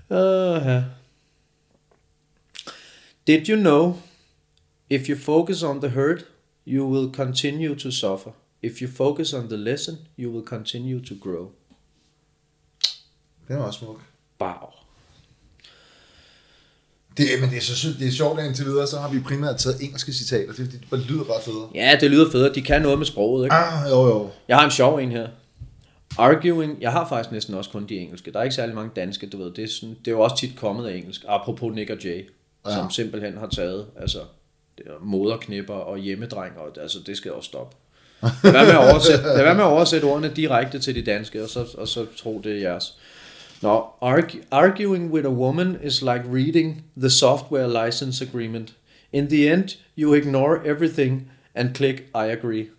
uh, 0.10 0.84
Did 3.28 3.48
you 3.48 3.56
know 3.56 3.96
if 4.90 5.08
you 5.10 5.16
focus 5.16 5.64
on 5.64 5.80
the 5.80 5.90
hurt, 5.90 6.26
you 6.66 6.86
will 6.86 7.10
continue 7.12 7.76
to 7.76 7.92
suffer. 7.92 8.32
If 8.62 8.82
you 8.82 8.88
focus 8.88 9.34
on 9.34 9.48
the 9.48 9.58
lesson, 9.58 9.98
you 10.18 10.32
will 10.32 10.44
continue 10.44 11.00
to 11.06 11.16
grow. 11.16 11.52
Den 13.48 13.60
var 13.60 13.72
smuk. 13.72 14.02
Wow. 14.40 14.83
Det, 17.18 17.26
men 17.42 17.50
det 17.50 17.58
er, 17.58 17.62
så, 17.62 17.88
det 18.00 18.08
er 18.08 18.12
sjovt, 18.12 18.40
at 18.40 18.46
indtil 18.46 18.66
videre, 18.66 18.88
så 18.88 19.00
har 19.00 19.10
vi 19.10 19.20
primært 19.20 19.58
taget 19.58 19.82
engelske 19.82 20.14
citater. 20.14 20.54
Det, 20.54 20.60
er, 20.60 20.66
fordi 20.66 20.78
de 20.78 20.86
bare 20.90 21.00
lyder 21.00 21.36
ret 21.36 21.44
fede. 21.44 21.68
Ja, 21.76 21.98
det 22.02 22.12
lyder 22.12 22.32
fedt. 22.32 22.56
De 22.56 22.62
kan 22.62 22.82
noget 22.82 22.98
med 22.98 23.06
sproget, 23.06 23.46
ikke? 23.46 23.56
Ah, 23.56 23.90
jo, 23.90 24.08
jo. 24.08 24.30
Jeg 24.48 24.58
har 24.58 24.66
en 24.66 24.72
sjov 24.72 24.98
en 24.98 25.12
her. 25.12 25.28
Arguing, 26.18 26.82
jeg 26.82 26.92
har 26.92 27.10
faktisk 27.10 27.32
næsten 27.32 27.54
også 27.54 27.70
kun 27.70 27.86
de 27.90 27.98
engelske. 27.98 28.32
Der 28.32 28.40
er 28.40 28.44
ikke 28.44 28.56
særlig 28.56 28.76
mange 28.76 28.92
danske, 28.96 29.30
du 29.30 29.38
ved. 29.38 29.52
Det 29.52 29.64
er, 29.64 29.68
sådan, 29.68 29.96
det 30.00 30.08
er 30.08 30.12
jo 30.12 30.22
også 30.22 30.38
tit 30.38 30.56
kommet 30.56 30.88
af 30.88 30.96
engelsk. 30.96 31.26
Apropos 31.28 31.76
Nick 31.76 31.90
og 31.90 32.04
Jay, 32.04 32.30
ja. 32.66 32.76
som 32.76 32.92
simpelthen 32.92 33.38
har 33.38 33.48
taget 33.48 33.86
altså, 34.02 34.20
det 34.78 34.86
er 34.88 34.92
moderknipper 35.02 35.74
og 35.74 35.98
hjemmedreng, 35.98 36.58
og 36.58 36.82
altså, 36.82 36.98
det 37.06 37.18
skal 37.18 37.32
også 37.32 37.48
stoppe. 37.48 37.76
Lad 38.44 38.52
være 38.52 38.66
med 38.66 38.74
at 38.74 38.92
oversætte, 38.92 39.24
lad 39.24 39.44
være 39.44 39.56
med 39.56 39.64
at 39.64 39.70
oversætte 39.70 40.06
ordene 40.06 40.32
direkte 40.36 40.80
til 40.80 40.96
de 40.96 41.02
danske, 41.02 41.44
og 41.44 41.50
så, 41.50 41.66
og 41.78 41.88
så 41.88 42.06
tro, 42.18 42.42
det 42.44 42.52
er 42.52 42.60
jeres. 42.60 42.94
Nå, 43.62 43.86
argu, 44.02 44.38
arguing 44.52 45.14
with 45.14 45.26
a 45.26 45.32
woman 45.32 45.78
is 45.84 46.02
like 46.02 46.24
reading 46.34 46.84
the 46.98 47.10
software 47.10 47.68
license 47.68 48.22
agreement. 48.22 48.74
In 49.12 49.28
the 49.30 49.54
end, 49.54 49.78
you 49.96 50.14
ignore 50.14 50.66
everything 50.66 51.30
and 51.56 51.76
click 51.76 52.10
I 52.16 52.32
agree. 52.32 52.66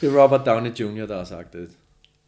det 0.00 0.08
er 0.08 0.22
Robert 0.22 0.46
Downey 0.46 0.70
Jr., 0.70 1.06
der 1.06 1.16
har 1.16 1.24
sagt 1.24 1.52
det. 1.52 1.68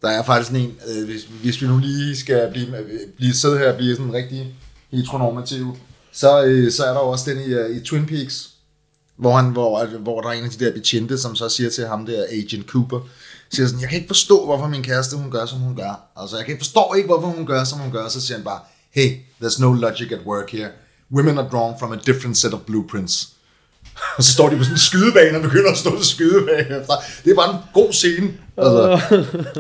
Der 0.03 0.09
er 0.09 0.23
faktisk 0.23 0.53
en, 0.53 0.77
øh, 0.89 1.05
hvis, 1.05 1.25
hvis 1.43 1.63
vi 1.63 1.67
nu 1.67 1.79
lige 1.79 2.17
skal 2.17 2.51
blive, 2.51 2.79
øh, 2.79 2.85
blive 3.17 3.35
sidde 3.35 3.59
her 3.59 3.71
og 3.71 3.77
blive 3.77 3.97
sådan 3.97 4.13
rigtig 4.13 4.55
heteronormativ, 4.91 5.77
så, 6.13 6.45
øh, 6.45 6.73
så 6.73 6.85
er 6.85 6.93
der 6.93 7.01
også 7.01 7.31
den 7.31 7.51
i, 7.51 7.55
uh, 7.55 7.77
i 7.77 7.81
Twin 7.81 8.07
Peaks, 8.07 8.51
hvor, 9.17 9.37
han, 9.37 9.53
hvor, 9.53 9.87
hvor 9.87 10.21
der 10.21 10.29
er 10.29 10.33
en 10.33 10.45
af 10.45 10.51
de 10.51 10.65
der 10.65 10.73
betjente, 10.73 11.19
som 11.19 11.37
så 11.37 11.49
siger 11.49 11.71
til 11.71 11.87
ham 11.87 12.07
der, 12.07 12.25
Agent 12.31 12.67
Cooper, 12.67 13.01
siger 13.53 13.67
sådan, 13.67 13.81
jeg 13.81 13.89
kan 13.89 13.97
ikke 13.97 14.09
forstå, 14.09 14.45
hvorfor 14.45 14.69
min 14.69 14.83
kæreste, 14.83 15.17
hun 15.17 15.31
gør, 15.31 15.47
som 15.47 15.59
hun 15.59 15.77
gør. 15.77 16.11
Altså, 16.17 16.37
jeg 16.37 16.45
kan 16.45 16.53
ikke 16.53 16.65
forstå 16.65 16.95
ikke, 16.97 17.07
hvorfor 17.07 17.29
hun 17.29 17.47
gør, 17.47 17.65
som 17.65 17.79
hun 17.79 17.93
gør. 17.93 18.09
Så 18.09 18.21
siger 18.21 18.39
han 18.39 18.45
bare, 18.45 18.61
hey, 18.91 19.17
there's 19.43 19.61
no 19.61 19.73
logic 19.73 20.13
at 20.13 20.19
work 20.27 20.51
here. 20.51 20.69
Women 21.13 21.39
are 21.39 21.49
drawn 21.53 21.75
from 21.79 21.93
a 21.93 21.97
different 22.07 22.39
set 22.39 22.55
of 22.55 22.61
blueprints. 22.61 23.29
Og 24.17 24.25
så 24.25 24.33
står 24.33 24.49
de 24.49 24.57
på 24.57 24.63
sådan 24.63 24.75
en 24.75 24.79
skydebane 24.79 25.39
og 25.39 25.43
begynder 25.43 25.71
at 25.71 25.79
stå 25.79 25.91
og 25.91 26.05
skyde 26.05 26.47
bagefter. 26.47 26.95
Det 27.25 27.31
er 27.31 27.35
bare 27.35 27.55
en 27.55 27.61
god 27.75 27.93
scene. 27.93 28.33
Altså. 28.57 29.01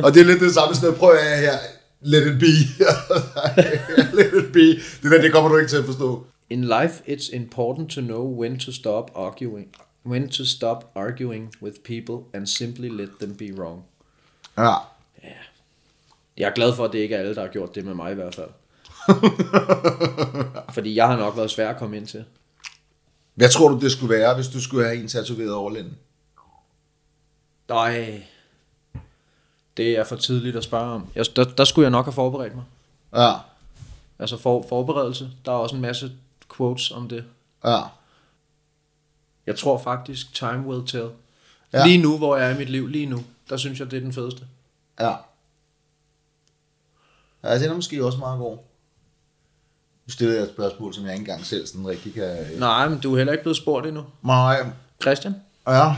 og 0.04 0.14
det 0.14 0.20
er 0.20 0.24
lidt 0.24 0.40
det 0.40 0.54
samme 0.54 0.74
sted. 0.74 0.92
Prøv 0.92 1.10
at 1.10 1.38
her. 1.38 1.58
Let 2.02 2.26
it 2.26 2.38
be. 2.38 2.46
Let 4.18 4.44
it 4.44 4.52
be. 4.52 4.66
Det 5.02 5.10
der, 5.10 5.20
det 5.22 5.32
kommer 5.32 5.50
du 5.50 5.56
ikke 5.56 5.70
til 5.70 5.76
at 5.76 5.84
forstå. 5.84 6.26
In 6.50 6.64
life, 6.64 7.02
it's 7.08 7.36
important 7.36 7.90
to 7.90 8.00
know 8.00 8.40
when 8.40 8.58
to 8.58 8.72
stop 8.72 9.10
arguing, 9.16 9.66
when 10.06 10.28
to 10.28 10.44
stop 10.44 10.84
arguing 10.94 11.54
with 11.62 11.76
people 11.84 12.38
and 12.38 12.46
simply 12.46 12.88
let 12.88 13.08
them 13.20 13.36
be 13.36 13.52
wrong. 13.62 13.84
Ja. 14.58 14.74
Jeg 16.36 16.48
er 16.48 16.54
glad 16.54 16.74
for, 16.76 16.84
at 16.84 16.92
det 16.92 16.98
ikke 16.98 17.14
er 17.14 17.18
alle, 17.18 17.34
der 17.34 17.40
har 17.40 17.48
gjort 17.48 17.74
det 17.74 17.84
med 17.84 17.94
mig 17.94 18.12
i 18.12 18.14
hvert 18.14 18.34
fald. 18.34 18.50
Fordi 20.74 20.94
jeg 20.94 21.06
har 21.06 21.16
nok 21.16 21.36
været 21.36 21.50
svær 21.50 21.70
at 21.70 21.76
komme 21.76 21.96
ind 21.96 22.06
til. 22.06 22.24
Hvad 23.34 23.48
tror 23.48 23.68
du, 23.68 23.78
det 23.80 23.92
skulle 23.92 24.14
være, 24.14 24.34
hvis 24.34 24.48
du 24.48 24.60
skulle 24.60 24.84
have 24.84 25.00
en 25.00 25.08
tatoveret 25.08 25.52
over 25.52 25.70
lænden? 25.70 25.98
Nej, 27.68 28.22
det 29.76 29.98
er 29.98 30.04
for 30.04 30.16
tidligt 30.16 30.56
at 30.56 30.64
spørge 30.64 30.92
om. 30.92 31.08
Jeg, 31.14 31.26
der, 31.36 31.44
der 31.44 31.64
skulle 31.64 31.84
jeg 31.84 31.90
nok 31.90 32.04
have 32.04 32.12
forberedt 32.12 32.54
mig. 32.54 32.64
Ja. 33.14 33.32
Altså 34.18 34.36
for, 34.36 34.64
forberedelse. 34.68 35.30
Der 35.44 35.52
er 35.52 35.56
også 35.56 35.76
en 35.76 35.82
masse 35.82 36.12
quotes 36.56 36.90
om 36.90 37.08
det. 37.08 37.24
Ja. 37.64 37.80
Jeg 39.46 39.56
tror 39.56 39.78
faktisk, 39.78 40.34
time 40.34 40.66
will 40.66 40.86
tell. 40.86 41.08
Ja. 41.72 41.86
Lige 41.86 41.98
nu, 41.98 42.18
hvor 42.18 42.36
jeg 42.36 42.50
er 42.50 42.54
i 42.54 42.58
mit 42.58 42.70
liv, 42.70 42.86
lige 42.86 43.06
nu, 43.06 43.24
der 43.48 43.56
synes 43.56 43.80
jeg, 43.80 43.90
det 43.90 43.96
er 43.96 44.00
den 44.00 44.12
fedeste. 44.12 44.42
Ja. 45.00 45.14
Ja, 47.44 47.58
den 47.58 47.70
er 47.70 47.74
måske 47.74 48.04
også 48.04 48.18
meget 48.18 48.38
god. 48.38 48.56
Nu 50.06 50.12
stiller 50.12 50.34
jeg 50.34 50.42
et 50.42 50.50
spørgsmål, 50.50 50.94
som 50.94 51.04
jeg 51.04 51.12
ikke 51.12 51.22
engang 51.22 51.46
selv 51.46 51.66
sådan 51.66 51.86
rigtig 51.88 52.14
kan... 52.14 52.46
Nej, 52.58 52.88
men 52.88 53.00
du 53.00 53.12
er 53.12 53.16
heller 53.16 53.32
ikke 53.32 53.42
blevet 53.44 53.56
spurgt 53.56 53.86
endnu. 53.86 54.04
Nej. 54.22 54.66
Christian, 55.02 55.34
Ja. 55.66 55.84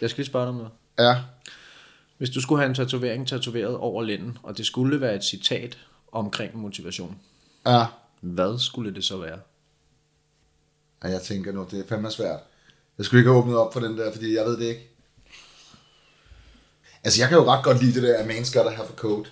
jeg 0.00 0.10
skal 0.10 0.16
lige 0.16 0.26
spørge 0.26 0.42
dig 0.46 0.48
om 0.48 0.54
noget. 0.54 0.70
Ja. 0.98 1.14
Hvis 2.18 2.30
du 2.30 2.40
skulle 2.40 2.60
have 2.60 2.68
en 2.68 2.74
tatovering 2.74 3.28
tatoveret 3.28 3.76
over 3.76 4.02
lænden, 4.02 4.38
og 4.42 4.58
det 4.58 4.66
skulle 4.66 5.00
være 5.00 5.14
et 5.14 5.24
citat 5.24 5.78
omkring 6.12 6.56
motivation, 6.56 7.18
Ja. 7.66 7.86
hvad 8.20 8.58
skulle 8.58 8.94
det 8.94 9.04
så 9.04 9.16
være? 9.16 9.38
Og 11.06 11.12
jeg 11.12 11.22
tænker 11.22 11.52
nu, 11.52 11.66
det 11.70 11.80
er 11.80 11.84
fandme 11.88 12.10
svært. 12.10 12.40
Jeg 12.98 13.06
skulle 13.06 13.20
ikke 13.20 13.30
have 13.30 13.38
åbnet 13.38 13.56
op 13.56 13.72
for 13.72 13.80
den 13.80 13.98
der, 13.98 14.12
fordi 14.12 14.34
jeg 14.34 14.44
ved 14.44 14.56
det 14.56 14.64
ikke. 14.64 14.90
Altså, 17.04 17.20
jeg 17.20 17.28
kan 17.28 17.38
jo 17.38 17.44
ret 17.52 17.64
godt 17.64 17.82
lide 17.82 17.94
det 17.94 18.02
der, 18.02 18.18
at 18.18 18.26
man's 18.26 18.58
gotta 18.58 18.70
have 18.70 18.88
a 18.88 18.96
code. 18.96 19.24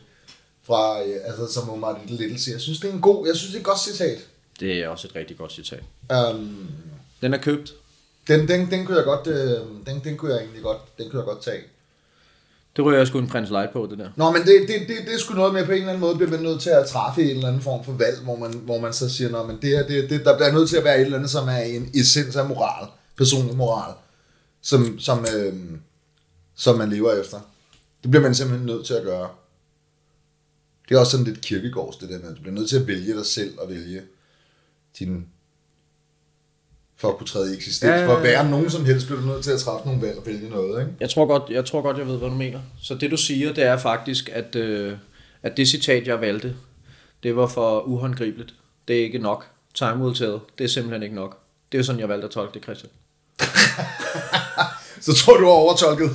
Fra, 0.62 1.02
øh, 1.02 1.16
altså, 1.24 1.52
som 1.52 1.70
Omar 1.70 2.00
Little 2.06 2.38
siger. 2.38 2.54
Jeg 2.54 2.60
synes, 2.60 2.80
det 2.80 2.90
er 2.90 2.94
en 2.94 3.00
god, 3.00 3.26
jeg 3.26 3.36
synes, 3.36 3.50
det 3.52 3.56
er 3.56 3.60
et 3.60 3.66
godt 3.66 3.80
citat. 3.80 4.18
Det 4.60 4.72
er 4.72 4.88
også 4.88 5.08
et 5.08 5.16
rigtig 5.16 5.36
godt 5.38 5.52
citat. 5.52 5.82
Um, 6.30 6.68
Den 7.20 7.34
er 7.34 7.38
købt. 7.38 7.74
den, 8.28 8.48
den, 8.48 8.70
den, 8.70 8.86
kunne 8.86 8.96
jeg 8.96 9.04
godt, 9.04 9.26
øh, 9.26 9.60
den, 9.86 10.04
den 10.04 10.16
kunne 10.16 10.32
jeg 10.34 10.40
egentlig 10.40 10.62
godt, 10.62 10.98
den 10.98 11.10
kunne 11.10 11.18
jeg 11.20 11.26
godt 11.26 11.42
tage. 11.42 11.62
Det 12.76 12.84
rører 12.84 12.96
jeg 12.96 13.06
sgu 13.06 13.18
en 13.18 13.26
prins 13.26 13.50
light 13.50 13.72
på, 13.72 13.88
det 13.90 13.98
der. 13.98 14.10
Nå, 14.16 14.30
men 14.30 14.42
det, 14.42 14.68
det, 14.68 14.88
det, 14.88 14.96
det 15.06 15.14
er 15.14 15.18
sgu 15.18 15.34
noget 15.34 15.54
med, 15.54 15.66
på 15.66 15.72
en 15.72 15.76
eller 15.76 15.88
anden 15.88 16.00
måde 16.00 16.16
bliver 16.16 16.30
man 16.30 16.40
nødt 16.40 16.60
til 16.60 16.70
at 16.70 16.86
træffe 16.86 17.22
en 17.22 17.28
eller 17.28 17.48
anden 17.48 17.62
form 17.62 17.84
for 17.84 17.92
valg, 17.92 18.18
hvor 18.22 18.36
man, 18.36 18.52
hvor 18.52 18.80
man 18.80 18.92
så 18.92 19.08
siger, 19.08 19.30
Nå, 19.30 19.46
men 19.46 19.58
det, 19.62 19.70
her, 19.70 19.86
det, 19.86 20.10
det, 20.10 20.24
der 20.24 20.36
bliver 20.36 20.52
nødt 20.52 20.68
til 20.68 20.76
at 20.76 20.84
være 20.84 20.96
et 20.96 21.04
eller 21.04 21.16
andet, 21.16 21.30
som 21.30 21.48
er 21.48 21.58
en 21.58 21.90
essens 21.94 22.36
af 22.36 22.48
moral, 22.48 22.88
personlig 23.16 23.56
moral, 23.56 23.94
som, 24.62 24.98
som, 24.98 25.26
øh, 25.36 25.54
som 26.54 26.78
man 26.78 26.90
lever 26.90 27.12
efter. 27.12 27.38
Det 28.02 28.10
bliver 28.10 28.22
man 28.22 28.34
simpelthen 28.34 28.66
nødt 28.66 28.86
til 28.86 28.94
at 28.94 29.02
gøre. 29.02 29.28
Det 30.88 30.94
er 30.94 30.98
også 30.98 31.10
sådan 31.10 31.26
lidt 31.26 31.40
kirkegårds, 31.40 31.96
det 31.96 32.08
der 32.08 32.18
med, 32.18 32.28
at 32.30 32.36
du 32.36 32.40
bliver 32.42 32.54
nødt 32.54 32.68
til 32.68 32.80
at 32.80 32.86
vælge 32.86 33.14
dig 33.14 33.26
selv 33.26 33.58
og 33.58 33.68
vælge 33.68 34.02
din 34.98 35.26
for 36.96 37.08
at 37.08 37.16
kunne 37.16 37.26
træde 37.26 37.52
i 37.52 37.56
eksistens. 37.56 37.88
Ja, 37.88 37.94
ja, 37.94 38.00
ja. 38.00 38.06
For 38.08 38.16
at 38.16 38.22
være 38.22 38.50
nogen 38.50 38.70
som 38.70 38.84
helst, 38.84 39.06
bliver 39.06 39.20
du 39.20 39.26
nødt 39.26 39.44
til 39.44 39.50
at 39.50 39.60
træffe 39.60 39.86
nogle 39.86 40.02
valg 40.02 40.18
og 40.18 40.26
vælge 40.26 40.50
noget, 40.50 40.80
ikke? 40.80 40.92
Jeg 41.00 41.10
tror 41.10 41.26
godt, 41.26 41.42
jeg, 41.50 41.64
tror 41.64 41.82
godt, 41.82 41.98
jeg 41.98 42.06
ved, 42.06 42.16
hvad 42.18 42.28
du 42.28 42.34
mener. 42.34 42.60
Så 42.82 42.94
det, 42.94 43.10
du 43.10 43.16
siger, 43.16 43.52
det 43.52 43.64
er 43.64 43.76
faktisk, 43.76 44.30
at, 44.32 44.56
øh, 44.56 44.96
at 45.42 45.56
det 45.56 45.68
citat, 45.68 46.06
jeg 46.06 46.20
valgte, 46.20 46.54
det 47.22 47.36
var 47.36 47.46
for 47.46 47.80
uhåndgribeligt. 47.80 48.54
Det 48.88 48.96
er 48.98 49.02
ikke 49.02 49.18
nok. 49.18 49.46
Time 49.74 49.96
will 49.96 50.16
tell. 50.16 50.38
Det 50.58 50.64
er 50.64 50.68
simpelthen 50.68 51.02
ikke 51.02 51.14
nok. 51.14 51.38
Det 51.72 51.80
er 51.80 51.84
sådan, 51.84 52.00
jeg 52.00 52.08
valgte 52.08 52.24
at 52.24 52.30
tolke 52.30 52.54
det, 52.54 52.62
Christian. 52.62 52.90
Så 55.00 55.14
tror 55.14 55.36
du 55.36 55.44
har 55.44 55.52
overtolket. 55.52 56.10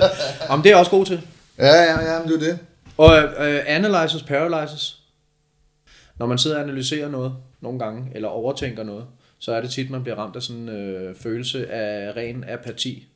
Om 0.48 0.62
det 0.62 0.68
er 0.68 0.72
jeg 0.72 0.78
også 0.78 0.90
god 0.90 1.06
til. 1.06 1.20
ja, 1.58 1.66
ja, 1.66 2.12
ja, 2.12 2.18
men 2.18 2.28
det 2.28 2.34
er 2.42 2.50
det. 2.50 2.58
Og 2.96 3.18
øh, 3.18 3.62
analyzes 3.66 4.22
paralyzes. 4.22 4.98
Når 6.18 6.26
man 6.26 6.38
sidder 6.38 6.56
og 6.56 6.62
analyserer 6.62 7.08
noget 7.08 7.32
nogle 7.60 7.78
gange, 7.78 8.10
eller 8.14 8.28
overtænker 8.28 8.82
noget, 8.82 9.04
så 9.44 9.52
er 9.52 9.60
det 9.60 9.70
tit, 9.70 9.90
man 9.90 10.02
bliver 10.02 10.16
ramt 10.16 10.36
af 10.36 10.42
sådan 10.42 10.62
en 10.62 10.68
øh, 10.68 11.16
følelse 11.16 11.66
af 11.70 12.16
ren 12.16 12.44
apati. 12.48 13.08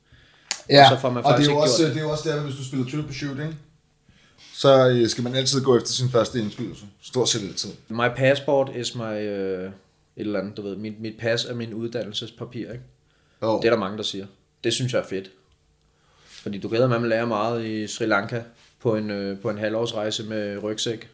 Ja, 0.69 0.83
Og 0.83 0.95
så 0.95 1.01
får 1.01 1.09
man 1.09 1.23
og 1.23 1.37
det 1.37 1.47
er, 1.47 1.51
jo 1.51 1.57
også, 1.57 1.83
det. 1.83 1.93
det 1.93 1.99
er 1.99 2.03
jo 2.03 2.11
også 2.11 2.29
der, 2.29 2.41
hvis 2.41 2.55
du 2.55 2.65
spiller 2.65 2.85
triple 2.85 3.13
shooting, 3.13 3.59
så 4.53 4.89
øh, 4.89 5.07
skal 5.07 5.23
man 5.23 5.35
altid 5.35 5.63
gå 5.63 5.77
efter 5.77 5.89
sin 5.89 6.09
første 6.09 6.39
indskydelse. 6.39 6.85
Stort 7.01 7.29
set 7.29 7.41
altid. 7.41 7.69
My 7.87 8.07
passport 8.15 8.71
is 8.75 8.95
my... 8.95 9.01
Øh, 9.01 9.65
et 9.65 9.71
eller 10.15 10.39
andet, 10.39 10.57
du 10.57 10.61
ved. 10.61 10.75
Mit, 10.75 10.99
mit 11.01 11.13
pas 11.19 11.45
er 11.45 11.53
min 11.53 11.73
uddannelsespapir, 11.73 12.71
ikke? 12.71 12.83
Jo. 13.41 13.59
Det 13.59 13.65
er 13.65 13.69
der 13.71 13.79
mange, 13.79 13.97
der 13.97 14.03
siger. 14.03 14.25
Det 14.63 14.73
synes 14.73 14.93
jeg 14.93 14.99
er 14.99 15.05
fedt. 15.05 15.31
Fordi 16.27 16.57
du 16.57 16.69
glæder 16.69 16.87
med 16.87 16.95
at 16.95 17.01
lære 17.01 17.27
meget 17.27 17.65
i 17.65 17.87
Sri 17.87 18.05
Lanka 18.05 18.41
på 18.79 18.95
en, 18.95 19.09
øh, 19.09 19.39
på 19.39 19.49
en 19.49 19.57
halvårsrejse 19.57 20.23
med 20.23 20.63
rygsæk, 20.63 21.09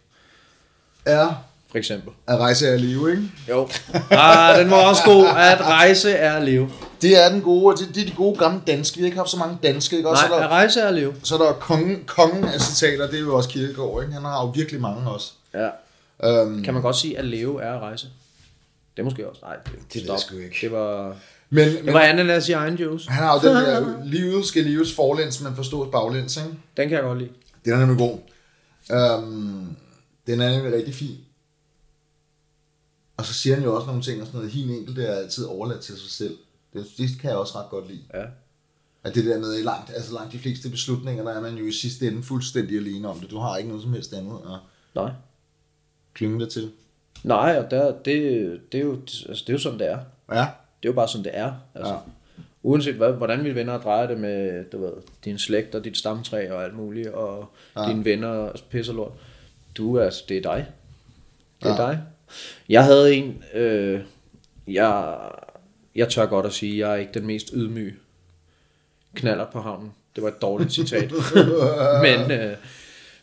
er 1.06 1.46
for 1.76 1.80
eksempel. 1.80 2.14
at 2.28 2.38
rejse 2.38 2.70
af 2.70 2.82
live, 2.82 3.12
ikke? 3.12 3.24
Jo. 3.50 3.68
Ah, 4.12 4.60
den 4.60 4.70
var 4.72 4.90
også 4.90 5.02
god. 5.06 5.26
At 5.26 5.62
rejse 5.62 6.12
er 6.12 6.34
at 6.34 6.44
leve. 6.44 6.70
Det 7.02 7.26
er 7.26 7.30
den 7.30 7.42
gode, 7.42 7.74
og 7.74 7.80
det, 7.80 7.96
det 7.96 8.02
er 8.02 8.06
de 8.06 8.16
gode 8.16 8.38
gamle 8.38 8.62
danske. 8.68 8.96
Vi 8.98 9.02
har 9.02 9.06
ikke 9.06 9.18
haft 9.18 9.30
så 9.30 9.38
mange 9.38 9.58
danske, 9.64 9.96
ikke? 9.98 10.10
Og 10.10 10.18
så 10.18 10.24
Nej, 10.24 10.32
er 10.38 10.42
at 10.42 10.44
der, 10.44 10.48
rejse 10.56 10.80
er 10.82 10.88
at 10.88 10.94
leve. 10.94 11.14
så 11.24 11.36
er 11.36 11.40
der 11.46 11.54
kongen, 11.54 12.04
kongen 12.08 12.44
af 12.44 12.62
citater, 12.62 13.08
det 13.08 13.16
er 13.16 13.20
jo 13.20 13.36
også 13.36 13.50
Kierkegaard, 13.50 14.02
ikke? 14.02 14.14
Han 14.14 14.22
har 14.24 14.42
jo 14.42 14.48
virkelig 14.48 14.82
mange 14.82 15.10
også. 15.12 15.32
Ja. 15.54 15.70
Um, 16.44 16.64
Kan 16.64 16.74
man 16.74 16.84
godt 16.84 16.96
sige, 16.96 17.18
at 17.18 17.26
leve 17.26 17.62
er 17.64 17.74
at 17.74 17.82
rejse? 17.82 18.08
Det 18.96 19.00
er 19.00 19.04
måske 19.04 19.30
også. 19.30 19.42
Nej, 19.44 19.56
det, 19.94 20.02
ved 20.04 20.12
jeg 20.12 20.20
sgu 20.20 20.38
ikke. 20.38 20.58
Det 20.62 20.72
var, 20.72 21.16
men, 21.50 21.68
det 21.68 21.86
men 21.86 21.94
var 21.94 22.00
ananas 22.00 22.50
i 22.50 22.52
egen 22.52 22.76
juice. 22.76 23.10
han 23.10 23.24
har 23.24 23.34
jo 23.44 23.48
den 23.50 23.56
der, 23.56 23.94
livet 24.18 24.46
skal 24.46 24.64
leves 24.64 24.96
forlæns, 24.96 25.42
men 25.42 25.56
forstås 25.56 25.88
baglæns, 25.92 26.38
ikke? 26.38 26.50
Den 26.78 26.90
kan 26.90 26.96
jeg 26.96 27.04
godt 27.04 27.18
lide. 27.18 27.30
Den 27.66 27.74
er 27.74 27.78
nemlig 27.86 27.98
god. 27.98 28.18
Um, 29.20 29.78
den 30.28 30.42
er 30.42 30.50
nemlig 30.50 30.74
rigtig 30.74 30.96
fin. 30.96 31.18
Og 33.18 33.26
så 33.26 33.34
siger 33.34 33.56
han 33.56 33.64
jo 33.64 33.76
også 33.76 33.88
nogle 33.88 34.02
ting, 34.02 34.22
og 34.22 34.28
sådan 34.28 34.38
noget, 34.38 34.52
hin 34.54 34.70
enkelte 34.70 35.04
er 35.04 35.16
altid 35.16 35.46
overladt 35.46 35.82
til 35.82 35.98
sig 35.98 36.12
selv. 36.12 36.38
Det, 36.74 36.86
det 36.98 37.10
kan 37.22 37.30
jeg 37.30 37.38
også 37.40 37.60
ret 37.60 37.70
godt 37.70 37.88
lide. 37.88 38.02
Ja. 38.14 38.24
At 39.04 39.16
det 39.16 39.26
der 39.26 39.40
med, 39.40 39.64
langt, 39.64 39.90
altså 39.96 40.14
langt 40.14 40.34
de 40.34 40.40
fleste 40.40 40.70
beslutninger, 40.70 41.24
der 41.24 41.32
er 41.32 41.42
man 41.42 41.56
jo 41.58 41.66
i 41.66 41.72
sidste 41.72 42.08
ende 42.08 42.24
fuldstændig 42.24 42.78
alene 42.78 43.08
om 43.10 43.20
det. 43.20 43.32
Du 43.32 43.38
har 43.40 43.58
ikke 43.58 43.68
noget 43.70 43.84
som 43.84 43.94
helst 43.94 44.14
andet 44.14 44.38
at 44.46 44.60
Nej. 44.96 45.12
klynge 46.14 46.40
dig 46.40 46.50
til. 46.50 46.72
Nej, 47.24 47.58
og 47.64 47.72
der, 47.72 47.92
det, 47.92 48.62
det, 48.72 48.78
er 48.80 48.84
jo, 48.84 48.94
altså, 49.02 49.44
det 49.48 49.50
er 49.50 49.54
jo 49.54 49.60
sådan, 49.60 49.80
det 49.80 49.88
er. 49.92 50.00
Ja, 50.32 50.40
Det 50.84 50.90
er 50.90 50.92
jo 50.92 50.94
bare 50.94 51.08
sådan, 51.08 51.24
det 51.26 51.38
er. 51.38 51.54
Altså, 51.76 51.94
Ja. 51.94 52.00
Uanset 52.64 52.96
hvad, 52.96 53.12
hvordan 53.14 53.44
vi 53.44 53.56
venner 53.56 53.78
drejer 53.82 54.08
det 54.08 54.20
med, 54.20 54.66
du 54.72 54.82
ved, 54.82 54.92
din 55.26 55.40
slægt 55.40 55.76
og 55.76 55.84
dit 55.84 55.98
stamtræ 55.98 56.52
og 56.52 56.64
alt 56.64 56.76
muligt, 56.76 57.08
og 57.08 57.50
Ja. 57.78 57.88
dine 57.90 58.06
venner 58.06 58.28
og 58.28 58.60
pis 58.70 58.90
og 58.90 58.96
lort. 58.96 59.12
Du 59.78 60.00
altså, 60.00 60.24
det 60.30 60.38
er 60.38 60.42
dig. 60.42 60.68
Det 61.64 61.70
er 61.72 61.82
ja. 61.84 61.88
dig. 61.92 62.02
Jeg 62.70 62.84
havde 62.84 63.16
en, 63.16 63.44
øh, 63.54 64.02
jeg, 64.68 65.18
jeg 65.96 66.10
tør 66.10 66.26
godt 66.26 66.46
at 66.46 66.54
sige, 66.54 66.78
jeg 66.78 66.92
er 66.92 66.96
ikke 66.96 67.14
den 67.14 67.26
mest 67.26 67.52
ydmyge 67.54 67.96
knaller 69.16 69.46
på 69.52 69.62
havnen. 69.62 69.92
Det 70.16 70.24
var 70.24 70.30
et 70.30 70.42
dårligt 70.42 70.74
citat. 70.74 71.12
men, 72.06 72.32
øh, 72.32 72.58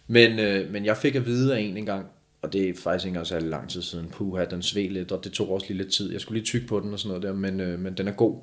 men, 0.06 0.38
øh, 0.38 0.72
men 0.72 0.84
jeg 0.84 0.96
fik 0.96 1.14
at 1.14 1.26
vide 1.26 1.56
af 1.56 1.60
en 1.60 1.76
engang, 1.76 2.06
og 2.42 2.52
det 2.52 2.68
er 2.68 2.74
faktisk 2.82 3.04
ikke 3.04 3.08
engang 3.08 3.26
særlig 3.26 3.48
lang 3.48 3.70
tid 3.70 3.82
siden, 3.82 4.08
puha, 4.08 4.44
den 4.44 4.62
sved 4.62 4.90
lidt, 4.90 5.12
og 5.12 5.24
det 5.24 5.32
tog 5.32 5.50
også 5.50 5.66
lige 5.68 5.78
lidt 5.78 5.92
tid. 5.92 6.12
Jeg 6.12 6.20
skulle 6.20 6.38
lige 6.38 6.46
tykke 6.46 6.66
på 6.66 6.80
den 6.80 6.92
og 6.92 6.98
sådan 6.98 7.08
noget 7.08 7.22
der, 7.22 7.32
men, 7.32 7.60
øh, 7.60 7.78
men 7.78 7.94
den 7.94 8.08
er 8.08 8.12
god. 8.12 8.36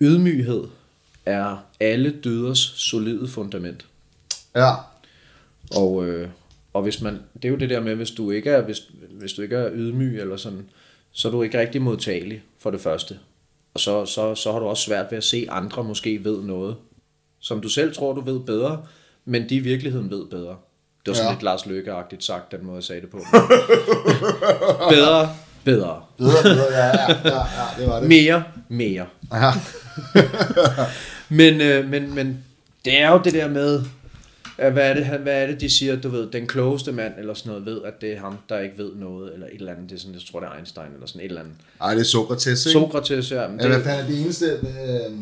Ydmyghed 0.00 0.64
er 1.26 1.66
alle 1.80 2.20
dyders 2.24 2.58
solide 2.58 3.28
fundament. 3.28 3.86
Ja. 4.54 4.72
Og, 5.76 6.06
øh, 6.06 6.28
og 6.76 6.82
hvis 6.82 7.00
man, 7.02 7.18
det 7.34 7.44
er 7.44 7.48
jo 7.48 7.56
det 7.56 7.70
der 7.70 7.80
med, 7.80 7.94
hvis 7.94 8.10
du 8.10 8.30
ikke 8.30 8.50
er, 8.50 8.60
hvis, 8.62 8.82
hvis 9.10 9.32
du 9.32 9.42
ikke 9.42 9.56
er 9.56 9.70
ydmyg 9.74 10.20
eller 10.20 10.36
sådan, 10.36 10.68
så 11.12 11.28
er 11.28 11.32
du 11.32 11.42
ikke 11.42 11.60
rigtig 11.60 11.82
modtagelig 11.82 12.42
for 12.58 12.70
det 12.70 12.80
første. 12.80 13.18
Og 13.74 13.80
så, 13.80 14.06
så, 14.06 14.34
så 14.34 14.52
har 14.52 14.58
du 14.58 14.66
også 14.66 14.82
svært 14.82 15.06
ved 15.10 15.18
at 15.18 15.24
se, 15.24 15.46
at 15.50 15.56
andre 15.56 15.84
måske 15.84 16.24
ved 16.24 16.42
noget, 16.42 16.76
som 17.40 17.60
du 17.60 17.68
selv 17.68 17.94
tror, 17.94 18.12
du 18.12 18.20
ved 18.20 18.40
bedre, 18.40 18.82
men 19.24 19.48
de 19.48 19.54
i 19.54 19.58
virkeligheden 19.58 20.10
ved 20.10 20.26
bedre. 20.26 20.56
Det 21.06 21.12
var 21.12 21.14
sådan 21.14 21.28
Ja. 21.28 21.32
lidt 21.34 21.42
Lars 21.42 21.66
Løkke-agtigt 21.66 22.24
sagt, 22.24 22.52
den 22.52 22.64
måde 22.66 22.76
jeg 22.76 22.84
sagde 22.84 23.00
det 23.00 23.10
på. 23.10 23.18
bedre, 24.94 25.30
bedre. 25.64 26.02
Videre, 26.18 26.42
videre, 26.42 26.72
ja, 26.72 26.86
ja, 26.86 27.16
ja, 27.24 27.36
ja, 27.36 27.80
det 27.82 27.88
var 27.88 28.00
det. 28.00 28.08
Mere, 28.08 28.44
mere. 28.68 29.06
Ja. 29.32 29.50
Men, 31.28 31.60
øh, 31.60 31.88
men, 31.88 32.14
men 32.14 32.44
det 32.84 33.00
er 33.00 33.10
jo 33.10 33.20
det 33.24 33.32
der 33.32 33.48
med, 33.48 33.82
hvad 34.56 34.90
er, 34.90 34.94
det, 34.94 35.06
hvad 35.06 35.42
er 35.42 35.46
det, 35.46 35.60
de 35.60 35.70
siger, 35.70 35.96
du 35.96 36.08
ved, 36.08 36.30
den 36.30 36.46
klogeste 36.46 36.92
mand 36.92 37.12
eller 37.18 37.34
sådan 37.34 37.50
noget 37.50 37.66
ved, 37.66 37.82
at 37.84 38.00
det 38.00 38.12
er 38.12 38.20
ham, 38.20 38.38
der 38.48 38.58
ikke 38.58 38.78
ved 38.78 38.94
noget, 38.94 39.34
eller 39.34 39.46
et 39.46 39.54
eller 39.54 39.72
andet, 39.72 39.90
det 39.90 39.96
er 39.96 40.00
sådan, 40.00 40.14
jeg 40.14 40.22
tror, 40.30 40.40
det 40.40 40.46
er 40.46 40.56
Einstein, 40.56 40.86
eller 40.94 41.06
sådan 41.06 41.20
et 41.20 41.24
eller 41.24 41.40
andet. 41.40 41.54
Ej, 41.80 41.94
det 41.94 42.00
er 42.00 42.04
Sokrates, 42.04 42.46
ikke? 42.66 42.72
Sokrates, 42.72 43.32
ja, 43.32 43.48
men 43.48 43.60
Ja, 43.60 43.66
hvad 43.68 43.78
det, 43.78 43.86
er 43.86 44.06
det 44.06 44.20
eneste? 44.20 44.46
Øh... 44.46 45.16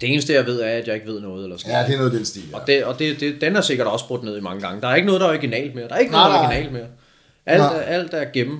det 0.00 0.12
eneste, 0.12 0.32
jeg 0.32 0.46
ved, 0.46 0.60
er, 0.60 0.68
at 0.68 0.86
jeg 0.86 0.94
ikke 0.94 1.06
ved 1.06 1.20
noget, 1.20 1.44
eller 1.44 1.56
sådan 1.56 1.72
Ja, 1.72 1.86
det 1.86 1.94
er 1.94 1.98
noget 1.98 2.12
den 2.12 2.24
stil, 2.24 2.42
ja. 2.50 2.56
Og, 2.58 2.66
det, 2.66 2.84
og 2.84 2.98
det, 2.98 3.20
det, 3.20 3.40
den 3.40 3.56
er 3.56 3.60
sikkert 3.60 3.86
også 3.86 4.06
brudt 4.06 4.24
ned 4.24 4.36
i 4.36 4.40
mange 4.40 4.60
gange. 4.60 4.80
Der 4.80 4.88
er 4.88 4.94
ikke 4.94 5.06
noget, 5.06 5.20
der 5.20 5.26
er 5.26 5.30
originalt 5.30 5.74
mere. 5.74 5.88
Der 5.88 5.94
er 5.94 5.98
ikke 5.98 6.12
Nej, 6.12 6.28
noget, 6.28 6.34
der 6.34 6.40
er 6.40 6.46
originalt 6.46 6.72
mere. 6.72 6.86
Alt, 7.46 7.62
Nej. 7.62 7.84
alt 7.86 8.14
er 8.14 8.24
gennem 8.32 8.58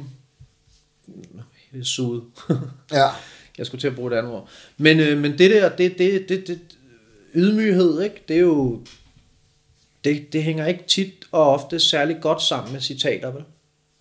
suget. 1.82 2.22
Ja. 2.92 3.06
Jeg 3.58 3.66
skulle 3.66 3.80
til 3.80 3.88
at 3.88 3.94
bruge 3.94 4.12
et 4.12 4.18
andet 4.18 4.32
ord. 4.32 4.48
Men, 4.76 5.00
øh, 5.00 5.18
men 5.18 5.38
det 5.38 5.50
der, 5.50 5.68
det, 5.68 5.98
det, 5.98 6.28
det, 6.28 6.46
det, 6.46 6.58
ydmyghed, 7.34 8.02
ikke? 8.02 8.24
det 8.28 8.37
er 8.37 8.40
jo, 8.40 8.80
det, 10.04 10.32
det 10.32 10.42
hænger 10.42 10.66
ikke 10.66 10.84
tit 10.86 11.12
og 11.32 11.50
ofte 11.50 11.80
særlig 11.80 12.16
godt 12.20 12.42
sammen 12.42 12.72
med 12.72 12.80
citater, 12.80 13.30
vel? 13.30 13.44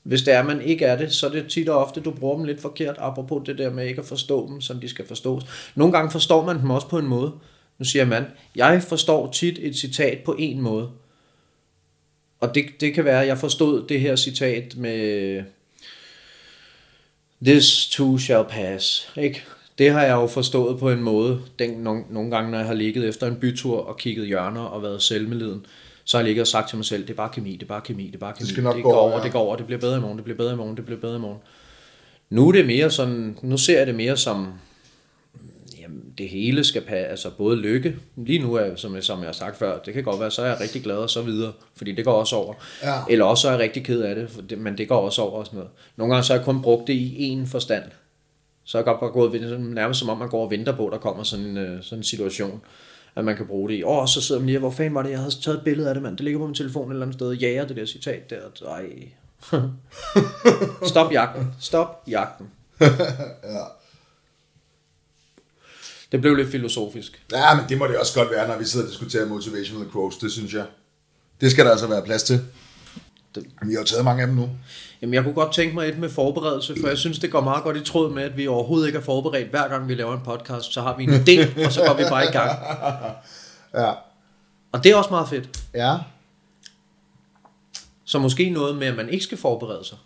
Hvis 0.04 0.22
det 0.22 0.34
er, 0.34 0.44
man 0.44 0.62
ikke 0.62 0.86
er 0.86 0.98
det, 0.98 1.14
så 1.14 1.28
er 1.28 1.32
det 1.32 1.50
tit 1.50 1.70
og 1.70 1.86
ofte, 1.86 2.02
du 2.02 2.12
bruger 2.12 2.38
dem 2.38 2.46
lidt 2.46 2.62
forkert, 2.62 2.96
apropos 2.98 3.42
det 3.46 3.58
der 3.58 3.70
med 3.70 3.88
ikke 3.88 4.02
at 4.02 4.08
forstå 4.08 4.50
dem, 4.50 4.62
som 4.62 4.80
de 4.80 4.90
skal 4.90 5.08
forstås. 5.08 5.44
Nogle 5.76 5.94
gange 5.94 6.12
forstår 6.12 6.46
man 6.46 6.60
dem 6.60 6.70
også 6.70 6.88
på 6.88 6.98
en 6.98 7.08
måde. 7.08 7.32
Nu 7.78 7.86
siger 7.86 8.06
man, 8.06 8.26
jeg 8.56 8.84
forstår 8.84 9.32
tit 9.32 9.60
et 9.62 9.76
citat 9.76 10.18
på 10.26 10.36
en 10.40 10.62
måde. 10.62 10.90
Og 12.40 12.56
det, 12.56 12.66
det 12.80 12.94
kan 12.94 13.06
være, 13.06 13.22
at 13.22 13.28
jeg 13.28 13.38
forstod 13.38 13.88
det 13.88 14.00
her 14.00 14.16
citat 14.16 14.78
med, 14.78 15.44
This 17.46 17.90
too 17.92 18.18
shall 18.18 18.46
pass. 18.50 19.12
Ikke? 19.18 19.44
Det 19.78 19.92
har 19.92 20.02
jeg 20.02 20.14
jo 20.14 20.28
forstået 20.28 20.80
på 20.80 20.90
en 20.90 21.04
måde, 21.04 21.42
den, 21.60 21.70
nogle, 21.70 22.04
nogle 22.10 22.32
gange, 22.32 22.52
når 22.52 22.58
jeg 22.58 22.68
har 22.68 22.74
ligget 22.74 23.08
efter 23.08 23.28
en 23.28 23.36
bytur 23.36 23.78
og 23.78 23.98
kigget 23.98 24.28
hjørner 24.28 24.62
og 24.62 24.84
været 24.84 25.02
selvmedliden, 25.02 25.66
så 26.06 26.18
har 26.18 26.22
jeg 26.22 26.26
ligget 26.26 26.42
og 26.42 26.48
sagt 26.48 26.70
til 26.70 26.78
mig 26.78 26.86
selv, 26.86 27.02
det 27.04 27.10
er 27.10 27.14
bare 27.16 27.30
kemi, 27.34 27.52
det 27.54 27.64
er 27.64 27.68
bare 27.68 27.82
kemi, 27.82 28.08
det 28.08 28.16
er 28.16 28.20
bare 28.20 28.34
kemi. 28.34 28.50
skal 28.50 28.64
nok 28.64 28.76
det 28.76 28.84
gå 28.84 28.90
går 28.90 28.98
over, 28.98 29.10
over, 29.12 29.18
ja. 29.20 29.24
det 29.24 29.32
går 29.32 29.40
over, 29.40 29.56
det 29.56 29.66
bliver 29.66 29.80
bedre 29.80 29.98
i 29.98 30.02
morgen, 30.02 30.18
det 30.18 30.24
bliver 30.24 30.38
bedre 30.38 30.54
i 30.54 30.56
morgen, 30.56 30.78
det 30.78 30.86
bliver 30.86 31.00
bedre 31.00 31.16
i 31.16 31.20
morgen. 31.20 31.40
Nu 32.30 32.48
er 32.48 32.52
det 32.52 32.66
mere 32.66 32.92
sådan, 32.92 33.38
nu 33.42 33.58
ser 33.58 33.78
jeg 33.78 33.88
det 33.88 33.96
mere 33.96 34.18
som, 34.18 34.48
jamen, 35.82 36.04
det 36.18 36.30
hele 36.30 36.64
skal 36.64 36.82
passe, 36.82 37.08
altså 37.08 37.30
både 37.38 37.58
lykke, 37.58 37.96
lige 38.16 38.40
nu 38.40 38.54
er, 38.54 38.76
som, 38.76 38.96
jeg- 38.96 39.04
som 39.04 39.20
jeg 39.20 39.28
har 39.28 39.34
sagt 39.34 39.58
før, 39.58 39.80
det 39.80 39.94
kan 39.94 40.04
godt 40.04 40.20
være, 40.20 40.32
så 40.32 40.42
er 40.42 40.46
jeg 40.46 40.60
rigtig 40.60 40.84
glad 40.84 40.96
og 40.96 41.10
så 41.10 41.22
videre, 41.22 41.52
fordi 41.76 41.92
det 41.92 42.06
går 42.06 42.14
også 42.14 42.36
over. 42.36 42.54
Ja. 42.84 42.94
Eller 43.10 43.26
også 43.26 43.48
er 43.48 43.52
jeg 43.52 43.60
rigtig 43.62 43.84
ked 43.86 44.02
af 44.02 44.16
det, 44.16 44.30
for 44.30 44.42
det, 44.42 44.58
men 44.58 44.78
det 44.78 44.88
går 44.88 44.98
også 45.06 45.22
over 45.22 45.40
og 45.40 45.46
sådan 45.46 45.58
noget. 45.58 45.72
Nogle 45.96 46.14
gange 46.14 46.24
så 46.26 46.34
har 46.34 46.38
jeg 46.40 46.46
kun 46.46 46.62
brugt 46.62 46.88
det 46.88 46.94
i 46.94 47.38
én 47.42 47.48
forstand. 47.48 47.84
Så 48.64 48.78
har 48.78 48.80
jeg 48.80 48.86
godt 48.86 49.00
bare 49.00 49.10
gået 49.12 49.60
nærmest 49.62 50.00
som 50.00 50.10
om 50.10 50.18
man 50.18 50.30
går 50.30 50.44
og 50.46 50.52
venter 50.52 50.76
på, 50.76 50.86
at 50.88 50.92
der 50.92 50.98
kommer 50.98 51.24
sådan 51.24 51.46
en, 51.46 51.58
øh, 51.58 51.84
sådan 51.84 52.00
en 52.00 52.04
situation, 52.04 52.62
at 53.16 53.26
man 53.26 53.38
kan 53.38 53.48
bruge 53.48 53.70
det 53.70 53.76
i. 53.76 53.84
Åh, 53.84 54.08
så 54.08 54.22
sidder 54.22 54.42
man 54.42 54.48
lige, 54.48 54.60
hvor 54.60 54.72
fanden 54.72 54.96
var 54.96 55.04
det, 55.04 55.10
jeg 55.10 55.20
havde 55.20 55.42
taget 55.42 55.58
et 55.58 55.64
billede 55.64 55.88
af 55.90 55.94
det, 55.96 56.04
mand. 56.04 56.18
Det 56.18 56.24
ligger 56.24 56.40
på 56.40 56.46
min 56.46 56.56
telefon 56.56 56.88
et 56.88 56.94
eller 56.94 57.06
andet 57.06 57.16
sted, 57.20 57.32
jager 57.32 57.66
det 57.66 57.76
der 57.76 57.86
citat 57.86 58.30
der. 58.30 58.68
Ej. 58.68 58.90
Stop 60.92 61.12
jagten. 61.12 61.48
Stop 61.60 62.04
jagten. 62.08 62.50
ja. 63.44 63.64
Det 66.12 66.22
blev 66.22 66.36
lidt 66.36 66.52
filosofisk. 66.52 67.26
Ja, 67.32 67.56
men 67.56 67.66
det 67.70 67.78
må 67.78 67.88
det 67.88 67.98
også 67.98 68.20
godt 68.20 68.32
være, 68.32 68.48
når 68.48 68.58
vi 68.58 68.66
sidder 68.66 68.86
og 68.86 68.92
diskuterer 68.92 69.26
motivational 69.26 69.92
quotes, 69.92 70.18
det 70.18 70.32
synes 70.32 70.54
jeg. 70.54 70.66
Det 71.42 71.52
skal 71.52 71.66
der 71.66 71.72
altså 71.72 71.88
være 71.88 72.04
plads 72.04 72.24
til. 72.24 72.42
Vi 73.66 73.74
har 73.74 73.84
taget 73.84 74.06
mange 74.06 74.22
af 74.22 74.28
dem 74.28 74.36
nu. 74.36 74.50
Jamen, 75.02 75.14
jeg 75.14 75.24
kunne 75.24 75.34
godt 75.34 75.54
tænke 75.54 75.76
mig 75.76 75.90
et 75.90 75.98
med 75.98 76.10
forberedelse, 76.10 76.76
for 76.82 76.88
jeg 76.88 76.98
synes, 76.98 77.20
det 77.20 77.32
går 77.32 77.42
meget 77.42 77.64
godt 77.64 77.78
i 77.78 77.84
tråd 77.84 78.14
med, 78.14 78.24
at 78.24 78.38
vi 78.38 78.48
overhovedet 78.48 78.88
ikke 78.88 79.00
er 79.00 79.04
forberedt. 79.04 79.50
Hver 79.50 79.68
gang 79.68 79.88
vi 79.88 79.96
laver 79.96 80.14
en 80.14 80.22
podcast, 80.24 80.74
så 80.74 80.82
har 80.82 80.98
vi 80.98 81.04
en 81.04 81.10
idé, 81.10 81.66
og 81.66 81.72
så 81.72 81.84
går 81.88 81.94
vi 81.94 82.04
bare 82.10 82.24
i 82.24 82.32
gang. 82.32 82.60
Ja. 83.76 83.92
Og 84.72 84.84
det 84.84 84.92
er 84.92 84.96
også 84.96 85.10
meget 85.10 85.30
fedt. 85.30 85.66
Ja. 85.74 85.98
Så 88.04 88.20
måske 88.20 88.50
noget 88.50 88.76
med, 88.76 88.88
at 88.88 88.96
man 88.96 89.10
ikke 89.10 89.24
skal 89.24 89.38
forberede 89.38 89.86
sig. 89.86 89.98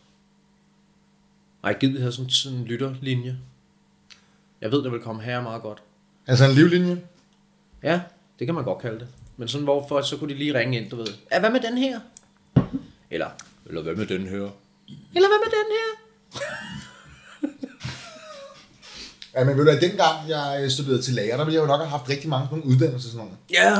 Ej, 1.64 1.74
gider 1.80 2.00
have 2.00 2.12
sådan, 2.12 2.30
sådan 2.30 2.58
en 2.58 2.66
lytterlinje. 2.66 3.38
Jeg 4.62 4.72
ved, 4.72 4.84
det 4.84 4.92
vil 4.92 5.00
komme 5.00 5.22
her 5.22 5.42
meget 5.42 5.62
godt. 5.62 5.82
Altså 6.28 6.46
en 6.46 6.52
livlinje. 6.52 7.02
Ja, 7.84 8.02
det 8.40 8.48
kan 8.48 8.56
man 8.56 8.64
godt 8.64 8.82
kalde 8.82 9.00
det. 9.00 9.08
Men 9.38 9.48
sådan, 9.48 9.64
hvorfor 9.64 10.02
så 10.02 10.18
kunne 10.18 10.34
de 10.34 10.38
lige 10.38 10.60
ringe 10.60 10.82
ind, 10.82 10.90
du 10.90 10.96
ved. 10.96 11.08
Ja, 11.32 11.40
hvad 11.40 11.50
med 11.50 11.60
den 11.60 11.78
her? 11.78 12.00
Eller, 13.12 13.28
eller 13.66 13.82
hvad 13.82 13.96
med 13.96 14.06
den 14.06 14.22
her? 14.28 14.50
Eller 15.16 15.28
hvad 15.30 15.40
med 15.46 15.52
den 15.52 15.68
her? 15.78 15.88
Ja, 19.36 19.44
men 19.44 19.58
ved 19.58 19.66
du, 19.66 19.72
at 19.72 19.82
dengang 19.82 20.30
jeg 20.30 20.72
studerede 20.72 21.02
til 21.02 21.14
lærer, 21.14 21.38
der 21.38 21.46
ville 21.46 21.56
jeg 21.56 21.62
jo 21.62 21.68
nok 21.68 21.80
have 21.80 21.90
haft 21.90 22.10
rigtig 22.10 22.30
mange 22.30 22.48
sådan 22.48 22.58
nogle 22.60 22.76
uddannelser 22.76 23.10
sådan 23.10 23.18
nogle. 23.18 23.32
Ja, 23.54 23.76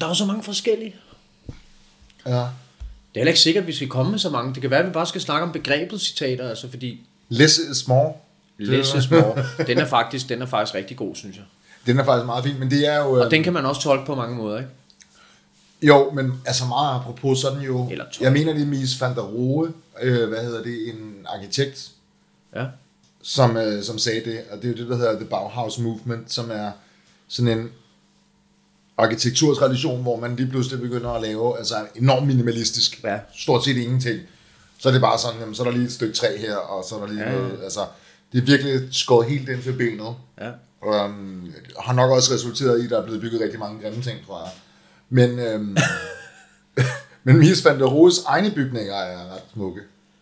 der 0.00 0.04
er 0.04 0.10
jo 0.10 0.14
så 0.14 0.24
mange 0.24 0.42
forskellige. 0.42 0.96
Ja. 2.26 2.32
Det 2.32 3.16
er 3.16 3.20
heller 3.20 3.30
ikke 3.30 3.40
sikkert, 3.40 3.62
at 3.62 3.68
vi 3.68 3.72
skal 3.72 3.88
komme 3.88 4.10
med 4.10 4.18
så 4.18 4.30
mange. 4.30 4.54
Det 4.54 4.60
kan 4.62 4.70
være, 4.70 4.80
at 4.80 4.86
vi 4.86 4.92
bare 4.92 5.06
skal 5.06 5.20
snakke 5.20 5.46
om 5.46 5.52
begrebet 5.52 6.00
citater, 6.00 6.48
altså 6.48 6.70
fordi 6.70 7.06
Less 7.28 7.58
is 7.58 7.88
more. 7.88 8.12
less 8.58 8.94
is 8.94 9.10
more. 9.10 9.44
Den 9.66 9.78
er 9.78 9.86
faktisk, 9.86 10.28
den 10.28 10.42
er 10.42 10.46
faktisk 10.46 10.74
rigtig 10.74 10.96
god, 10.96 11.14
synes 11.14 11.36
jeg. 11.36 11.44
Den 11.86 11.98
er 11.98 12.04
faktisk 12.04 12.26
meget 12.26 12.44
fin, 12.44 12.58
men 12.58 12.70
det 12.70 12.86
er 12.88 12.98
jo... 12.98 13.10
Og 13.12 13.24
øh, 13.24 13.30
den 13.30 13.42
kan 13.42 13.52
man 13.52 13.66
også 13.66 13.80
tolke 13.80 14.06
på 14.06 14.14
mange 14.14 14.36
måder, 14.36 14.58
ikke? 14.58 14.70
Jo, 15.82 16.10
men 16.10 16.32
altså 16.46 16.64
meget 16.64 16.94
apropos 17.00 17.38
sådan 17.38 17.60
jo... 17.60 17.88
Eller 17.90 18.04
jeg 18.20 18.32
mener, 18.32 18.52
det 18.52 18.62
er 18.62 18.66
Mies 18.66 19.00
van 19.00 19.14
der 19.14 19.22
Rohe, 19.22 19.72
øh, 20.02 20.28
hvad 20.28 20.44
hedder 20.44 20.62
det, 20.62 20.88
en 20.88 21.26
arkitekt, 21.26 21.90
Ja. 22.56 22.66
som, 23.22 23.56
øh, 23.56 23.82
som 23.82 23.98
sagde 23.98 24.24
det, 24.30 24.40
og 24.50 24.56
det 24.62 24.64
er 24.64 24.68
jo 24.68 24.76
det, 24.76 24.88
der 24.88 24.96
hedder 24.96 25.16
The 25.16 25.24
Bauhaus 25.24 25.78
Movement, 25.78 26.32
som 26.32 26.50
er 26.50 26.70
sådan 27.28 27.58
en 27.58 27.68
arkitekturtradition, 28.98 30.02
hvor 30.02 30.20
man 30.20 30.36
lige 30.36 30.50
pludselig 30.50 30.80
begynder 30.80 31.10
at 31.10 31.22
lave 31.22 31.58
altså 31.58 31.74
enormt 31.96 32.26
minimalistisk, 32.26 33.00
Ja. 33.04 33.18
stort 33.38 33.64
set 33.64 33.76
ingenting. 33.76 34.20
Så 34.78 34.88
er 34.88 34.92
det 34.92 35.00
bare 35.00 35.18
sådan, 35.18 35.40
jamen, 35.40 35.54
så 35.54 35.62
er 35.62 35.66
der 35.66 35.72
lige 35.72 35.84
et 35.84 35.92
stykke 35.92 36.14
træ 36.14 36.36
her, 36.38 36.56
og 36.56 36.84
så 36.88 36.94
er 36.96 37.00
der 37.00 37.06
lige 37.12 37.22
Ja, 37.24 37.32
noget, 37.32 37.58
altså, 37.64 37.80
det 38.32 38.38
er 38.40 38.42
virkelig 38.46 38.80
skåret 38.92 39.28
helt 39.28 39.48
ind 39.48 39.62
til 39.62 39.72
benet. 39.72 40.14
Ja. 40.40 40.50
Um, 41.04 41.52
har 41.78 41.92
nok 41.92 42.10
også 42.10 42.34
resulteret 42.34 42.80
i, 42.80 42.84
at 42.84 42.90
der 42.90 42.98
er 43.00 43.04
blevet 43.04 43.20
bygget 43.20 43.40
rigtig 43.40 43.58
mange 43.58 43.82
grimme 43.82 44.02
ting, 44.02 44.18
tror 44.26 44.40
jeg. 44.42 44.50
Men, 45.10 45.38
øhm, 45.38 45.76
men 47.24 47.38
Mies 47.38 47.64
van 47.64 47.80
der 47.80 47.86
Rohes 47.86 48.24
egne 48.24 48.50
bygninger 48.54 48.94
er 48.94 49.34
ret 49.34 49.42
smukke. 49.52 49.80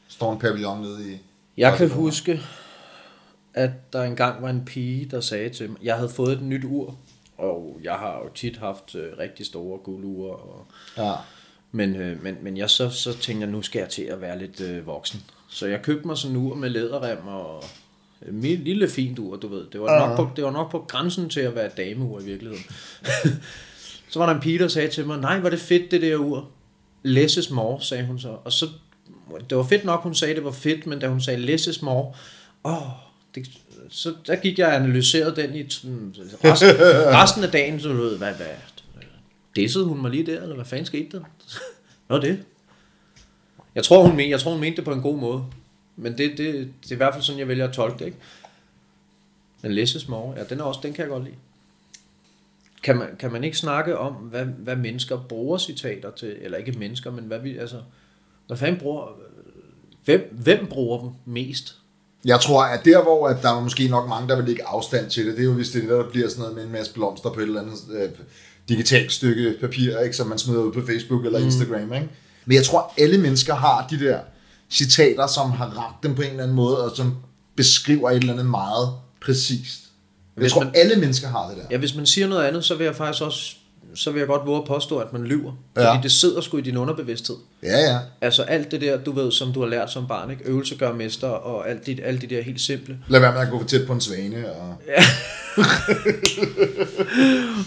Står 0.08 0.32
en 0.32 0.38
pavillon 0.38 0.80
nede 0.82 1.12
i... 1.12 1.18
Jeg 1.56 1.76
kan 1.76 1.90
huske, 1.90 2.40
at 3.54 3.70
der 3.92 4.02
engang 4.02 4.42
var 4.42 4.50
en 4.50 4.64
pige, 4.64 5.04
der 5.10 5.20
sagde 5.20 5.48
til 5.50 5.70
mig, 5.70 5.78
jeg 5.82 5.96
havde 5.96 6.08
fået 6.08 6.32
et 6.32 6.42
nyt 6.42 6.64
ur, 6.64 6.96
og 7.38 7.80
jeg 7.82 7.92
har 7.94 8.18
jo 8.24 8.28
tit 8.34 8.56
haft 8.56 8.94
øh, 8.94 9.18
rigtig 9.18 9.46
store 9.46 9.78
guldure, 9.78 10.36
og, 10.36 10.66
Ja. 10.96 11.12
men, 11.72 11.96
øh, 11.96 12.22
men, 12.22 12.36
men 12.42 12.56
jeg 12.56 12.70
så, 12.70 12.90
så 12.90 13.12
tænkte 13.18 13.44
jeg, 13.44 13.52
nu 13.52 13.62
skal 13.62 13.78
jeg 13.80 13.88
til 13.88 14.02
at 14.02 14.20
være 14.20 14.38
lidt 14.38 14.60
øh, 14.60 14.86
voksen. 14.86 15.22
Så 15.48 15.66
jeg 15.66 15.82
købte 15.82 16.06
mig 16.06 16.16
sådan 16.16 16.36
en 16.36 16.42
ur 16.42 16.54
med 16.54 16.70
læderrem 16.70 17.26
og 17.26 17.64
et 18.22 18.28
mi- 18.28 18.62
lille 18.64 18.88
fint 18.88 19.18
ur, 19.18 19.36
du 19.36 19.48
ved. 19.48 19.66
Det 19.72 19.80
var, 19.80 20.08
nok 20.08 20.16
på, 20.16 20.30
det 20.36 20.44
var 20.44 20.50
nok 20.50 20.70
på 20.70 20.84
grænsen 20.88 21.28
til 21.30 21.40
at 21.40 21.54
være 21.54 21.66
et 21.66 21.76
dameur 21.76 22.20
i 22.20 22.24
virkeligheden. 22.24 22.64
så 24.08 24.18
var 24.18 24.26
der 24.26 24.34
en 24.34 24.40
pige, 24.40 24.58
der 24.58 24.68
sagde 24.68 24.88
til 24.88 25.06
mig, 25.06 25.18
nej, 25.18 25.40
var 25.40 25.50
det 25.50 25.60
fedt 25.60 25.90
det 25.90 26.02
der 26.02 26.16
ur. 26.16 26.48
Less 27.02 27.36
is 27.36 27.50
more, 27.50 27.80
sagde 27.80 28.06
hun 28.06 28.18
så. 28.18 28.36
Og 28.44 28.52
så, 28.52 28.68
det 29.50 29.56
var 29.56 29.62
fedt 29.62 29.84
nok, 29.84 30.02
hun 30.02 30.14
sagde, 30.14 30.34
det 30.34 30.44
var 30.44 30.50
fedt, 30.50 30.86
men 30.86 30.98
da 30.98 31.08
hun 31.08 31.20
sagde 31.20 31.40
less 31.40 31.66
is 31.66 31.82
more, 31.82 32.12
åh, 32.64 32.82
det, 33.34 33.50
så 33.88 34.14
der 34.26 34.36
gik 34.36 34.58
jeg 34.58 34.66
og 34.66 34.74
analyserede 34.74 35.36
den 35.36 35.54
i 35.54 35.62
resten, 35.62 36.16
resten 37.22 37.44
af 37.44 37.50
dagen, 37.50 37.80
så 37.80 37.88
du 37.88 37.94
ved, 37.94 38.18
hvad, 38.18 38.34
hvad, 38.34 38.46
dissede 39.56 39.84
hun 39.84 40.02
mig 40.02 40.10
lige 40.10 40.26
der, 40.26 40.42
eller 40.42 40.54
hvad 40.54 40.64
fanden 40.64 40.86
skete 40.86 41.18
der? 41.18 41.24
Nå 42.08 42.18
det. 42.18 42.44
Jeg 43.74 43.84
tror, 43.84 44.02
hun 44.02 44.16
mente, 44.16 44.30
jeg 44.30 44.40
tror, 44.40 44.50
hun 44.50 44.60
mente 44.60 44.76
det 44.76 44.84
på 44.84 44.92
en 44.92 45.02
god 45.02 45.18
måde. 45.18 45.44
Men 45.96 46.18
det, 46.18 46.30
det, 46.38 46.54
det 46.82 46.90
er 46.90 46.92
i 46.92 46.96
hvert 46.96 47.14
fald 47.14 47.22
sådan, 47.22 47.38
jeg 47.38 47.48
vælger 47.48 47.68
at 47.68 47.74
tolke 47.74 47.98
det, 47.98 48.06
ikke? 48.06 48.18
Men 49.62 49.72
less 49.72 49.94
is 49.94 50.08
more, 50.08 50.34
ja, 50.36 50.44
den, 50.44 50.60
er 50.60 50.64
også, 50.64 50.80
den 50.82 50.92
kan 50.92 51.02
jeg 51.02 51.10
godt 51.10 51.24
lide. 51.24 51.34
Kan 52.82 52.96
man, 52.96 53.08
kan 53.18 53.32
man 53.32 53.44
ikke 53.44 53.56
snakke 53.56 53.98
om, 53.98 54.12
hvad, 54.12 54.44
hvad 54.44 54.76
mennesker 54.76 55.18
bruger 55.28 55.58
citater 55.58 56.10
til, 56.10 56.36
eller 56.40 56.58
ikke 56.58 56.72
mennesker, 56.78 57.10
men 57.10 57.24
hvad 57.24 57.38
vi, 57.38 57.58
altså, 57.58 57.76
hvad 58.46 58.56
fanden 58.56 58.80
bruger, 58.80 59.06
hvem, 60.04 60.38
hvem 60.42 60.66
bruger 60.66 61.00
dem 61.00 61.10
mest? 61.24 61.76
Jeg 62.24 62.40
tror, 62.40 62.62
at 62.62 62.84
der, 62.84 63.02
hvor 63.02 63.28
at 63.28 63.42
der 63.42 63.56
er 63.56 63.60
måske 63.60 63.88
nok 63.88 64.08
mange, 64.08 64.28
der 64.28 64.36
vil 64.36 64.44
lægge 64.44 64.64
afstand 64.66 65.10
til 65.10 65.26
det, 65.26 65.36
det 65.36 65.40
er 65.40 65.46
jo, 65.46 65.52
hvis 65.52 65.70
det 65.70 65.84
er 65.84 65.96
der 65.96 66.10
bliver 66.10 66.28
sådan 66.28 66.40
noget 66.40 66.56
med 66.56 66.64
en 66.64 66.72
masse 66.72 66.94
blomster 66.94 67.30
på 67.30 67.40
et 67.40 67.44
eller 67.44 67.60
andet 67.60 67.78
øh, 67.92 68.08
digitalt 68.68 69.12
stykke 69.12 69.56
papir, 69.60 69.98
ikke, 69.98 70.16
som 70.16 70.26
man 70.26 70.38
smider 70.38 70.60
ud 70.60 70.72
på 70.72 70.86
Facebook 70.86 71.24
eller 71.24 71.38
Instagram. 71.38 71.92
Ikke? 71.92 72.08
Men 72.44 72.54
jeg 72.54 72.64
tror, 72.64 72.92
alle 72.98 73.18
mennesker 73.18 73.54
har 73.54 73.86
de 73.90 74.00
der 74.00 74.20
citater, 74.70 75.26
som 75.26 75.50
har 75.50 75.66
ramt 75.66 76.02
dem 76.02 76.14
på 76.14 76.22
en 76.22 76.30
eller 76.30 76.42
anden 76.42 76.56
måde, 76.56 76.84
og 76.84 76.96
som 76.96 77.16
beskriver 77.56 78.10
et 78.10 78.16
eller 78.16 78.32
andet 78.32 78.46
meget 78.46 78.88
præcist. 79.20 79.87
Jeg 80.38 80.42
Hvis 80.42 80.52
tror, 80.52 80.62
man- 80.64 80.72
alle 80.74 80.96
mennesker 80.96 81.28
har 81.28 81.48
det 81.48 81.56
der. 81.56 81.62
Ja, 81.70 81.76
hvis 81.76 81.94
man 81.94 82.06
siger 82.06 82.26
noget 82.28 82.44
andet, 82.44 82.64
så 82.64 82.74
vil 82.74 82.84
jeg 82.84 82.94
faktisk 82.96 83.22
også, 83.22 83.54
så 83.94 84.10
vil 84.10 84.18
jeg 84.18 84.28
godt 84.28 84.46
våge 84.46 84.58
at 84.58 84.64
påstå, 84.64 84.98
at 84.98 85.12
man 85.12 85.24
lyver. 85.24 85.52
Fordi 85.74 85.86
Ja. 85.86 85.94
ja. 85.94 86.00
det 86.02 86.12
sidder 86.12 86.40
sgu 86.40 86.56
i 86.56 86.60
din 86.60 86.76
underbevidsthed. 86.76 87.36
Ja, 87.62 87.78
ja. 87.92 87.98
Altså 88.20 88.42
alt 88.42 88.70
det 88.70 88.80
der, 88.80 88.96
du 88.96 89.12
ved, 89.12 89.32
som 89.32 89.52
du 89.52 89.60
har 89.60 89.68
lært 89.68 89.90
som 89.92 90.06
barn, 90.08 90.30
ikke? 90.30 90.44
Øvelse 90.44 90.74
gør 90.76 90.92
mester, 90.92 91.28
og 91.28 91.70
alt 91.70 91.86
det, 91.86 92.00
alt 92.04 92.20
det 92.20 92.30
der 92.30 92.42
helt 92.42 92.60
simple. 92.60 92.96
Lad 93.08 93.20
være 93.20 93.32
med 93.32 93.40
at 93.40 93.50
gå 93.50 93.58
for 93.60 93.66
tæt 93.66 93.86
på 93.86 93.92
en 93.92 94.00
svane. 94.00 94.44
Og... 94.52 94.74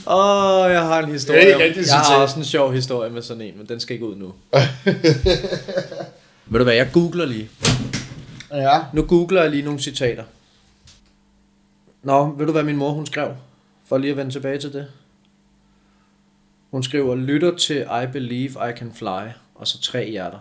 Åh, 0.08 0.66
oh, 0.66 0.72
jeg 0.72 0.82
har 0.82 1.00
en 1.04 1.12
historie. 1.12 1.40
Er 1.50 1.56
om- 1.56 1.62
rigtig 1.62 1.84
jeg 1.88 1.96
har 1.96 2.16
også 2.16 2.40
en 2.40 2.46
sjov 2.46 2.74
historie 2.74 3.10
med 3.10 3.22
sådan 3.22 3.42
en, 3.42 3.54
men 3.58 3.66
den 3.66 3.80
skal 3.80 3.94
ikke 3.94 4.06
ud 4.06 4.16
nu. 4.16 4.34
Ved 6.46 6.60
du 6.60 6.64
hvad, 6.64 6.74
jeg 6.74 6.90
googler 6.94 7.26
lige. 7.26 7.50
Ja. 8.54 8.80
Nu 8.94 9.02
googler 9.02 9.42
jeg 9.42 9.52
lige 9.52 9.64
nogle 9.64 9.80
citater. 9.80 10.24
Nå, 12.04 12.36
ved 12.38 12.46
du 12.46 12.52
hvad 12.52 12.64
min 12.64 12.78
mor 12.78 12.92
hun 12.92 13.06
skrev? 13.06 13.36
For 13.86 13.98
lige 13.98 14.12
at 14.12 14.18
vende 14.18 14.32
tilbage 14.32 14.58
til 14.58 14.74
det. 14.74 14.88
Hun 16.72 16.84
skriver, 16.84 17.16
lytter 17.16 17.58
til 17.58 17.78
I 18.04 18.06
Believe 18.12 18.50
I 18.70 18.78
Can 18.78 18.92
Fly, 18.94 19.30
og 19.56 19.68
så 19.68 19.82
tre 19.82 20.10
hjerter. 20.10 20.40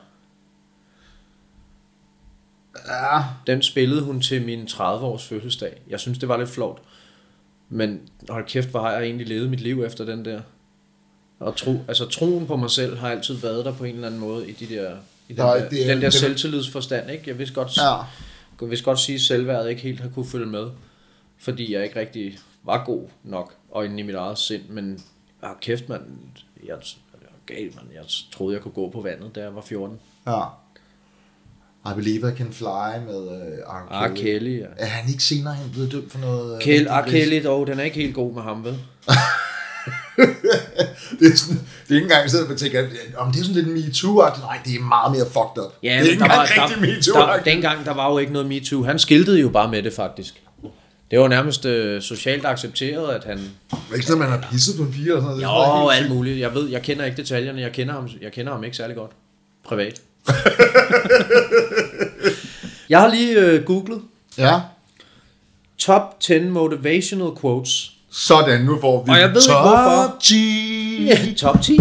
Ja. 2.88 3.20
Den 3.46 3.62
spillede 3.62 4.02
hun 4.02 4.20
til 4.20 4.42
min 4.44 4.62
30-års 4.62 5.24
fødselsdag. 5.24 5.80
Jeg 5.88 6.00
synes, 6.00 6.18
det 6.18 6.28
var 6.28 6.36
lidt 6.36 6.50
flot. 6.50 6.82
Men 7.68 8.00
hold 8.28 8.46
kæft, 8.46 8.68
hvor 8.68 8.80
har 8.80 8.92
jeg 8.92 9.02
egentlig 9.02 9.28
levet 9.28 9.50
mit 9.50 9.60
liv 9.60 9.82
efter 9.82 10.04
den 10.04 10.24
der. 10.24 10.40
Og 11.40 11.56
tro, 11.56 11.80
altså 11.88 12.06
troen 12.08 12.46
på 12.46 12.56
mig 12.56 12.70
selv 12.70 12.96
har 12.98 13.08
altid 13.10 13.34
været 13.34 13.64
der 13.64 13.72
på 13.74 13.84
en 13.84 13.94
eller 13.94 14.06
anden 14.06 14.20
måde 14.20 14.48
i 14.48 14.52
de 14.52 14.74
der, 14.74 14.96
i 15.28 15.32
den 15.32 15.36
Nej, 15.44 15.58
der, 15.58 15.68
det 15.68 15.86
den 15.86 15.96
der 15.96 16.00
det 16.00 16.14
selvtillidsforstand. 16.14 17.10
Ikke? 17.10 17.24
Jeg 17.26 17.38
vidste 17.38 17.54
godt, 17.54 17.76
Ja. 17.76 17.94
jeg 18.60 18.70
vidste 18.70 18.84
godt 18.84 18.98
sige, 18.98 19.14
at 19.14 19.20
selvværdet 19.20 19.70
ikke 19.70 19.82
helt 19.82 20.00
har 20.00 20.08
kunne 20.08 20.26
følge 20.26 20.46
med. 20.46 20.70
Fordi 21.40 21.74
jeg 21.74 21.84
ikke 21.84 22.00
rigtig 22.00 22.38
var 22.64 22.84
god 22.84 23.08
nok, 23.24 23.54
og 23.70 23.84
inde 23.84 23.98
i 23.98 24.02
mit 24.02 24.14
eget 24.14 24.38
sind. 24.38 24.62
Men 24.68 25.00
ah, 25.42 25.50
kæft, 25.60 25.88
mand, 25.88 26.02
jeg, 26.66 26.68
jeg 26.68 26.76
er 27.22 27.54
gal, 27.54 27.72
man. 27.74 27.84
Jeg 27.94 28.02
troede, 28.32 28.54
jeg 28.54 28.62
kunne 28.62 28.74
gå 28.74 28.90
på 28.90 29.00
vandet, 29.00 29.34
da 29.34 29.40
jeg 29.40 29.54
var 29.54 29.60
14. 29.60 30.00
ja. 30.26 30.40
I 31.86 31.94
Believe 31.96 32.32
I 32.32 32.36
Can 32.36 32.52
Fly 32.52 33.06
med 33.06 33.18
uh, 33.18 33.74
R. 33.74 34.10
R. 34.10 34.14
Kelly, 34.14 34.60
ja. 34.60 34.66
Er 34.76 34.86
han 34.86 35.10
ikke 35.10 35.22
senere 35.22 35.54
hen 35.54 35.70
blevet 35.70 35.92
dømt 35.92 36.12
for 36.12 36.18
noget? 36.18 36.54
øh, 36.56 36.60
Kel, 36.62 36.72
rigtig 36.72 36.92
R. 36.92 37.02
gris? 37.02 37.12
Kelly, 37.12 37.44
dog, 37.44 37.66
den 37.66 37.80
er 37.80 37.84
ikke 37.84 37.96
helt 37.96 38.14
god 38.14 38.34
med 38.34 38.42
ham, 38.42 38.64
vel? 38.64 38.72
det 41.20 41.32
er, 41.32 41.36
sådan, 41.36 41.60
det 41.88 41.90
er 41.90 41.94
ikke 41.94 42.04
engang 42.04 42.30
sådan, 42.30 42.44
at 42.44 42.48
man 42.48 42.58
tænker, 42.58 42.88
om 43.16 43.32
det 43.32 43.40
er 43.40 43.44
sådan 43.44 43.62
lidt 43.62 43.78
MeToo-agtigt. 43.78 44.40
Nej, 44.40 44.58
det 44.64 44.74
er 44.74 44.80
meget 44.80 45.12
mere 45.12 45.26
fucked 45.26 45.64
up. 45.64 45.72
Ja, 45.82 45.88
det 45.88 46.06
er 46.06 46.10
ikke 46.10 46.22
der 46.22 46.28
var, 46.28 46.42
engang 46.42 46.70
rigtig 46.70 47.14
der, 47.14 47.20
der, 47.20 47.26
MeToo-agtigt. 47.36 47.44
dengang 47.44 47.84
der 47.84 47.94
var 47.94 48.10
jo 48.10 48.18
ikke 48.18 48.32
noget 48.32 48.48
MeToo. 48.48 48.82
Han 48.82 48.98
skiltede 48.98 49.40
jo 49.40 49.48
bare 49.48 49.70
med 49.70 49.82
det, 49.82 49.92
faktisk. 49.92 50.42
Det 51.10 51.20
var 51.20 51.28
nærmest 51.28 51.64
øh, 51.64 52.02
socialt 52.02 52.46
accepteret, 52.46 53.14
at 53.14 53.24
han... 53.24 53.38
Det 53.38 53.78
ikke 53.94 54.06
sådan, 54.06 54.22
at 54.22 54.28
man 54.30 54.38
har 54.38 54.48
pisset 54.50 54.76
på 54.76 54.82
en 54.82 54.92
pige 54.92 55.06
eller 55.06 55.20
sådan 55.20 55.38
noget. 55.38 55.64
Det 55.64 55.82
Jo, 55.82 55.90
helt 55.90 56.02
alt 56.02 56.14
muligt. 56.14 56.38
Jeg 56.38 56.54
ved, 56.54 56.68
jeg 56.68 56.82
kender 56.82 57.04
ikke 57.04 57.16
detaljerne. 57.16 57.60
Jeg 57.60 57.72
kender 57.72 57.94
ham, 57.94 58.08
jeg 58.20 58.32
kender 58.32 58.52
ham 58.52 58.64
ikke 58.64 58.76
særlig 58.76 58.96
godt. 58.96 59.10
Privat. 59.64 60.02
jeg 62.88 63.00
har 63.00 63.08
lige 63.08 63.40
øh, 63.40 63.64
googlet 63.64 64.00
sygt. 64.32 64.42
Ja. 64.42 64.60
top 65.78 66.20
10 66.20 66.40
motivational 66.40 67.30
quotes. 67.40 67.92
Sådan, 68.10 68.60
nu 68.60 68.80
får 68.80 69.04
vi 69.04 69.10
Og 69.10 69.18
jeg 69.18 69.28
ved 69.28 69.36
ikke, 69.36 69.52
top 69.52 69.62
hvorfor. 69.62 70.16
10. 70.20 71.04
Ja, 71.06 71.32
top 71.36 71.62
10. 71.62 71.78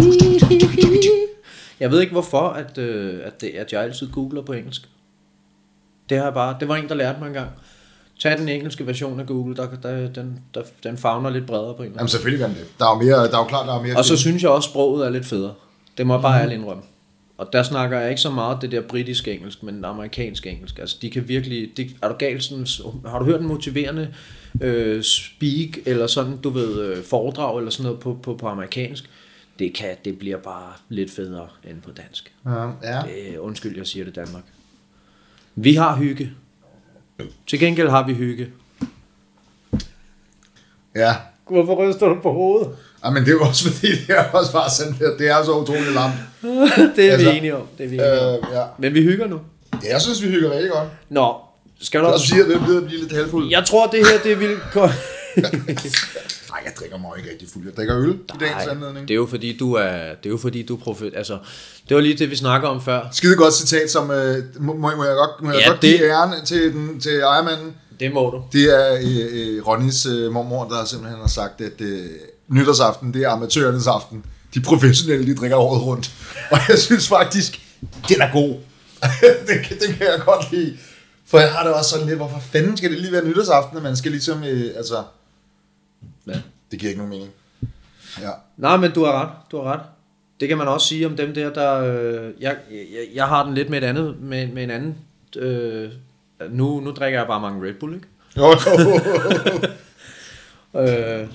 Jeg 1.80 1.90
ved 1.90 2.00
ikke 2.00 2.12
hvorfor, 2.12 2.48
at, 2.48 2.78
øh, 2.78 3.20
at, 3.24 3.40
det, 3.40 3.48
at 3.48 3.72
jeg 3.72 3.82
altid 3.82 4.08
googler 4.12 4.42
på 4.42 4.52
engelsk. 4.52 4.88
Det 6.08 6.18
har 6.18 6.24
jeg 6.24 6.34
bare, 6.34 6.56
det 6.60 6.68
var 6.68 6.76
en, 6.76 6.88
der 6.88 6.94
lærte 6.94 7.18
mig 7.18 7.26
engang. 7.26 7.50
Tag 8.22 8.38
den 8.38 8.48
engelske 8.48 8.86
version 8.86 9.20
af 9.20 9.26
Google, 9.26 9.56
der, 9.56 9.68
der, 9.82 10.08
den, 10.08 10.40
der, 10.54 10.62
den 10.82 10.96
fagner 10.96 11.30
lidt 11.30 11.46
bredere 11.46 11.74
på 11.74 11.82
en 11.82 11.92
Jamen 11.92 12.08
selvfølgelig 12.08 12.46
kan 12.46 12.56
det. 12.56 12.66
Der 12.78 12.84
er 12.84 12.96
jo, 12.96 13.02
mere, 13.02 13.16
der 13.16 13.34
er 13.34 13.38
jo 13.38 13.44
klart, 13.44 13.66
der 13.66 13.78
er 13.78 13.82
mere 13.82 13.96
Og 13.96 14.04
så 14.04 14.16
synes 14.16 14.42
jeg 14.42 14.50
også, 14.50 14.68
at 14.68 14.70
sproget 14.70 15.06
er 15.06 15.10
lidt 15.10 15.26
federe. 15.26 15.54
Det 15.98 16.06
må 16.06 16.14
jeg 16.14 16.22
bare 16.22 16.42
ærligt 16.42 16.58
indrømme. 16.60 16.82
Og 17.38 17.48
der 17.52 17.62
snakker 17.62 18.00
jeg 18.00 18.10
ikke 18.10 18.20
så 18.20 18.30
meget 18.30 18.62
det 18.62 18.72
der 18.72 18.80
britiske 18.80 19.32
engelsk, 19.32 19.62
men 19.62 19.84
amerikansk 19.84 20.46
engelsk. 20.46 20.78
Altså, 20.78 20.96
de 21.02 21.10
kan 21.10 21.28
virkelig... 21.28 21.76
De, 21.76 21.90
er 22.02 22.08
du 22.08 22.14
galt 22.14 22.44
sådan... 22.44 22.66
Har 23.06 23.18
du 23.18 23.24
hørt 23.24 23.40
en 23.40 23.46
motiverende 23.46 24.14
øh, 24.60 25.02
speak, 25.02 25.78
eller 25.86 26.06
sådan, 26.06 26.36
du 26.36 26.50
ved, 26.50 26.80
øh, 26.82 27.04
foredrag, 27.04 27.58
eller 27.58 27.70
sådan 27.70 27.84
noget 27.84 28.00
på, 28.00 28.18
på, 28.22 28.34
på 28.34 28.46
amerikansk? 28.46 29.10
Det 29.58 29.74
kan, 29.74 29.96
det 30.04 30.18
bliver 30.18 30.38
bare 30.38 30.72
lidt 30.88 31.10
federe 31.10 31.48
end 31.70 31.82
på 31.82 31.90
dansk. 31.90 32.32
Ja, 32.46 32.70
ja. 32.82 33.02
Øh, 33.02 33.34
undskyld, 33.38 33.76
jeg 33.76 33.86
siger 33.86 34.04
det 34.04 34.16
Danmark. 34.16 34.44
Vi 35.54 35.74
har 35.74 35.96
hygge. 35.96 36.32
Til 37.46 37.58
gengæld 37.60 37.88
har 37.88 38.06
vi 38.06 38.14
hygge. 38.14 38.48
ja. 40.96 41.14
Hvorfor 41.50 41.74
ryster 41.88 42.06
du 42.08 42.16
på 42.22 42.32
hovedet? 42.32 42.68
Ja, 43.04 43.10
men 43.10 43.22
det 43.22 43.28
er 43.28 43.32
jo 43.32 43.40
også 43.42 43.72
fordi, 43.72 43.86
det 43.90 44.10
er 44.18 44.24
også 44.24 44.52
bare 44.52 44.70
sådan 44.70 44.94
der. 44.98 45.16
Det 45.16 45.28
er 45.28 45.44
så 45.44 45.52
utroligt 45.58 45.92
langt. 45.94 46.16
det 46.96 47.04
er 47.08 47.12
Altså, 47.12 47.30
vi 47.30 47.36
enige 47.36 47.56
om. 47.56 47.66
Det 47.78 47.84
er 47.84 47.88
vi 47.88 47.94
enige 47.94 48.20
om. 48.20 48.34
Øh, 48.34 48.42
ja. 48.52 48.62
Men 48.78 48.94
vi 48.94 49.02
hygger 49.02 49.26
nu. 49.26 49.40
ja. 49.84 49.92
Jeg 49.92 50.00
synes, 50.00 50.22
vi 50.22 50.28
hygger 50.28 50.50
rigtig 50.50 50.70
godt. 50.70 50.88
Nå, 51.08 51.34
skal 51.80 52.00
du 52.00 52.06
Og 52.06 52.12
også... 52.12 52.26
siger, 52.26 52.44
det 52.46 52.60
bliver 52.64 52.80
blive 52.80 53.00
lidt 53.00 53.12
halvfuld. 53.12 53.50
Jeg 53.50 53.64
tror, 53.66 53.86
det 53.86 54.06
her, 54.06 54.18
det 54.24 54.40
vil... 54.40 54.50
Nej, 56.60 56.64
jeg 56.64 56.72
drikker 56.78 56.98
mig 56.98 57.10
ikke 57.18 57.30
rigtig 57.30 57.48
fuld. 57.52 57.64
Jeg 57.64 57.76
drikker 57.76 57.98
øl 57.98 58.10
i 58.10 58.38
dagens 58.40 58.66
anledning. 58.66 59.08
det 59.08 59.14
er 59.14 59.18
jo 59.18 59.26
fordi, 59.26 59.56
du 59.56 59.74
er, 59.74 59.88
det 59.92 60.26
er 60.26 60.30
jo 60.30 60.36
fordi, 60.36 60.62
du 60.62 60.76
er 60.76 60.80
profet. 60.80 61.12
Altså, 61.16 61.38
det 61.88 61.94
var 61.94 62.00
lige 62.00 62.18
det, 62.18 62.30
vi 62.30 62.36
snakker 62.36 62.68
om 62.68 62.82
før. 62.82 63.08
Skide 63.12 63.36
godt 63.36 63.54
citat, 63.54 63.90
som 63.90 64.10
øh, 64.10 64.44
må, 64.60 64.72
må, 64.74 64.96
må 64.96 65.04
jeg 65.04 65.14
godt, 65.14 65.30
må 65.42 65.50
jeg 65.52 65.60
Ja, 65.60 65.68
godt 65.68 65.82
det- 65.82 65.90
give 65.98 66.08
æren 66.10 66.44
til, 66.46 66.72
den, 66.72 67.00
til 67.00 67.20
ejermanden. 67.20 67.74
Det 68.00 68.12
må 68.12 68.30
du. 68.30 68.42
Det 68.58 68.64
er 68.78 68.94
øh, 68.94 69.56
øh, 69.56 69.66
Ronnys 69.66 70.06
øh, 70.06 70.32
mormor, 70.32 70.68
der 70.68 70.84
simpelthen 70.84 71.20
har 71.20 71.28
sagt, 71.28 71.60
at 71.60 71.80
øh, 71.80 72.06
nytårsaften, 72.48 73.14
det 73.14 73.22
er 73.22 73.30
amatørernes 73.30 73.86
aften. 73.86 74.24
De 74.54 74.60
professionelle, 74.60 75.26
de 75.26 75.34
drikker 75.34 75.56
året 75.56 75.82
rundt. 75.82 76.10
Og 76.50 76.58
jeg 76.68 76.78
synes 76.78 77.08
faktisk, 77.08 77.60
den 78.08 78.20
er 78.20 78.32
god. 78.32 78.54
det, 79.48 79.66
kan, 79.68 79.78
det 79.78 79.88
kan 79.96 80.06
jeg 80.06 80.20
godt 80.24 80.52
lide. 80.52 80.76
For 81.26 81.38
jeg 81.38 81.52
har 81.52 81.64
det 81.66 81.74
også 81.74 81.90
sådan 81.90 82.06
lidt, 82.06 82.16
hvorfor 82.16 82.42
fanden 82.52 82.76
skal 82.76 82.90
det 82.90 82.98
lige 83.00 83.12
være 83.12 83.24
nytårsaften, 83.24 83.76
at 83.76 83.82
man 83.82 83.96
skal 83.96 84.10
ligesom, 84.10 84.44
øh, 84.44 84.64
altså... 84.76 85.02
Ja. 86.30 86.40
Det 86.70 86.78
giver 86.78 86.90
ikke 86.90 86.98
nogen 86.98 87.10
mening. 87.10 87.30
Ja. 88.20 88.30
Nej, 88.56 88.76
men 88.76 88.92
du 88.92 89.04
har 89.04 89.22
ret. 89.22 89.30
Du 89.50 89.56
har 89.56 89.72
ret. 89.72 89.80
Det 90.40 90.48
kan 90.48 90.58
man 90.58 90.68
også 90.68 90.86
sige 90.86 91.06
om 91.06 91.16
dem 91.16 91.34
der, 91.34 91.52
der... 91.52 91.74
Øh, 91.74 92.30
jeg, 92.40 92.56
jeg, 92.70 93.06
jeg 93.14 93.26
har 93.26 93.44
den 93.44 93.54
lidt 93.54 93.70
med 93.70 93.78
et 93.78 93.84
andet, 93.84 94.20
med, 94.20 94.46
med 94.46 94.64
en 94.64 94.70
anden... 94.70 94.96
Øh, 95.36 95.90
nu, 96.50 96.80
nu 96.80 96.90
drikker 96.90 97.18
jeg 97.18 97.26
bare 97.26 97.40
mange 97.40 97.68
Red 97.68 97.74
Bull, 97.74 97.94
ikke? 97.94 98.06
Jo, 98.36 98.46
jo. 98.46 99.70
Øh, 100.76 101.26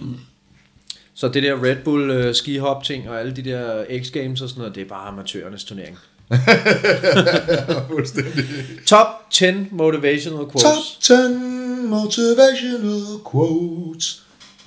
så 1.13 1.27
det 1.27 1.43
der 1.43 1.63
Red 1.63 1.75
Bull 1.75 2.11
øh, 2.11 2.35
skihop 2.35 2.83
ting 2.83 3.09
og 3.09 3.19
alle 3.19 3.35
de 3.35 3.41
der 3.41 3.83
X-Games 3.83 4.43
og 4.43 4.49
sådan 4.49 4.57
noget, 4.57 4.75
det 4.75 4.81
er 4.81 4.87
bare 4.87 5.07
amatørernes 5.07 5.63
turnering. 5.63 5.97
Fuldstændig. 7.89 8.45
Top 8.85 9.07
10 9.31 9.45
motivational 9.71 10.45
quotes. 10.51 10.63
Top 10.63 11.01
10 11.01 11.13
motivational 11.87 13.03
quotes. 13.31 14.24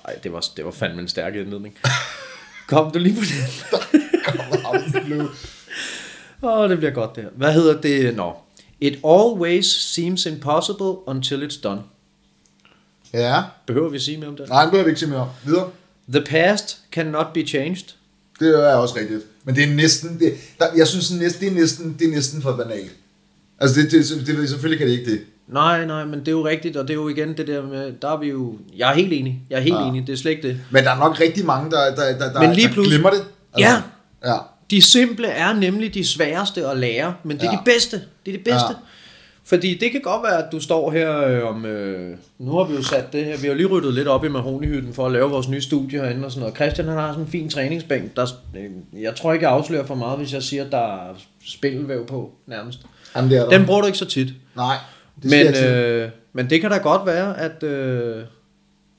Ej, 0.09 0.19
det 0.23 0.33
var, 0.33 0.45
det 0.57 0.65
var 0.65 0.71
fandme 0.71 1.01
en 1.01 1.09
stærk 1.09 1.35
indledning. 1.35 1.79
Kom 2.69 2.91
du 2.91 2.99
lige 2.99 3.15
på 3.15 3.21
det? 3.21 3.65
Åh, 6.43 6.59
oh, 6.59 6.71
det 6.71 6.79
bliver 6.79 6.93
godt 6.93 7.17
det 7.17 7.23
her. 7.23 7.31
Hvad 7.37 7.53
hedder 7.53 7.81
det? 7.81 8.17
Nå. 8.17 8.37
It 8.81 8.99
always 9.05 9.67
seems 9.67 10.27
impossible 10.27 11.09
until 11.09 11.49
it's 11.49 11.61
done. 11.63 11.81
Ja. 13.13 13.43
Behøver 13.67 13.89
vi 13.89 13.99
sige 13.99 14.19
mere 14.19 14.29
om 14.29 14.37
det? 14.37 14.49
Nej, 14.49 14.63
det 14.63 14.71
behøver 14.71 14.85
vi 14.85 14.91
ikke 14.91 15.01
sige 15.01 15.11
mere 15.11 15.21
om. 15.21 15.29
Videre. 15.45 15.71
The 16.13 16.25
past 16.25 16.79
cannot 16.93 17.27
be 17.35 17.47
changed. 17.47 17.85
Det 18.41 18.49
er 18.49 18.75
også 18.75 18.97
rigtigt. 18.97 19.23
Men 19.45 19.57
det 19.57 19.65
er 19.65 19.75
næsten, 19.75 20.19
det, 20.19 20.35
der, 20.59 20.67
jeg 20.77 20.87
synes 20.87 21.11
næsten, 21.11 21.41
det 21.41 21.49
er 21.57 21.61
næsten, 21.61 21.97
det 21.99 22.07
er 22.09 22.11
næsten 22.11 22.43
for 22.43 22.57
banalt. 22.57 22.93
Altså 23.59 23.81
det, 23.81 23.93
det, 23.93 24.27
det, 24.27 24.39
det, 24.39 24.49
selvfølgelig 24.49 24.79
kan 24.79 24.89
det 24.89 24.99
ikke 24.99 25.11
det. 25.11 25.21
Nej, 25.53 25.85
nej, 25.87 26.05
men 26.05 26.21
det 26.21 26.29
er 26.29 26.33
jo 26.33 26.47
rigtigt, 26.47 26.77
og 26.77 26.89
det 26.89 26.91
er 26.91 26.99
jo 26.99 27.09
igen 27.09 27.37
det 27.37 27.47
der 27.47 27.63
med, 27.63 27.93
der 28.03 28.09
er 28.13 28.17
vi 28.17 28.29
jo, 28.29 28.55
jeg 28.77 28.91
er 28.91 28.95
helt 28.95 29.13
enig, 29.13 29.43
jeg 29.51 29.57
er 29.57 29.61
helt 29.61 29.75
Ja. 29.75 29.87
enig, 29.89 30.07
det 30.07 30.13
er 30.13 30.17
slet 30.17 30.31
ikke 30.31 30.49
det. 30.49 30.61
Men 30.71 30.85
der 30.85 30.91
er 30.91 30.99
nok 30.99 31.21
rigtig 31.21 31.47
mange, 31.47 31.71
der, 31.71 31.95
der, 31.95 32.19
der, 32.19 32.33
der, 32.33 32.41
Men 32.41 32.53
lige 32.53 32.69
der 32.69 32.83
glemmer 32.83 33.11
det. 33.11 33.25
Ja. 33.59 33.83
Ja. 34.25 34.35
De 34.71 34.83
simple 34.83 35.27
er 35.29 35.53
nemlig 35.53 35.95
de 35.95 36.07
sværeste 36.07 36.67
at 36.67 36.79
lære, 36.79 37.15
men 37.23 37.37
det 37.37 37.45
er 37.47 37.51
Ja. 37.53 37.57
de 37.57 37.63
bedste, 37.65 37.97
det 37.97 38.33
er 38.33 38.37
det 38.37 38.45
bedste. 38.45 38.69
Ja. 38.71 38.75
Fordi 39.45 39.75
det 39.79 39.93
kan 39.93 40.01
godt 40.01 40.23
være, 40.23 40.45
at 40.47 40.53
du 40.53 40.61
står 40.61 40.91
her 40.91 41.25
øh, 41.25 41.45
om... 41.49 41.65
Øh, 41.65 42.17
nu 42.39 42.53
har 42.53 42.65
vi 42.65 42.75
jo 42.75 42.83
sat 42.83 43.13
det 43.13 43.25
her. 43.25 43.37
Vi 43.39 43.47
har 43.49 43.55
lige 43.55 43.67
ryddet 43.67 43.95
lidt 43.95 44.09
op 44.09 44.25
i 44.25 44.29
Mahonihytten 44.29 44.95
for 44.95 45.07
at 45.07 45.13
lave 45.13 45.31
vores 45.31 45.49
nye 45.49 45.61
studie 45.61 46.01
herinde 46.01 46.25
og 46.25 46.31
sådan 46.31 46.41
noget. 46.41 46.57
Christian 46.57 46.89
han 46.89 46.97
har 46.97 47.09
sådan 47.13 47.25
en 47.25 47.31
fin 47.31 47.51
træningsbænk. 47.51 48.17
Der, 48.17 48.27
øh, 48.57 49.03
jeg 49.03 49.15
tror 49.17 49.33
ikke, 49.33 49.45
jeg 49.47 49.53
afslører 49.53 49.87
for 49.87 49.95
meget, 49.95 50.19
hvis 50.19 50.33
jeg 50.33 50.43
siger, 50.43 50.65
at 50.65 50.73
der 50.73 50.79
er 51.09 51.15
spindelvæv 51.47 52.07
på 52.07 52.31
nærmest. 52.47 52.79
Jamen, 53.17 53.31
det 53.31 53.39
er 53.39 53.43
der. 53.43 53.51
Den 53.59 53.67
bruger 53.67 53.81
du 53.81 53.87
ikke 53.87 53.99
så 53.99 54.05
tit. 54.05 54.29
Nej, 54.57 54.77
det 55.23 55.31
Men, 55.31 55.65
øh, 55.65 56.09
men 56.33 56.51
det 56.51 56.61
kan 56.61 56.71
da 56.71 56.77
godt 56.77 57.07
være, 57.07 57.41
at, 57.41 57.63
øh, 57.63 58.25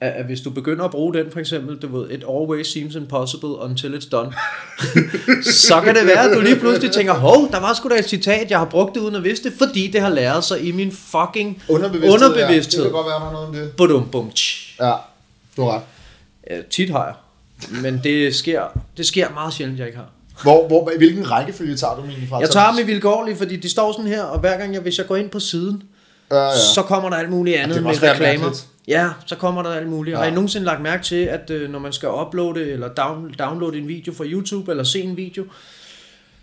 at, 0.02 0.12
at 0.12 0.26
hvis 0.26 0.42
du 0.42 0.50
begynder 0.50 0.86
at 0.86 0.92
bruge 0.92 1.14
den 1.14 1.32
for 1.32 1.40
eksempel, 1.40 1.78
du 1.78 2.00
ved, 2.00 2.10
it 2.10 2.24
always 2.30 2.68
seems 2.68 2.96
impossible 2.96 3.50
until 3.50 3.96
it's 3.96 4.10
done, 4.10 4.34
så 5.68 5.82
kan 5.82 5.96
det 5.96 6.06
være, 6.06 6.30
at 6.30 6.36
du 6.36 6.42
lige 6.42 6.56
pludselig 6.56 6.92
tænker, 6.92 7.14
hov, 7.14 7.52
der 7.52 7.60
var 7.60 7.74
sgu 7.74 7.90
da 7.90 7.96
et 7.96 8.10
citat, 8.10 8.52
jeg 8.52 8.58
har 8.58 8.66
brugt 8.66 8.96
det 8.96 9.02
uden 9.02 9.16
at 9.16 9.24
vidste 9.24 9.50
det, 9.50 9.58
fordi 9.58 9.88
det 9.88 10.02
har 10.02 10.10
læret 10.10 10.44
sig 10.44 10.68
i 10.68 10.72
min 10.72 10.92
fucking 10.92 11.64
underbevidsthed. 11.70 12.14
underbevidsthed. 12.14 12.84
Ja. 12.84 12.84
Det 12.84 12.94
kan 12.94 13.04
godt 13.04 13.08
være, 13.08 13.20
der 13.20 13.28
er 13.28 13.32
noget 13.32 13.48
om 13.48 13.54
det. 13.54 13.72
Budum, 13.78 14.10
bum. 14.10 14.32
Ja, 14.80 14.94
du 15.58 15.64
har 15.64 15.76
ret. 15.76 15.82
Ja, 16.50 16.62
tit 16.70 16.90
har 16.90 17.06
jeg. 17.06 17.16
Men 17.82 18.02
det 18.04 18.36
sker, 18.36 18.64
det 18.98 19.06
sker 19.06 19.30
meget 19.34 19.54
sjældent, 19.54 19.80
jeg 19.80 19.88
ikke 19.88 19.98
har. 19.98 20.10
Hvor, 20.44 20.68
hvor, 20.68 20.92
hvilken 20.98 21.32
rækkefølge 21.32 21.76
tager 21.76 21.96
du 21.96 22.02
min 22.02 22.28
fra? 22.30 22.40
Jeg 22.40 22.50
tager 22.50 22.72
dem 22.72 22.80
i 22.80 22.84
vilkårlige, 22.84 23.36
fordi 23.36 23.56
de 23.56 23.70
står 23.70 23.92
sådan 23.92 24.08
her, 24.08 24.24
og 24.24 24.40
hver 24.40 24.58
gang 24.58 24.74
jeg, 24.74 24.82
hvis 24.82 24.98
jeg 24.98 25.08
går 25.08 25.16
ind 25.16 25.30
på 25.30 25.40
siden, 25.40 25.84
Ja, 26.32 26.44
ja. 26.44 26.58
så 26.76 26.82
kommer 26.82 27.10
der 27.10 27.18
alt 27.18 27.30
muligt 27.30 27.58
andet 27.58 27.76
det 27.76 27.84
må 27.84 27.90
med 27.90 28.04
reklamer. 28.04 28.40
mærkeligt. 28.40 28.68
Ja, 28.88 29.10
så 29.26 29.36
kommer 29.36 29.64
der 29.64 29.70
alt 29.74 29.88
muligt. 29.88 30.14
Ja. 30.14 30.18
Ja. 30.20 30.24
Har 30.24 30.32
I 30.32 30.34
nogensinde 30.36 30.66
lagt 30.66 30.82
mærke 30.82 31.04
til, 31.04 31.16
at 31.26 31.50
øh, 31.50 31.70
når 31.72 31.80
man 31.80 31.94
skal 31.94 32.10
uploade 32.10 32.72
eller 32.72 32.88
down, 32.88 33.34
downloade 33.40 33.78
en 33.78 33.88
video 33.88 34.14
fra 34.14 34.24
YouTube, 34.26 34.72
eller 34.72 34.84
se 34.84 35.02
en 35.02 35.18
video, 35.18 35.44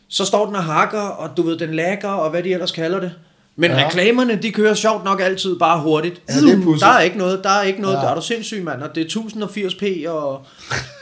så 0.09 0.25
står 0.25 0.47
den 0.47 0.55
og 0.57 0.65
hakker, 0.65 1.01
og 1.01 1.37
du 1.37 1.43
ved, 1.43 1.59
den 1.59 1.75
lagger, 1.75 2.09
og 2.09 2.31
hvad 2.31 2.43
de 2.43 2.53
ellers 2.53 2.73
kalder 2.73 3.01
det. 3.01 3.13
Men 3.57 3.71
ja. 3.71 3.79
Ja. 3.79 3.87
reklamerne, 3.87 4.37
de 4.43 4.53
kører 4.53 4.75
sjovt 4.75 5.05
nok 5.05 5.21
altid 5.21 5.59
bare 5.59 5.81
hurtigt. 5.81 6.23
Ja, 6.29 6.35
det 6.35 6.53
er 6.59 6.63
pudsigt. 6.63 6.81
der 6.81 6.93
er 6.93 7.01
ikke 7.01 7.19
noget, 7.19 7.45
der 7.45 7.51
er 7.51 7.63
ikke 7.63 7.81
noget, 7.81 7.95
ja. 7.95 8.01
Ja. 8.01 8.05
der 8.05 8.11
er 8.11 8.15
du 8.15 8.23
sindssyg, 8.23 8.65
mand. 8.65 8.83
Og 8.83 8.95
det 8.95 9.17
er 9.17 9.21
1080p, 9.21 10.09
og, 10.11 10.47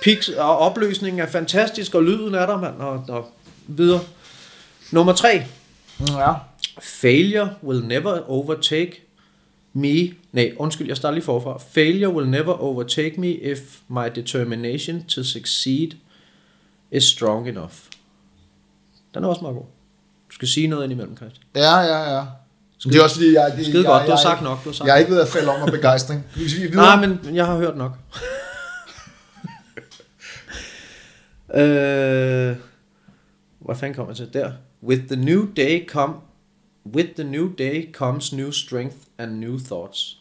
pix, 0.03 0.28
og 0.28 0.59
opløsningen 0.59 1.20
er 1.22 1.26
fantastisk, 1.26 1.95
og 1.95 2.03
lyden 2.03 2.35
er 2.35 2.47
der, 2.47 2.61
mand, 2.61 2.78
og, 2.78 3.05
og 3.09 3.32
videre. 3.66 4.01
Nummer 4.91 5.12
tre. 5.12 5.43
ja. 6.09 6.32
Failure 6.81 7.55
will 7.62 7.87
never 7.87 8.31
overtake 8.31 9.05
me. 9.72 10.14
Nej, 10.33 10.55
undskyld, 10.57 10.89
jeg 10.89 10.97
starter 10.97 11.14
lige 11.14 11.25
forfra. 11.25 11.59
Failure 11.70 12.14
will 12.14 12.29
never 12.29 12.53
overtake 12.53 13.20
me 13.20 13.29
if 13.29 13.59
my 13.89 14.09
determination 14.14 15.05
to 15.05 15.22
succeed 15.22 15.89
is 16.91 17.05
strong 17.05 17.49
enough. 17.49 17.72
Den 19.14 19.25
er 19.25 19.29
også 19.29 19.43
meget 19.43 19.57
god. 19.57 19.64
Du 20.29 20.35
skal 20.35 20.49
sige 20.49 20.66
noget 20.66 20.85
indimellem, 20.85 21.16
Christian. 21.16 21.45
Ja, 21.55 21.79
ja, 21.79 22.16
ja. 22.16 22.25
Det 22.85 22.97
er 22.97 23.03
også 23.03 23.16
fordi, 23.16 23.35
jeg... 23.35 23.53
Det, 23.57 23.66
Skide 23.66 23.79
jeg, 23.79 23.87
godt, 23.87 24.03
du 24.03 24.11
har 24.11 24.16
jeg, 24.16 24.18
sagt 24.18 24.41
jeg, 24.41 24.49
nok, 24.49 24.64
du 24.64 24.68
har 24.68 24.75
sagt 24.75 24.87
Jeg 24.87 24.95
er 24.95 24.99
ikke 24.99 25.12
ved 25.12 25.20
at 25.20 25.29
falde 25.29 25.49
om 25.49 25.62
af 25.62 25.72
begejstring. 25.72 26.27
Nej, 26.75 27.07
men 27.07 27.35
jeg 27.35 27.47
har 27.47 27.57
hørt 27.57 27.77
nok. 27.77 27.93
øh, 31.61 32.57
hvad 33.59 33.77
fanden 33.77 33.95
kommer 33.95 34.11
jeg 34.12 34.16
til? 34.16 34.33
Der. 34.33 34.53
With 34.83 35.07
the 35.07 35.16
new 35.16 35.47
day 35.57 35.89
come 35.89 36.14
With 36.87 37.09
the 37.14 37.24
new 37.24 37.53
day 37.59 37.93
comes 37.93 38.32
new 38.32 38.51
strength 38.51 38.97
and 39.18 39.32
new 39.39 39.59
thoughts. 39.59 40.18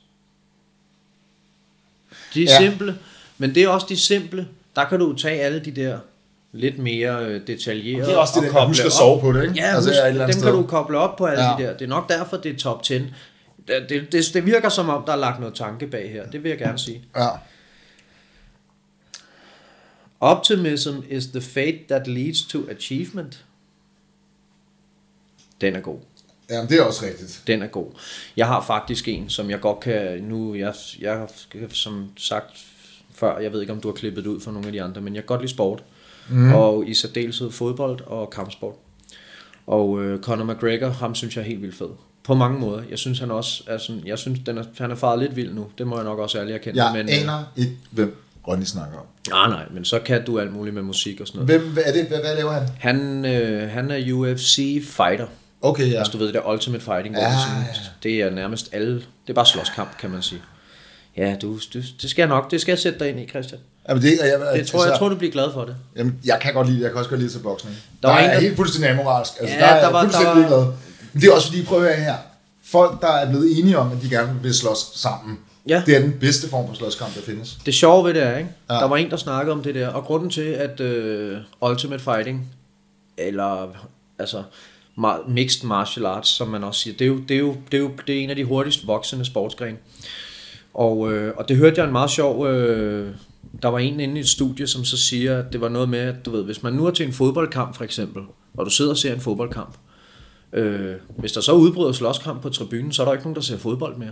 De 2.33 2.43
er 2.43 2.51
ja. 2.63 2.69
Simple, 2.69 2.97
men 3.37 3.55
det 3.55 3.63
er 3.63 3.67
også 3.69 3.85
de 3.89 3.97
simple. 3.97 4.47
Der 4.75 4.85
kan 4.85 4.99
du 4.99 5.13
tage 5.15 5.41
alle 5.41 5.59
de 5.65 5.71
der 5.71 5.99
lidt 6.51 6.77
mere 6.77 7.25
øh, 7.25 7.47
detaljerede. 7.47 8.05
Det 8.05 8.13
er 8.13 8.17
også 8.17 8.41
det, 8.41 8.53
der, 8.53 8.65
husker 8.67 8.83
at 8.85 8.87
op. 8.91 8.97
sove 8.97 9.21
på 9.21 9.31
det, 9.33 9.43
ikke? 9.43 9.55
Ja, 9.55 9.75
Altså, 9.75 9.89
husk, 9.89 9.99
et 9.99 10.07
eller 10.07 10.25
dem 10.25 10.33
kan 10.33 10.39
sted. 10.41 10.51
du 10.51 10.63
koble 10.67 10.97
op 10.97 11.15
på 11.17 11.25
alle. 11.25 11.43
Ja. 11.43 11.55
de 11.57 11.63
der. 11.63 11.73
Det 11.77 11.81
er 11.85 11.89
nok 11.89 12.09
derfor, 12.09 12.37
det 12.37 12.51
er 12.53 12.57
top 12.57 12.83
10. 12.83 12.93
Det, 12.93 13.09
det, 13.89 14.11
det, 14.11 14.25
det 14.33 14.45
virker 14.45 14.69
som 14.69 14.89
om, 14.89 15.03
der 15.05 15.11
er 15.13 15.17
lagt 15.17 15.39
noget 15.39 15.55
tanke 15.55 15.87
bag 15.87 16.11
her. 16.11 16.29
Det 16.29 16.43
vil 16.43 16.49
jeg 16.49 16.57
gerne 16.57 16.79
sige. 16.79 17.03
Ja. 17.15 17.27
Optimism 20.19 20.93
is 21.09 21.25
the 21.27 21.41
fate 21.41 21.79
that 21.89 22.07
leads 22.07 22.41
to 22.45 22.59
achievement. 22.69 23.45
Den 25.61 25.75
er 25.75 25.79
god. 25.79 25.99
Jamen, 26.49 26.69
det 26.69 26.79
er 26.79 26.83
også 26.83 27.05
rigtigt. 27.05 27.43
Den 27.47 27.61
er 27.61 27.67
god. 27.67 27.87
Jeg 28.37 28.47
har 28.47 28.61
faktisk 28.61 29.07
en, 29.07 29.29
som 29.29 29.49
jeg 29.49 29.59
godt 29.59 29.79
kan... 29.79 30.23
Nu, 30.23 30.55
jeg, 30.55 30.73
jeg 31.01 31.27
som 31.71 32.09
sagt 32.17 32.57
før, 33.15 33.39
jeg 33.39 33.53
ved 33.53 33.61
ikke, 33.61 33.73
om 33.73 33.81
du 33.81 33.87
har 33.87 33.93
klippet 33.95 34.23
det 34.23 34.29
ud 34.29 34.39
for 34.39 34.51
nogle 34.51 34.67
af 34.67 34.73
de 34.73 34.81
andre, 34.81 35.01
men 35.01 35.15
jeg 35.15 35.23
kan 35.23 35.27
godt 35.27 35.41
lide 35.41 35.51
sport. 35.51 35.83
Mm. 36.29 36.53
Og 36.53 36.87
i 36.87 36.93
særdeleshed 36.93 37.51
fodbold 37.51 38.01
og 38.05 38.29
kampsport. 38.29 38.75
Og 39.67 40.03
øh, 40.03 40.21
Conor 40.21 40.53
McGregor, 40.53 40.89
ham 40.89 41.15
synes 41.15 41.35
jeg 41.35 41.41
er 41.41 41.45
helt 41.45 41.61
vildt 41.61 41.75
fed. 41.75 41.89
På 42.23 42.33
mange 42.33 42.59
måder. 42.59 42.83
Jeg 42.89 42.99
synes, 42.99 43.19
han 43.19 43.31
også 43.31 43.63
er 43.67 43.77
sådan, 43.77 44.01
jeg 44.05 44.19
synes, 44.19 44.39
den 44.45 44.57
er, 44.57 44.63
han 44.77 44.91
er 44.91 44.95
faret 44.95 45.19
lidt 45.19 45.35
vild 45.35 45.53
nu. 45.53 45.67
Det 45.77 45.87
må 45.87 45.95
jeg 45.95 46.03
nok 46.03 46.19
også 46.19 46.39
ærligt 46.39 46.55
erkende. 46.55 46.83
Jeg 46.83 46.93
men, 46.93 47.05
men, 47.05 47.15
aner 47.15 47.43
ikke, 47.55 47.77
hvem 47.91 48.15
Ronny 48.47 48.63
snakker 48.63 48.97
om. 48.97 49.05
Nej, 49.29 49.49
nej, 49.49 49.65
men 49.73 49.85
så 49.85 49.99
kan 49.99 50.25
du 50.25 50.39
alt 50.39 50.53
muligt 50.53 50.73
med 50.73 50.83
musik 50.83 51.21
og 51.21 51.27
sådan 51.27 51.45
noget. 51.45 51.61
Hvem 51.61 51.77
er 51.85 51.91
det? 51.91 52.05
Hvad, 52.05 52.19
hvad 52.19 52.35
laver 52.35 52.51
han? 52.51 52.69
Han, 52.79 53.25
øh, 53.25 53.69
han 53.69 53.91
er 53.91 54.13
UFC 54.13 54.55
fighter. 54.83 55.27
Okay, 55.63 55.91
ja. 55.91 55.97
Altså, 55.97 56.11
du 56.13 56.17
ved, 56.17 56.25
det 56.27 56.33
der 56.35 56.49
Ultimate 56.51 56.83
Fighting, 56.83 57.15
hvor 57.15 57.23
det, 57.23 57.33
sådan, 57.47 57.63
ja. 57.63 57.79
det 58.03 58.21
er 58.21 58.29
nærmest 58.29 58.69
alle... 58.71 58.93
Det 58.95 59.29
er 59.29 59.33
bare 59.33 59.45
slåskamp, 59.45 59.97
kan 59.99 60.09
man 60.09 60.21
sige. 60.21 60.41
Ja, 61.17 61.35
du, 61.41 61.53
du, 61.73 61.79
det 62.01 62.09
skal 62.09 62.21
jeg 62.21 62.29
nok, 62.29 62.51
det 62.51 62.61
skal 62.61 62.71
jeg 62.71 62.79
sætte 62.79 62.99
dig 62.99 63.09
ind 63.09 63.19
i, 63.19 63.27
Christian. 63.27 63.61
Jamen, 63.89 64.03
det, 64.03 64.11
jeg, 64.21 64.27
jeg, 64.27 64.59
Det 64.59 64.67
tror, 64.67 64.85
jeg 64.85 64.97
tror, 64.97 65.09
du 65.09 65.15
bliver 65.15 65.31
glad 65.31 65.53
for 65.53 65.65
det. 65.65 65.75
Jamen, 65.95 66.19
jeg 66.25 66.39
kan 66.41 66.53
godt 66.53 66.67
lide 66.67 66.77
det. 66.77 66.83
Jeg 66.83 66.91
kan 66.91 66.97
også 66.97 67.09
godt 67.09 67.21
lide 67.21 67.31
til 67.31 67.39
boksning. 67.39 67.75
Der 68.03 68.09
Der, 68.09 68.15
der 68.15 68.23
en, 68.23 68.29
er 68.29 68.33
der- 68.33 68.41
helt 68.41 68.55
fuldstændig 68.55 68.89
amoralsk. 68.91 69.33
Altså, 69.39 69.55
Ja, 69.55 69.61
der 69.61 69.67
er 69.67 69.81
der 69.83 69.91
var- 69.91 69.99
der 70.01 70.03
fuldstændig 70.03 70.29
var- 70.29 70.35
ligeglad. 70.35 70.65
Men 71.13 71.21
det 71.21 71.29
er 71.29 71.33
også 71.33 71.47
fordi, 71.47 71.63
prøv 71.65 71.77
at 71.77 71.83
høre 71.95 72.03
her. 72.05 72.15
Folk, 72.65 73.01
der 73.01 73.07
er 73.11 73.29
blevet 73.29 73.59
enige 73.59 73.77
om, 73.77 73.91
at 73.91 73.97
de 74.01 74.09
gerne 74.09 74.39
vil 74.41 74.53
slås 74.53 74.77
sammen. 74.95 75.39
Ja. 75.67 75.83
Det 75.85 75.95
er 75.95 75.99
den 75.99 76.13
bedste 76.19 76.49
form 76.49 76.67
for 76.67 76.73
slåskamp, 76.75 77.15
der 77.15 77.21
findes. 77.21 77.57
Det 77.65 77.73
sjove 77.73 78.05
ved 78.07 78.13
det 78.13 78.23
er, 78.23 78.37
ikke? 78.37 78.49
Ja. 78.69 78.73
Der 78.75 78.85
var 78.87 78.97
en, 78.97 79.09
der 79.09 79.17
snakkede 79.17 79.51
om 79.53 79.63
det 79.63 79.75
der, 79.75 79.87
og 79.87 80.03
grunden 80.03 80.29
til, 80.29 80.41
at 80.41 80.79
øh, 80.79 81.37
Ultimate 81.61 82.03
Fighting, 82.03 82.47
eller 83.17 83.67
altså 84.19 84.43
Mixed 85.27 85.67
Martial 85.67 86.05
Arts, 86.05 86.29
som 86.29 86.47
man 86.47 86.63
også 86.63 86.81
siger, 86.81 86.97
det 86.97 87.05
er 87.05 87.09
jo, 87.09 87.17
det 87.17 87.35
er 87.35 87.39
jo, 87.39 87.55
det 87.71 87.77
er 87.77 87.81
jo 87.81 87.91
det 88.07 88.15
er 88.15 88.23
en 88.23 88.29
af 88.29 88.35
de 88.35 88.43
hurtigst 88.43 88.87
voksende 88.87 89.25
sportsgrene. 89.25 89.77
Og, 90.73 91.13
øh, 91.13 91.33
og 91.37 91.49
det 91.49 91.57
hørte 91.57 91.79
jeg 91.79 91.85
en 91.85 91.91
meget 91.91 92.09
sjov, 92.09 92.47
øh, 92.47 93.15
der 93.61 93.67
var 93.67 93.79
en 93.79 93.99
inde 93.99 94.17
i 94.17 94.19
et 94.19 94.29
studie, 94.29 94.67
som 94.67 94.83
så 94.83 94.97
siger, 94.97 95.39
at 95.39 95.53
det 95.53 95.61
var 95.61 95.69
noget 95.69 95.89
med, 95.89 95.99
at 95.99 96.25
du 96.25 96.31
ved, 96.31 96.43
hvis 96.43 96.63
man 96.63 96.73
nu 96.73 96.85
er 96.85 96.91
til 96.91 97.05
en 97.05 97.13
fodboldkamp 97.13 97.75
for 97.75 97.83
eksempel, 97.83 98.23
og 98.57 98.65
du 98.65 98.71
sidder 98.71 98.91
og 98.91 98.97
ser 98.97 99.13
en 99.13 99.21
fodboldkamp, 99.21 99.77
øh, 100.53 100.95
hvis 101.17 101.31
der 101.31 101.41
så 101.41 101.51
udbryder 101.51 101.91
slåskamp 101.91 102.41
på 102.41 102.49
tribunen, 102.49 102.91
så 102.91 103.01
er 103.01 103.05
der 103.05 103.13
ikke 103.13 103.23
nogen, 103.23 103.35
der 103.35 103.41
ser 103.41 103.57
fodbold 103.57 103.97
mere 103.97 104.11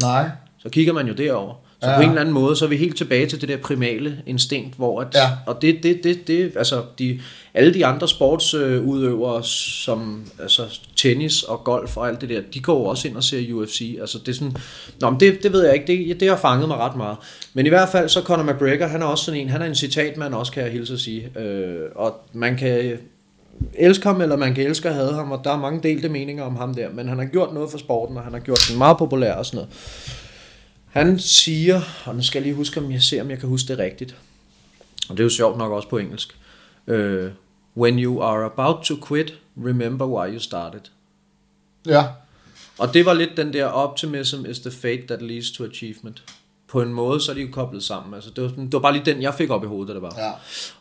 Nej. 0.00 0.30
så 0.58 0.68
kigger 0.68 0.92
man 0.92 1.08
jo 1.08 1.14
derover. 1.14 1.54
Så 1.82 1.90
ja. 1.90 1.96
På 1.96 2.02
en 2.02 2.08
eller 2.08 2.20
anden 2.20 2.34
måde, 2.34 2.56
så 2.56 2.64
er 2.64 2.68
vi 2.68 2.76
helt 2.76 2.96
tilbage 2.96 3.26
til 3.26 3.40
det 3.40 3.48
der 3.48 3.56
primale 3.56 4.18
instinkt, 4.26 4.76
hvor 4.76 5.00
at, 5.00 5.08
Ja. 5.14 5.28
og 5.46 5.62
det, 5.62 5.82
det, 5.82 6.00
det, 6.04 6.26
det, 6.28 6.52
altså 6.56 6.82
de, 6.98 7.20
alle 7.54 7.74
de 7.74 7.86
andre 7.86 8.08
sportsudøvere, 8.08 9.44
som 9.44 10.24
altså 10.42 10.80
tennis 10.96 11.42
og 11.42 11.64
golf 11.64 11.96
og 11.96 12.08
alt 12.08 12.20
det 12.20 12.28
der, 12.28 12.40
de 12.54 12.60
går 12.60 12.78
jo 12.78 12.84
også 12.84 13.08
ind 13.08 13.16
og 13.16 13.24
ser 13.24 13.52
UFC. 13.52 13.96
Altså 14.00 14.18
det 14.18 14.28
er 14.28 14.32
sådan, 14.32 14.56
nå, 15.00 15.10
men 15.10 15.20
det, 15.20 15.42
det 15.42 15.52
ved 15.52 15.64
jeg 15.64 15.74
ikke, 15.74 15.86
det, 15.86 16.20
det 16.20 16.28
har 16.28 16.36
fanget 16.36 16.68
mig 16.68 16.76
ret 16.76 16.96
meget. 16.96 17.16
Men 17.54 17.66
i 17.66 17.68
hvert 17.68 17.88
fald 17.88 18.08
så 18.08 18.22
Conor 18.22 18.52
McGregor, 18.52 18.86
han 18.86 19.02
er 19.02 19.06
også 19.06 19.24
sådan 19.24 19.40
en, 19.40 19.48
han 19.48 19.62
er 19.62 19.66
en 19.66 19.74
citatmand 19.74 20.34
også, 20.34 20.52
kan 20.52 20.62
jeg 20.62 20.72
hilse 20.72 20.92
at 20.94 21.00
sige. 21.00 21.38
Øh, 21.40 21.80
og 21.94 22.14
man 22.32 22.56
kan 22.56 22.98
elske 23.74 24.06
ham, 24.06 24.20
eller 24.20 24.36
man 24.36 24.54
kan 24.54 24.66
elske 24.66 24.88
at 24.88 24.94
have 24.94 25.12
ham, 25.14 25.32
og 25.32 25.40
der 25.44 25.50
er 25.52 25.58
mange 25.58 25.80
delte 25.82 26.08
meninger 26.08 26.44
om 26.44 26.56
ham 26.56 26.74
der, 26.74 26.88
men 26.94 27.08
han 27.08 27.18
har 27.18 27.24
gjort 27.24 27.54
noget 27.54 27.70
for 27.70 27.78
sporten, 27.78 28.16
og 28.16 28.22
han 28.22 28.32
har 28.32 28.40
gjort 28.40 28.60
den 28.70 28.78
meget 28.78 28.98
populær 28.98 29.32
og 29.34 29.46
sådan 29.46 29.56
noget. 29.56 29.70
Han 30.96 31.18
siger, 31.18 31.80
og 32.04 32.16
nu 32.16 32.22
skal 32.22 32.38
jeg 32.38 32.46
lige 32.46 32.54
huske, 32.54 32.80
om 32.80 32.92
jeg 32.92 33.02
ser, 33.02 33.22
om 33.22 33.30
jeg 33.30 33.38
kan 33.38 33.48
huske 33.48 33.68
det 33.68 33.78
rigtigt. 33.78 34.16
Og 35.08 35.16
det 35.16 35.20
er 35.20 35.24
jo 35.24 35.30
sjovt 35.30 35.58
nok 35.58 35.72
også 35.72 35.88
på 35.88 35.98
engelsk. 35.98 36.38
Uh, 36.86 36.96
When 37.76 37.98
you 37.98 38.22
are 38.22 38.44
about 38.44 38.84
to 38.84 38.94
quit, 39.08 39.34
remember 39.56 40.06
why 40.06 40.32
you 40.32 40.38
started. 40.38 40.80
Ja. 41.86 42.04
Og 42.78 42.94
det 42.94 43.06
var 43.06 43.14
lidt 43.14 43.36
den 43.36 43.52
der 43.52 43.64
optimism 43.64 44.44
is 44.44 44.58
the 44.58 44.70
fate 44.70 45.06
that 45.06 45.22
leads 45.22 45.50
to 45.50 45.64
achievement. 45.64 46.22
På 46.68 46.82
en 46.82 46.92
måde, 46.92 47.20
så 47.20 47.30
er 47.30 47.34
de 47.34 47.40
jo 47.40 47.48
koblet 47.52 47.84
sammen. 47.84 48.14
Altså, 48.14 48.30
det, 48.36 48.44
var, 48.44 48.48
det 48.48 48.72
var 48.72 48.78
bare 48.78 48.92
lige 48.92 49.04
den, 49.04 49.22
jeg 49.22 49.34
fik 49.34 49.50
op 49.50 49.64
i 49.64 49.66
hovedet, 49.66 49.94
det 49.94 50.02
var. 50.02 50.14
Ja. 50.18 50.32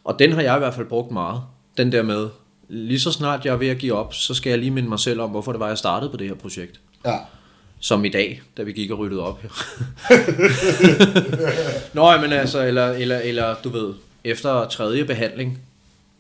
Og 0.04 0.20
den 0.20 0.32
har 0.32 0.42
jeg 0.42 0.56
i 0.56 0.60
hvert 0.60 0.74
fald 0.74 0.88
brugt 0.88 1.12
meget. 1.12 1.42
Den 1.78 1.92
der 1.92 2.04
med, 2.04 2.30
lige 2.70 3.00
så 3.00 3.12
snart 3.12 3.46
jeg 3.46 3.52
er 3.52 3.58
ved 3.58 3.68
at 3.68 3.78
give 3.78 3.94
op, 3.94 4.14
så 4.14 4.34
skal 4.34 4.50
jeg 4.50 4.60
lige 4.60 4.72
minde 4.72 4.90
mig 4.90 5.00
selv 5.00 5.22
om, 5.22 5.30
hvorfor 5.30 5.52
det 5.52 5.60
var, 5.60 5.68
jeg 5.68 5.78
startede 5.78 6.12
på 6.12 6.18
det 6.18 6.28
her 6.28 6.36
projekt. 6.36 6.80
Ja. 7.06 7.18
Som 7.86 8.06
i 8.06 8.10
dag, 8.10 8.42
da 8.58 8.64
vi 8.64 8.72
gik 8.72 8.92
og 8.92 9.00
ryddede 9.00 9.22
op 9.22 9.42
her. 9.42 9.50
Nå, 11.96 12.22
men 12.22 12.34
altså, 12.34 12.66
eller, 12.66 12.88
eller, 12.88 13.18
eller 13.18 13.56
du 13.64 13.70
ved, 13.70 13.94
efter 14.24 14.68
tredje 14.68 15.06
behandling, 15.06 15.60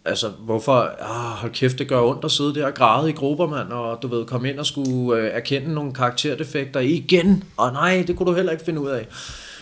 altså 0.06 0.30
hvorfor, 0.30 0.90
ah, 1.00 1.38
hold 1.38 1.52
kæft, 1.52 1.80
det 1.80 1.88
gør 1.88 2.02
ondt 2.02 2.26
at 2.26 2.32
sidde 2.32 2.56
der 2.56 2.66
og 2.66 2.74
græde 2.74 3.10
i 3.10 3.14
grupper, 3.14 3.48
mand, 3.48 3.70
og 3.70 4.02
du 4.02 4.08
ved, 4.08 4.26
komme 4.26 4.50
ind 4.50 4.60
og 4.60 4.66
skulle 4.66 5.22
øh, 5.22 5.32
erkende 5.34 5.74
nogle 5.74 5.94
karakterdefekter 5.94 6.80
igen, 6.80 7.44
og 7.58 7.74
nej, 7.74 8.04
det 8.08 8.16
kunne 8.18 8.32
du 8.32 8.36
heller 8.36 8.52
ikke 8.52 8.66
finde 8.66 8.82
ud 8.82 8.90
af. 8.90 9.08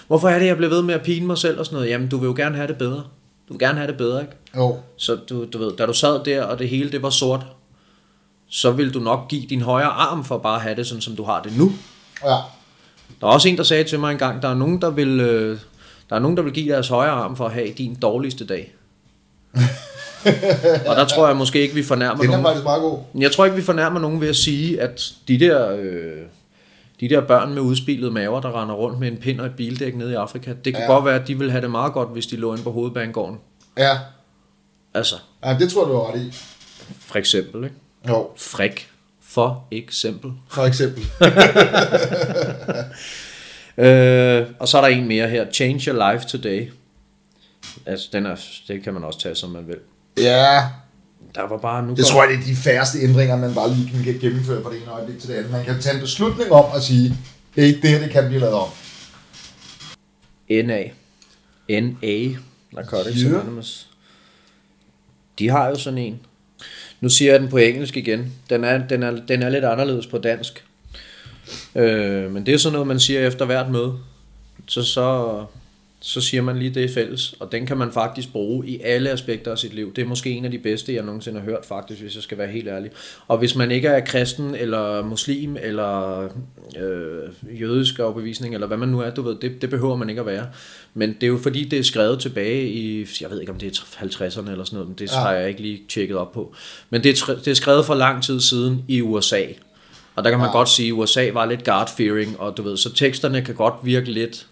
Hvorfor 0.07 0.29
er 0.29 0.39
det, 0.39 0.45
jeg 0.45 0.57
bliver 0.57 0.69
ved 0.69 0.81
med 0.81 0.93
at 0.93 1.01
pine 1.01 1.27
mig 1.27 1.37
selv 1.37 1.59
og 1.59 1.65
sådan 1.65 1.75
noget? 1.75 1.89
Jamen, 1.89 2.09
du 2.09 2.17
vil 2.17 2.27
jo 2.27 2.33
gerne 2.37 2.55
have 2.55 2.67
det 2.67 2.77
bedre. 2.77 3.03
Du 3.47 3.53
vil 3.53 3.59
gerne 3.59 3.77
have 3.77 3.87
det 3.87 3.97
bedre, 3.97 4.21
ikke? 4.21 4.33
Jo. 4.57 4.77
Så 4.97 5.15
du, 5.29 5.45
du 5.45 5.57
ved, 5.57 5.71
da 5.77 5.85
du 5.85 5.93
sad 5.93 6.23
der, 6.23 6.43
og 6.43 6.59
det 6.59 6.69
hele 6.69 6.91
det 6.91 7.01
var 7.01 7.09
sort, 7.09 7.45
så 8.49 8.71
vil 8.71 8.93
du 8.93 8.99
nok 8.99 9.27
give 9.27 9.45
din 9.45 9.61
højre 9.61 9.87
arm 9.87 10.23
for 10.23 10.37
bare 10.37 10.55
at 10.55 10.61
have 10.61 10.75
det 10.75 10.87
sådan, 10.87 11.01
som 11.01 11.15
du 11.15 11.23
har 11.23 11.41
det 11.41 11.57
nu. 11.57 11.71
Ja. 12.25 12.35
Der 13.21 13.27
er 13.27 13.31
også 13.31 13.49
en, 13.49 13.57
der 13.57 13.63
sagde 13.63 13.83
til 13.83 13.99
mig 13.99 14.11
engang, 14.11 14.41
der 14.41 14.47
er 14.47 14.53
nogen, 14.53 14.81
der 14.81 14.89
vil, 14.89 15.19
øh, 15.19 15.59
der 16.09 16.15
er 16.15 16.19
nogen, 16.19 16.37
der 16.37 16.43
vil 16.43 16.53
give 16.53 16.73
deres 16.73 16.87
højre 16.87 17.11
arm 17.11 17.35
for 17.35 17.45
at 17.45 17.51
have 17.53 17.69
din 17.77 17.95
dårligste 17.95 18.45
dag. 18.45 18.73
og 20.87 20.95
der 20.95 21.05
tror 21.05 21.27
jeg 21.27 21.37
måske 21.37 21.61
ikke, 21.61 21.73
vi 21.75 21.83
fornærmer 21.83 22.15
Den 22.21 22.25
er 22.25 22.31
nogen. 22.31 22.45
faktisk 22.45 22.63
meget 22.63 22.81
god. 22.81 22.99
Jeg 23.15 23.31
tror 23.31 23.45
ikke, 23.45 23.57
vi 23.57 23.63
fornærmer 23.63 23.99
nogen 23.99 24.21
ved 24.21 24.27
at 24.29 24.35
sige, 24.35 24.81
at 24.81 25.13
de 25.27 25.39
der, 25.39 25.71
øh, 25.71 26.17
de 26.99 27.09
der 27.09 27.21
børn 27.21 27.53
med 27.53 27.61
udspilede 27.61 28.11
maver, 28.11 28.41
der 28.41 28.61
render 28.61 28.75
rundt 28.75 28.99
med 28.99 29.07
en 29.07 29.17
pind 29.17 29.39
og 29.39 29.45
et 29.45 29.55
bildæk 29.55 29.95
nede 29.95 30.11
i 30.11 30.15
Afrika, 30.15 30.53
det 30.65 30.73
kan 30.73 30.83
Ja. 30.83 30.87
godt 30.93 31.05
være, 31.05 31.15
at 31.15 31.27
de 31.27 31.37
vil 31.39 31.51
have 31.51 31.61
det 31.61 31.71
meget 31.71 31.93
godt, 31.93 32.09
hvis 32.09 32.25
de 32.27 32.35
lå 32.35 32.51
inde 32.53 32.63
på 32.63 32.71
hovedbanegården. 32.71 33.37
Ja. 33.77 33.97
Altså, 34.93 35.15
ja, 35.45 35.57
det 35.59 35.71
tror 35.71 35.85
du 35.85 35.93
har 35.93 36.13
ret 36.13 36.21
i. 36.21 36.31
for 36.99 37.15
eksempel, 37.17 37.63
ikke? 37.63 37.75
Jo, 38.09 38.27
Frik. 38.37 38.89
For 39.33 39.67
eksempel. 39.71 40.31
for 40.49 40.63
eksempel. 40.63 41.05
Øh, 43.77 44.47
og 44.59 44.67
så 44.67 44.77
er 44.77 44.81
der 44.81 44.87
en 44.87 45.07
mere 45.07 45.29
her. 45.29 45.45
Change 45.51 45.91
your 45.91 46.11
life 46.13 46.27
today. 46.27 46.71
Altså, 47.85 48.09
den 48.13 48.25
er, 48.25 48.35
det 48.67 48.83
kan 48.83 48.93
man 48.93 49.03
også 49.03 49.19
tage, 49.19 49.35
som 49.35 49.49
man 49.49 49.67
vil. 49.67 49.75
Ja, 50.17 50.61
Der 51.35 51.47
var 51.47 51.57
bare 51.57 51.83
nu... 51.83 51.93
det 51.95 52.05
tror 52.05 52.23
jeg, 52.23 52.31
det 52.37 52.39
er 52.39 52.45
de 52.47 52.55
færreste 52.55 52.99
ændringer, 52.99 53.35
man 53.37 53.53
bare 53.53 53.73
lige 53.73 54.03
kan 54.03 54.19
gennemføre 54.19 54.63
fra 54.63 54.71
det 54.71 54.81
ene 54.81 54.91
øjeblik 54.91 55.19
til 55.19 55.29
det 55.29 55.35
andet. 55.35 55.51
Man 55.51 55.65
kan 55.65 55.79
tage 55.81 55.95
en 55.95 56.01
beslutning 56.01 56.51
om 56.51 56.65
at 56.75 56.83
sige, 56.83 57.17
hey, 57.55 57.81
det 57.81 57.89
her 57.89 57.99
det 57.99 58.09
kan 58.09 58.27
blive 58.27 58.39
lavet 58.39 58.55
om. 58.55 58.69
NA. 60.49 60.83
NA. 61.69 62.35
Narcotics 62.71 63.23
Ja. 63.23 63.27
Anonymous. 63.27 63.87
De 65.39 65.49
har 65.49 65.67
jo 65.69 65.75
sådan 65.75 65.97
en. 65.99 66.19
Nu 67.03 67.09
siger 67.09 67.31
jeg 67.31 67.41
den 67.41 67.49
på 67.49 67.57
engelsk 67.57 67.97
igen. 67.97 68.33
Den 68.49 68.63
er, 68.63 68.87
den 68.87 69.03
er, 69.03 69.11
den 69.11 69.43
er 69.43 69.49
lidt 69.49 69.65
anderledes 69.65 70.07
på 70.07 70.17
dansk. 70.17 70.63
Øh, 71.75 72.31
men 72.31 72.45
det 72.45 72.53
er 72.53 72.57
sådan 72.57 72.73
noget, 72.73 72.87
man 72.87 72.99
siger 72.99 73.27
efter 73.27 73.45
hvert 73.45 73.71
møde. 73.71 73.93
Så, 74.67 74.83
så, 74.83 75.45
så 76.05 76.21
siger 76.21 76.41
man 76.41 76.59
lige 76.59 76.69
det 76.73 76.83
er 76.83 76.93
fælles. 76.93 77.35
Og 77.39 77.51
den 77.51 77.65
kan 77.65 77.77
man 77.77 77.91
faktisk 77.91 78.31
bruge 78.31 78.67
i 78.67 78.81
alle 78.81 79.09
aspekter 79.09 79.51
af 79.51 79.57
sit 79.57 79.73
liv. 79.73 79.93
Det 79.95 80.01
er 80.01 80.05
måske 80.05 80.29
en 80.31 80.45
af 80.45 80.51
de 80.51 80.57
bedste, 80.57 80.93
jeg 80.95 81.03
nogensinde 81.03 81.39
har 81.39 81.45
hørt 81.45 81.65
faktisk, 81.65 82.01
hvis 82.01 82.15
jeg 82.15 82.23
skal 82.23 82.37
være 82.37 82.47
helt 82.47 82.67
ærlig. 82.67 82.91
Og 83.27 83.37
hvis 83.37 83.55
man 83.55 83.71
ikke 83.71 83.87
er 83.87 83.99
kristen, 84.05 84.55
eller 84.55 85.03
muslim, 85.05 85.57
eller 85.61 86.23
øh, 86.79 87.61
jødisk 87.61 87.99
overbevisning, 87.99 88.53
eller 88.53 88.67
hvad 88.67 88.77
man 88.77 88.89
nu 88.89 88.99
er, 88.99 89.09
du 89.09 89.21
ved, 89.21 89.35
det, 89.41 89.61
det 89.61 89.69
behøver 89.69 89.95
man 89.95 90.09
ikke 90.09 90.19
at 90.21 90.25
være. 90.27 90.45
Men 90.93 91.09
det 91.13 91.23
er 91.23 91.27
jo 91.27 91.37
fordi, 91.43 91.63
det 91.63 91.79
er 91.79 91.83
skrevet 91.83 92.19
tilbage 92.19 92.67
i, 92.69 93.05
jeg 93.21 93.29
ved 93.31 93.39
ikke 93.39 93.51
om 93.51 93.57
det 93.59 93.67
er 93.77 94.05
50'erne 94.05 94.51
eller 94.51 94.63
sådan 94.63 94.75
noget, 94.75 94.87
men 94.87 94.95
det 94.99 95.11
Ja. 95.11 95.17
har 95.19 95.31
jeg 95.33 95.49
ikke 95.49 95.61
lige 95.61 95.81
tjekket 95.89 96.17
op 96.17 96.31
på. 96.31 96.55
Men 96.89 97.03
det 97.03 97.21
er, 97.21 97.35
det 97.35 97.47
er 97.47 97.55
skrevet 97.55 97.85
for 97.85 97.93
lang 97.95 98.23
tid 98.23 98.39
siden 98.41 98.83
i 98.87 99.01
USA. 99.01 99.41
Og 100.15 100.23
der 100.23 100.29
kan 100.29 100.39
man 100.39 100.47
Ja. 100.47 100.51
godt 100.51 100.69
sige, 100.69 100.87
at 100.87 100.93
USA 100.93 101.29
var 101.33 101.45
lidt 101.45 101.69
God-fearing, 101.69 102.39
og 102.39 102.57
du 102.57 102.61
ved, 102.61 102.77
så 102.77 102.93
teksterne 102.93 103.41
kan 103.41 103.55
godt 103.55 103.73
virke 103.83 104.11
lidt 104.11 104.47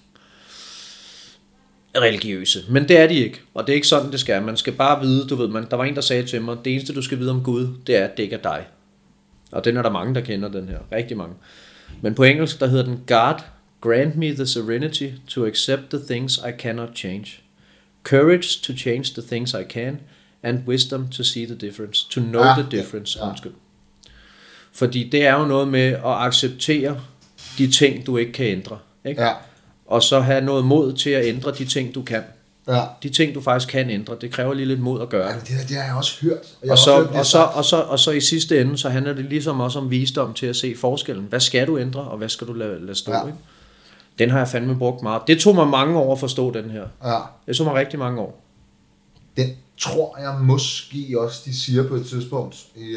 religiøse. 1.96 2.60
Men 2.70 2.88
det 2.88 2.98
er 2.98 3.08
de 3.08 3.14
ikke, 3.16 3.42
og 3.54 3.68
det 3.68 3.74
er 3.74 3.76
ikke 3.76 3.88
sådan, 3.88 4.12
det 4.12 4.20
skal. 4.20 4.42
Man 4.44 4.58
skal 4.58 4.74
bare 4.74 5.02
vide, 5.02 5.28
du 5.28 5.36
ved, 5.36 5.48
man, 5.48 5.66
der 5.72 5.78
var 5.78 5.84
en, 5.86 5.96
der 5.96 6.02
sagde 6.02 6.24
til 6.28 6.42
mig, 6.42 6.58
det 6.66 6.74
eneste, 6.74 6.94
du 6.94 7.02
skal 7.02 7.20
vide 7.20 7.32
om 7.32 7.44
Gud, 7.44 7.68
det 7.88 7.96
er, 7.98 8.04
at 8.06 8.18
det 8.18 8.24
ikke 8.24 8.36
er 8.36 8.42
dig. 8.42 8.66
Og 9.52 9.66
den 9.66 9.78
er 9.78 9.82
der 9.82 9.90
mange, 9.92 10.16
der 10.16 10.22
kender, 10.22 10.50
den 10.50 10.68
her. 10.70 10.78
Rigtig 10.92 11.18
mange. 11.18 11.36
Men 12.02 12.16
på 12.16 12.24
engelsk, 12.24 12.60
der 12.60 12.68
hedder 12.68 12.86
den, 12.86 13.00
God, 13.08 13.42
grant 13.82 14.16
me 14.16 14.34
the 14.36 14.46
serenity 14.46 15.08
to 15.28 15.46
accept 15.46 15.82
the 15.90 16.00
things 16.10 16.38
I 16.38 16.52
cannot 16.60 16.90
change. 16.96 17.26
Courage 18.04 18.60
to 18.64 18.74
change 18.78 19.04
the 19.14 19.22
things 19.28 19.54
I 19.54 19.64
can, 19.70 20.00
and 20.44 20.60
wisdom 20.68 21.08
to 21.10 21.24
see 21.24 21.46
the 21.46 21.56
difference. 21.56 22.06
To 22.10 22.22
know 22.22 22.44
Ja, 22.44 22.54
the 22.54 22.66
ja, 22.72 22.78
difference. 22.78 23.20
ja. 23.20 23.30
Undskyld. 23.30 23.52
Fordi 24.74 25.10
det 25.10 25.26
er 25.26 25.40
jo 25.40 25.46
noget 25.46 25.68
med 25.68 25.82
at 25.92 26.00
acceptere 26.06 27.00
de 27.58 27.72
ting, 27.72 28.06
du 28.06 28.18
ikke 28.18 28.32
kan 28.32 28.46
ændre. 28.46 28.80
Ikke? 29.06 29.22
Ja, 29.24 29.34
Og 29.92 30.04
så 30.04 30.20
have 30.20 30.42
noget 30.42 30.66
mod 30.66 30.94
til 30.94 31.10
at 31.10 31.26
ændre 31.26 31.52
de 31.52 31.66
ting, 31.66 31.96
du 31.96 32.02
kan. 32.02 32.24
ja. 32.68 32.82
De 33.04 33.10
ting, 33.10 33.36
du 33.36 33.42
faktisk 33.42 33.70
kan 33.72 33.90
ændre, 33.90 34.16
det 34.22 34.32
kræver 34.32 34.54
lige 34.54 34.66
lidt 34.66 34.80
mod 34.80 35.02
at 35.02 35.10
gøre. 35.10 35.28
ja 35.28 35.34
det, 35.40 35.70
det 35.70 35.78
har 35.78 35.84
jeg 35.84 35.96
også 35.96 36.18
hørt. 36.22 36.38
Jeg 36.64 36.68
har 36.68 36.72
Og 36.72 36.78
så, 36.78 36.96
hørt, 36.98 37.08
og, 37.08 37.26
så, 37.26 37.40
og, 37.44 37.66
så, 37.66 37.78
og 37.82 38.00
så 38.00 38.12
i 38.12 38.22
sidste 38.22 38.62
ende, 38.62 38.78
så 38.78 38.90
handler 38.90 39.14
det 39.14 39.26
ligesom 39.26 39.60
også 39.60 39.80
om 39.80 39.92
visdom 39.92 40.34
til 40.34 40.46
at 40.46 40.56
se 40.56 40.76
forskellen. 40.78 41.26
Hvad 41.30 41.40
skal 41.40 41.68
du 41.68 41.78
ændre, 41.80 42.02
og 42.02 42.18
hvad 42.18 42.30
skal 42.30 42.48
du 42.48 42.54
lade, 42.54 42.86
lade 42.86 42.96
stå? 42.98 43.12
Ja. 43.12 43.18
Ja. 43.20 43.26
Ikke? 43.26 43.38
Den 44.20 44.30
har 44.30 44.38
jeg 44.38 44.48
fandme 44.48 44.76
brugt 44.78 45.02
meget. 45.04 45.22
Det 45.28 45.40
tog 45.40 45.56
mig 45.56 45.68
mange 45.68 45.98
år 46.00 46.14
at 46.14 46.20
forstå 46.20 46.52
den 46.52 46.70
her. 46.70 46.84
Ja. 47.06 47.20
Det 47.48 47.56
tog 47.56 47.66
mig 47.66 47.76
rigtig 47.76 48.00
mange 48.00 48.22
år. 48.22 48.44
Den 49.38 49.50
tror 49.82 50.18
jeg 50.22 50.36
måske 50.42 51.16
også, 51.20 51.42
de 51.46 51.60
siger 51.60 51.88
på 51.88 51.96
et 51.96 52.06
tidspunkt. 52.06 52.56
I, 52.76 52.90
øh, 52.90 52.96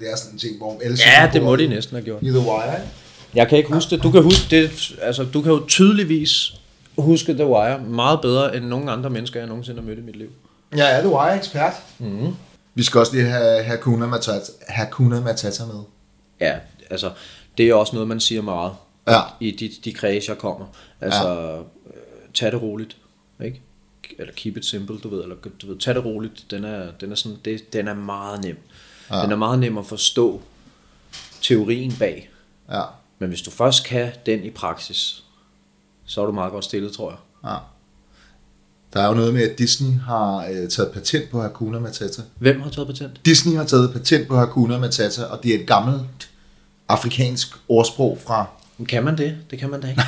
det 0.00 0.10
er 0.12 0.16
sådan 0.16 0.32
en 0.32 0.38
ting, 0.38 0.56
hvor 0.58 0.80
Elsie... 0.82 1.06
Ja, 1.10 1.26
hun 1.26 1.32
det 1.34 1.42
må 1.42 1.56
de 1.56 1.66
næsten 1.66 1.96
have 1.96 2.04
gjort. 2.04 2.22
I 2.22 2.26
The 2.28 2.38
Wire? 2.38 2.80
Jeg 3.36 3.48
kan 3.48 3.58
ikke 3.58 3.72
huske 3.72 3.90
det. 3.90 4.02
Du 4.02 4.10
kan 4.10 4.22
huske 4.22 4.56
det. 4.56 4.94
Altså, 5.02 5.24
du 5.24 5.42
kan 5.42 5.52
jo 5.52 5.66
tydeligvis 5.68 6.54
huske 6.98 7.34
The 7.34 7.46
Wire 7.46 7.78
meget 7.78 8.20
bedre 8.20 8.56
end 8.56 8.64
nogen 8.64 8.88
andre 8.88 9.10
mennesker, 9.10 9.40
jeg 9.40 9.48
nogensinde 9.48 9.80
har 9.80 9.86
mødt 9.86 9.98
i 9.98 10.02
mit 10.02 10.16
liv. 10.16 10.28
Jeg 10.76 10.96
er 10.96 11.00
The 11.00 11.08
Wire-ekspert. 11.10 11.72
Mm. 11.98 12.34
Vi 12.74 12.82
skal 12.82 12.98
også 12.98 13.14
lige 13.16 13.26
have 13.26 13.62
Hakuna 13.64 14.06
Matata, 14.06 14.40
Hakuna 14.68 15.20
Matata 15.20 15.64
med. 15.64 15.80
Ja, 16.40 16.54
altså, 16.90 17.10
det 17.58 17.68
er 17.68 17.74
også 17.74 17.92
noget, 17.92 18.08
man 18.08 18.20
siger 18.20 18.42
meget 18.42 18.72
Ja. 19.08 19.20
i 19.40 19.50
de, 19.50 19.70
de 19.84 19.92
kreds, 19.92 20.28
jeg 20.28 20.38
kommer. 20.38 20.66
Altså, 21.00 21.28
ja. 21.28 21.56
tag 22.34 22.52
det 22.52 22.62
roligt, 22.62 22.96
ikke? 23.44 23.60
Eller 24.18 24.32
keep 24.36 24.56
it 24.56 24.64
simple, 24.66 24.98
du 24.98 25.08
ved, 25.08 25.22
eller 25.22 25.36
du 25.62 25.66
ved, 25.66 25.78
tag 25.78 25.94
det 25.94 26.04
roligt. 26.04 26.44
Den 26.50 26.64
er, 26.64 26.86
den 27.00 27.10
er, 27.12 27.14
sådan, 27.14 27.38
det, 27.44 27.72
den 27.72 27.88
er 27.88 27.94
meget 27.94 28.44
nem. 28.44 28.58
Ja. 29.10 29.22
Den 29.22 29.32
er 29.32 29.36
meget 29.36 29.58
nem 29.58 29.78
at 29.78 29.86
forstå 29.86 30.40
teorien 31.42 31.92
bag. 31.98 32.30
Ja. 32.70 32.82
Men 33.18 33.28
hvis 33.28 33.42
du 33.42 33.50
først 33.50 33.84
kan 33.84 34.12
den 34.26 34.44
i 34.44 34.50
praksis, 34.50 35.24
så 36.04 36.22
er 36.22 36.26
du 36.26 36.32
meget 36.32 36.52
godt 36.52 36.64
stillet, 36.64 36.92
tror 36.92 37.10
jeg. 37.10 37.18
ja. 37.50 37.56
Der 38.92 39.02
er 39.02 39.08
jo 39.08 39.14
noget 39.14 39.34
med, 39.34 39.50
at 39.50 39.58
Disney 39.58 40.00
har 40.00 40.46
øh, 40.46 40.68
taget 40.68 40.90
patent 40.92 41.30
på 41.30 41.42
Hakuna 41.42 41.78
Matata. 41.78 42.22
Hvem 42.38 42.60
har 42.60 42.70
taget 42.70 42.88
patent? 42.88 43.20
Disney 43.24 43.56
har 43.56 43.64
taget 43.64 43.92
patent 43.92 44.28
på 44.28 44.36
Hakuna 44.36 44.78
Matata, 44.78 45.24
og 45.24 45.42
det 45.42 45.54
er 45.54 45.60
et 45.60 45.66
gammelt 45.66 46.30
afrikansk 46.88 47.56
ordsprog 47.68 48.18
fra... 48.26 48.46
Men 48.78 48.86
kan 48.86 49.04
man 49.04 49.18
det? 49.18 49.36
Det 49.50 49.58
kan 49.58 49.70
man 49.70 49.80
da 49.80 49.88
ikke. 49.88 50.02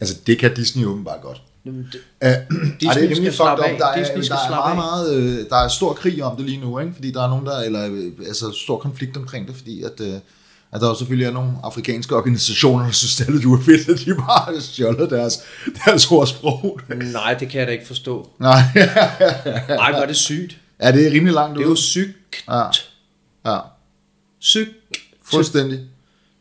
Altså, 0.00 0.16
det 0.26 0.38
kan 0.38 0.54
Disney 0.54 0.84
åbenbart 0.84 1.20
godt. 1.22 1.42
Jamen, 1.66 1.88
det, 1.92 2.00
Uh, 2.22 2.28
Disney 2.28 2.60
ej, 2.60 2.70
det 2.80 2.86
er 2.86 2.92
skal 2.92 3.08
nemlig 3.08 3.32
fucked 3.32 3.52
up. 3.52 3.58
Der 3.58 3.86
er, 3.86 3.94
der 4.04 4.36
er 4.36 4.50
meget, 4.50 4.76
meget, 4.76 5.14
øh, 5.14 5.48
der 5.50 5.56
er 5.56 5.68
stor 5.68 5.92
krig 5.92 6.24
om 6.24 6.36
det 6.36 6.46
lige 6.46 6.60
nu, 6.60 6.78
ikke? 6.78 6.94
fordi 6.94 7.10
der 7.10 7.22
er 7.22 7.28
nogen, 7.28 7.46
der, 7.46 7.60
eller 7.60 7.88
øh, 7.90 8.26
altså 8.26 8.50
stor 8.64 8.78
konflikt 8.78 9.16
omkring 9.16 9.48
det, 9.48 9.56
fordi 9.56 9.82
at, 9.82 10.00
øh, 10.00 10.14
at 10.72 10.80
der 10.80 10.88
jo 10.88 10.94
selvfølgelig 10.98 11.26
er 11.26 11.30
nogle 11.32 11.52
afrikanske 11.62 12.16
organisationer, 12.16 12.84
der 12.84 12.92
synes, 12.92 13.16
det 13.16 13.28
er 13.28 13.32
lidt 13.32 13.44
ufedt, 13.44 13.88
at 13.88 13.98
de 14.06 14.14
bare 14.14 14.54
har 14.54 14.60
stjålet 14.60 15.10
deres, 15.10 15.38
deres 15.86 16.10
ordsprog. 16.10 16.80
nej, 17.12 17.34
det 17.34 17.48
kan 17.48 17.58
jeg 17.58 17.66
da 17.66 17.72
ikke 17.72 17.86
forstå. 17.86 18.30
Nej, 18.38 18.60
Nej, 19.68 19.90
er 19.90 20.06
det 20.06 20.16
sygt. 20.16 20.56
ja, 20.82 20.92
det 20.92 21.06
er 21.06 21.10
rimelig 21.12 21.34
langt 21.34 21.54
Det 21.56 21.62
er 21.62 21.66
jo 21.66 21.72
ud. 21.72 21.76
sygt. 21.76 22.44
Ja, 22.48 22.62
ja, 23.46 23.58
Sygt. 24.38 24.70
fuldstændig. 25.24 25.78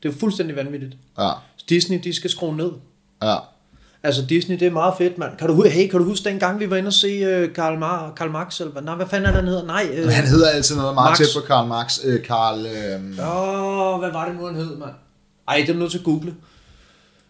Det 0.03 0.09
er 0.09 0.13
jo 0.13 0.19
fuldstændig 0.19 0.55
vanvittigt. 0.55 0.93
Ja, 1.19 1.31
Disney, 1.69 1.99
de 2.03 2.13
skal 2.13 2.29
skrue 2.29 2.57
ned. 2.57 2.71
ja. 3.23 3.35
Altså 4.03 4.21
Disney, 4.25 4.59
det 4.59 4.67
er 4.67 4.71
meget 4.71 4.93
fedt, 4.97 5.17
mand. 5.17 5.31
Kan 5.39 5.47
du, 5.47 5.63
hey, 5.63 5.87
kan 5.89 5.99
du 5.99 6.05
huske 6.05 6.29
dengang, 6.29 6.59
vi 6.59 6.69
var 6.69 6.75
inde 6.77 6.87
og 6.87 6.93
se 6.93 7.43
uh, 7.43 7.53
Karl, 7.53 7.83
Mar- 7.83 8.13
Karl 8.15 8.29
Marx? 8.31 8.59
Eller, 8.59 8.71
hvad- 8.71 8.81
nej, 8.81 8.95
hvad 8.95 9.05
fanden 9.05 9.25
er 9.25 9.31
det, 9.31 9.35
han 9.39 9.47
hedder? 9.47 9.65
Nej, 9.65 9.85
uh, 10.05 10.11
Han 10.11 10.27
hedder 10.27 10.49
altså 10.49 10.75
noget 10.75 10.93
meget 10.93 11.09
Marx. 11.09 11.17
tæt 11.17 11.27
på 11.35 11.47
Karl 11.47 11.67
Marx. 11.67 11.99
Øh, 12.05 12.23
Karl, 12.23 12.59
øh, 12.65 13.33
Åh, 13.93 13.99
hvad 13.99 14.11
var 14.11 14.25
det 14.25 14.35
nu, 14.39 14.45
han 14.45 14.55
hed, 14.55 14.75
mand? 14.77 14.91
Ej, 15.47 15.63
det 15.67 15.75
er 15.75 15.79
nødt 15.79 15.91
til 15.91 15.97
at 15.97 16.03
google. 16.03 16.33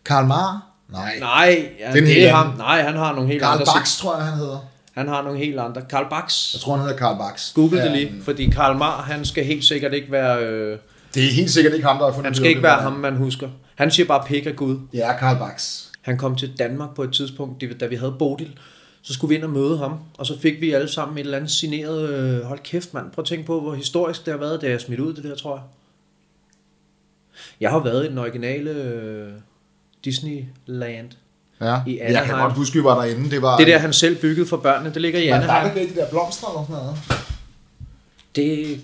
Karl 0.05 0.25
Mar? 0.25 0.67
Nej. 0.91 1.17
Nej, 1.19 1.69
ja, 1.79 1.91
Det 1.93 2.01
er 2.01 2.05
det 2.05 2.27
er 2.29 2.33
ham. 2.35 2.53
Nej, 2.57 2.81
han 2.81 2.95
har 2.95 3.13
nogle 3.15 3.29
helt 3.29 3.41
Karl 3.41 3.53
andre. 3.53 3.65
Bax, 3.77 3.97
tror 3.97 4.15
jeg, 4.17 4.25
han 4.25 4.37
hedder. 4.37 4.57
Han 4.95 5.07
har 5.07 5.21
nogle 5.23 5.39
helt 5.39 5.59
andre. 5.59 5.81
Karl 5.89 6.05
Bax. 6.09 6.53
Jeg 6.53 6.61
tror, 6.61 6.75
han 6.75 6.81
hedder 6.85 6.97
Karl 6.97 7.17
Bax. 7.17 7.53
Google 7.53 7.77
det 7.77 7.85
Ja, 7.85 7.93
lige, 7.95 8.13
fordi 8.23 8.49
Karl 8.49 8.77
Mar, 8.77 9.01
han 9.01 9.25
skal 9.25 9.45
helt 9.45 9.63
sikkert 9.65 9.93
ikke 9.93 10.11
være... 10.11 10.43
Øh, 10.43 10.77
Det 11.13 11.25
er 11.25 11.31
helt 11.31 11.51
sikkert 11.51 11.73
ikke 11.73 11.87
ham, 11.87 11.97
der 11.97 12.05
har 12.05 12.11
fundet 12.13 12.25
han 12.25 12.35
skal 12.35 12.47
ikke 12.47 12.57
det, 12.57 12.63
være 12.63 12.81
ham, 12.81 12.93
man 12.93 13.15
husker. 13.15 13.49
Han 13.75 13.91
siger 13.91 14.07
bare 14.07 14.23
pik 14.27 14.45
af 14.45 14.55
Gud. 14.55 14.77
Det 14.91 15.05
er 15.05 15.17
Karl 15.17 15.37
Bax. 15.39 15.81
Han 16.01 16.17
kom 16.17 16.35
til 16.35 16.57
Danmark 16.59 16.95
på 16.95 17.03
et 17.03 17.13
tidspunkt, 17.13 17.61
det- 17.61 17.79
da 17.79 17.85
vi 17.85 17.95
havde 17.95 18.15
Bodil. 18.19 18.59
Så 19.01 19.13
skulle 19.13 19.29
vi 19.29 19.35
ind 19.35 19.43
og 19.43 19.49
møde 19.49 19.77
ham, 19.77 19.99
og 20.17 20.25
så 20.25 20.39
fik 20.39 20.61
vi 20.61 20.71
alle 20.71 20.87
sammen 20.87 21.17
et 21.17 21.21
eller 21.23 21.37
andet 21.37 21.51
signeret... 21.51 22.09
Øh, 22.09 22.41
hold 22.43 22.59
kæft, 22.63 22.93
mand. 22.93 23.11
Prøv 23.11 23.21
at 23.23 23.27
tænke 23.27 23.45
på, 23.45 23.59
hvor 23.61 23.73
historisk 23.75 24.25
det 24.25 24.33
har 24.33 24.39
været, 24.39 24.61
da 24.61 24.69
jeg 24.69 24.81
smidt 24.81 24.99
ud 24.99 25.13
det 25.13 25.23
der, 25.23 25.35
tror 25.35 25.55
jeg. 25.55 25.63
Jeg 27.59 27.69
har 27.71 27.79
været 27.79 28.05
i 28.05 28.09
den 28.09 28.17
originale 28.17 28.69
øh, 28.71 29.31
Disneyland. 30.05 31.09
Ja. 31.61 31.81
I 31.87 31.97
jeg 31.97 32.07
kan 32.07 32.15
Anaheim. 32.15 32.39
godt 32.39 32.53
huske, 32.53 32.77
vi 32.77 32.83
var 32.83 33.01
derinde. 33.05 33.31
Det 33.31 33.41
var... 33.41 33.57
Det 33.57 33.67
der, 33.67 33.77
han 33.77 33.93
selv 33.93 34.21
byggede 34.21 34.47
for 34.47 34.57
børnene, 34.57 34.93
det 34.93 35.01
ligger 35.01 35.19
i 35.19 35.23
Men 35.23 35.31
der 35.31 35.37
Anaheim. 35.51 35.69
er 35.77 35.81
der 35.81 35.87
de 35.93 35.95
der 35.99 36.09
blomster 36.09 36.47
eller 36.47 36.65
sådan 36.67 36.75
noget. 36.83 36.97
Det, 38.35 38.81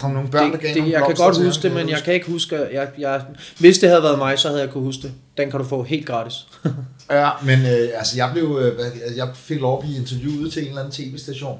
Der 0.00 0.06
var 0.06 0.14
nogle 0.14 0.28
børn, 0.30 0.44
der 0.44 0.50
det, 0.50 0.60
gav 0.60 0.68
det, 0.68 0.76
nogle 0.78 0.92
jeg 0.92 1.02
kan 1.06 1.16
godt 1.16 1.44
huske 1.44 1.62
det, 1.62 1.72
men 1.72 1.88
jeg 1.88 1.98
kan 2.04 2.14
ikke 2.14 2.26
huske... 2.30 2.56
Jeg, 2.72 2.88
jeg, 2.98 3.22
hvis 3.58 3.78
det 3.78 3.88
havde 3.88 4.02
været 4.02 4.18
mig, 4.18 4.38
så 4.38 4.48
havde 4.48 4.60
jeg 4.60 4.70
kunne 4.70 4.84
huske 4.84 5.02
det. 5.02 5.12
Den 5.36 5.50
kan 5.50 5.60
du 5.60 5.66
få 5.66 5.82
helt 5.82 6.06
gratis. 6.06 6.34
Ja, 7.10 7.30
men 7.44 7.58
øh, 7.60 7.88
altså, 7.94 8.16
jeg, 8.16 8.30
blev, 8.32 8.44
øh, 8.62 8.74
hvad- 8.74 9.12
jeg 9.16 9.28
fik 9.34 9.60
lov 9.60 9.78
at 9.78 9.84
blive 9.84 9.98
interviewet 10.00 10.52
til 10.52 10.62
en 10.62 10.68
eller 10.68 10.80
anden 10.80 10.92
tv-station. 10.92 11.58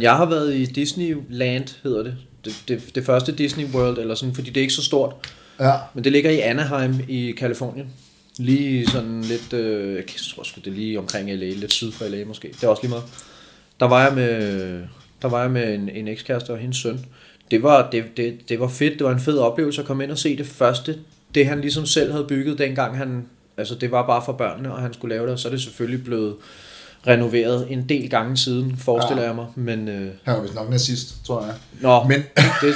Jeg 0.00 0.16
har 0.16 0.24
været 0.26 0.54
i 0.54 0.64
Disneyland, 0.64 1.64
hedder 1.82 2.02
det. 2.02 2.16
det, 2.44 2.62
det, 2.68 2.82
det 2.94 3.04
første 3.06 3.32
Disney 3.32 3.64
World, 3.74 3.98
eller 3.98 4.14
sådan, 4.14 4.34
fordi 4.34 4.50
det 4.50 4.56
er 4.56 4.62
ikke 4.62 4.74
så 4.74 4.82
stort. 4.82 5.14
Ja. 5.60 5.72
Men 5.94 6.04
det 6.04 6.12
ligger 6.12 6.30
i 6.30 6.40
Anaheim 6.40 6.94
i 7.08 7.30
Kalifornien. 7.30 7.86
Lige 8.38 8.86
sådan 8.86 9.22
lidt, 9.22 9.52
øh, 9.52 9.94
jeg 9.96 10.04
tror 10.34 10.42
sgu 10.42 10.60
det 10.64 10.70
er 10.70 10.74
lige 10.74 10.98
omkring 10.98 11.30
LA, 11.30 11.46
lidt 11.50 11.72
syd 11.72 11.92
for 11.92 12.04
LA 12.08 12.24
måske. 12.24 12.48
Det 12.48 12.64
er 12.64 12.68
også 12.68 12.82
lige 12.82 12.90
meget. 12.90 13.04
Der 13.80 13.86
var 13.86 14.04
jeg 14.04 14.14
med, 14.14 14.82
der 15.22 15.28
var 15.28 15.42
jeg 15.42 15.50
med 15.50 15.74
en, 15.74 15.88
en 15.88 16.08
ekskæreste 16.08 16.50
og 16.50 16.58
hendes 16.58 16.76
søn. 16.76 17.04
Det 17.50 17.62
var, 17.62 17.90
det, 17.90 18.04
det, 18.16 18.38
det 18.48 18.60
var 18.60 18.68
fedt, 18.68 18.98
det 18.98 19.04
var 19.06 19.12
en 19.12 19.20
fed 19.20 19.38
oplevelse 19.38 19.80
at 19.80 19.86
komme 19.86 20.04
ind 20.04 20.10
og 20.12 20.18
se 20.18 20.36
det 20.36 20.46
første. 20.46 20.96
Det 21.34 21.46
han 21.46 21.60
ligesom 21.60 21.86
selv 21.86 22.12
havde 22.12 22.24
bygget 22.28 22.58
dengang 22.58 22.96
han, 22.96 23.26
altså 23.56 23.74
det 23.74 23.90
var 23.90 24.06
bare 24.06 24.22
for 24.24 24.32
børnene, 24.32 24.72
og 24.74 24.82
han 24.82 24.92
skulle 24.94 25.14
lave 25.14 25.26
det, 25.26 25.32
og 25.32 25.38
så 25.38 25.48
er 25.48 25.52
det 25.52 25.62
selvfølgelig 25.62 26.04
blevet 26.04 26.34
renoveret 27.06 27.66
en 27.70 27.88
del 27.88 28.10
gange 28.10 28.36
siden, 28.36 28.76
forestiller 28.76 29.22
Ja. 29.22 29.28
jeg 29.28 29.36
mig. 29.36 29.46
Men, 29.54 29.88
øh, 29.88 30.10
Han 30.22 30.34
var 30.34 30.42
vist 30.42 30.54
nok 30.54 30.70
nazist, 30.70 31.26
tror 31.26 31.44
jeg. 31.44 31.54
Nå, 31.80 32.04
Men- 32.04 32.22
det, 32.62 32.74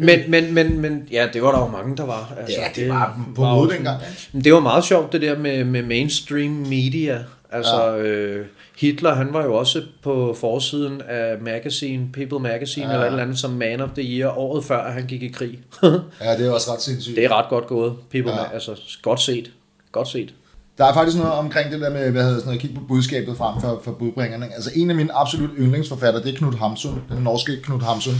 men, 0.00 0.20
men, 0.30 0.54
men, 0.54 0.80
men, 0.80 1.02
ja, 1.10 1.28
det 1.32 1.42
var 1.42 1.52
der 1.52 1.58
jo 1.58 1.66
mange, 1.68 1.96
der 1.96 2.06
var. 2.06 2.34
Altså, 2.40 2.56
Ja, 2.60 2.80
det 2.82 2.88
var 2.88 3.20
på 3.34 3.42
var 3.42 3.54
mode 3.54 3.64
jo 3.70 3.76
dengang. 3.76 4.00
Men 4.32 4.44
det 4.44 4.52
var 4.52 4.60
meget 4.60 4.84
sjovt, 4.84 5.12
det 5.12 5.22
der 5.22 5.38
med, 5.38 5.64
med 5.64 5.82
mainstream 5.82 6.50
media. 6.50 7.24
Altså, 7.52 7.82
ja. 7.86 8.02
øh, 8.02 8.46
Hitler, 8.76 9.14
han 9.14 9.32
var 9.32 9.44
jo 9.44 9.54
også 9.54 9.82
på 10.02 10.36
forsiden 10.40 11.02
af 11.08 11.38
Magazine, 11.40 12.08
People 12.12 12.38
Magazine, 12.38 12.86
ja. 12.86 12.92
eller 12.92 13.04
et 13.06 13.10
eller 13.10 13.22
andet, 13.22 13.38
som 13.38 13.50
Man 13.50 13.80
of 13.80 13.88
the 13.94 14.02
Year, 14.02 14.38
året 14.38 14.64
før, 14.64 14.90
han 14.90 15.06
gik 15.06 15.22
i 15.22 15.28
krig. 15.28 15.58
Ja, 16.20 16.36
det 16.38 16.46
er 16.46 16.50
også 16.50 16.72
ret 16.72 16.82
sindssygt. 16.82 17.16
det 17.16 17.24
er 17.24 17.38
ret 17.38 17.48
godt 17.48 17.66
gået. 17.66 17.94
People, 18.10 18.32
Ja. 18.32 18.52
altså, 18.52 18.80
godt 19.02 19.20
set. 19.20 19.50
Godt 19.92 20.08
set. 20.08 20.34
Der 20.78 20.84
er 20.84 20.94
faktisk 20.94 21.16
noget 21.16 21.32
omkring 21.32 21.72
det 21.72 21.80
der 21.80 21.90
med, 21.90 22.10
hvad 22.10 22.22
hedder 22.22 22.36
sådan 22.36 22.46
noget, 22.46 22.60
kigge 22.60 22.76
på 22.76 22.82
budskabet 22.88 23.36
frem 23.36 23.60
for, 23.60 23.80
for 23.84 23.92
budbringerne. 23.92 24.54
Altså 24.54 24.70
en 24.74 24.90
af 24.90 24.96
mine 24.96 25.12
absolut 25.12 25.50
yndlingsforfattere, 25.58 26.22
det 26.22 26.34
er 26.34 26.38
Knud 26.38 26.52
Hamsun, 26.54 27.02
den 27.08 27.22
norske 27.22 27.56
Knud 27.62 27.80
Hamsun. 27.80 28.14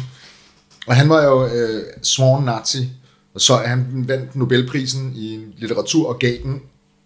Og 0.86 0.96
han 0.96 1.08
var 1.08 1.24
jo 1.24 1.44
øh, 1.46 1.82
sworn 2.02 2.44
nazi, 2.44 2.78
og 3.34 3.40
så 3.40 3.56
han 3.56 4.04
vandt 4.08 4.36
Nobelprisen 4.36 5.12
i 5.16 5.38
litteratur 5.58 6.08
og 6.08 6.18
gav 6.18 6.32
den 6.42 6.62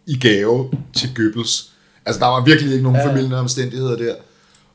i 0.06 0.18
gave 0.18 0.70
til 0.96 1.14
Goebbels. 1.16 1.69
Altså 2.10 2.20
der 2.20 2.26
var 2.26 2.44
virkelig 2.44 2.72
ikke 2.72 2.82
nogen 2.82 2.98
ja. 2.98 3.08
familiære 3.08 3.40
omstændigheder 3.40 3.96
der. 3.96 4.14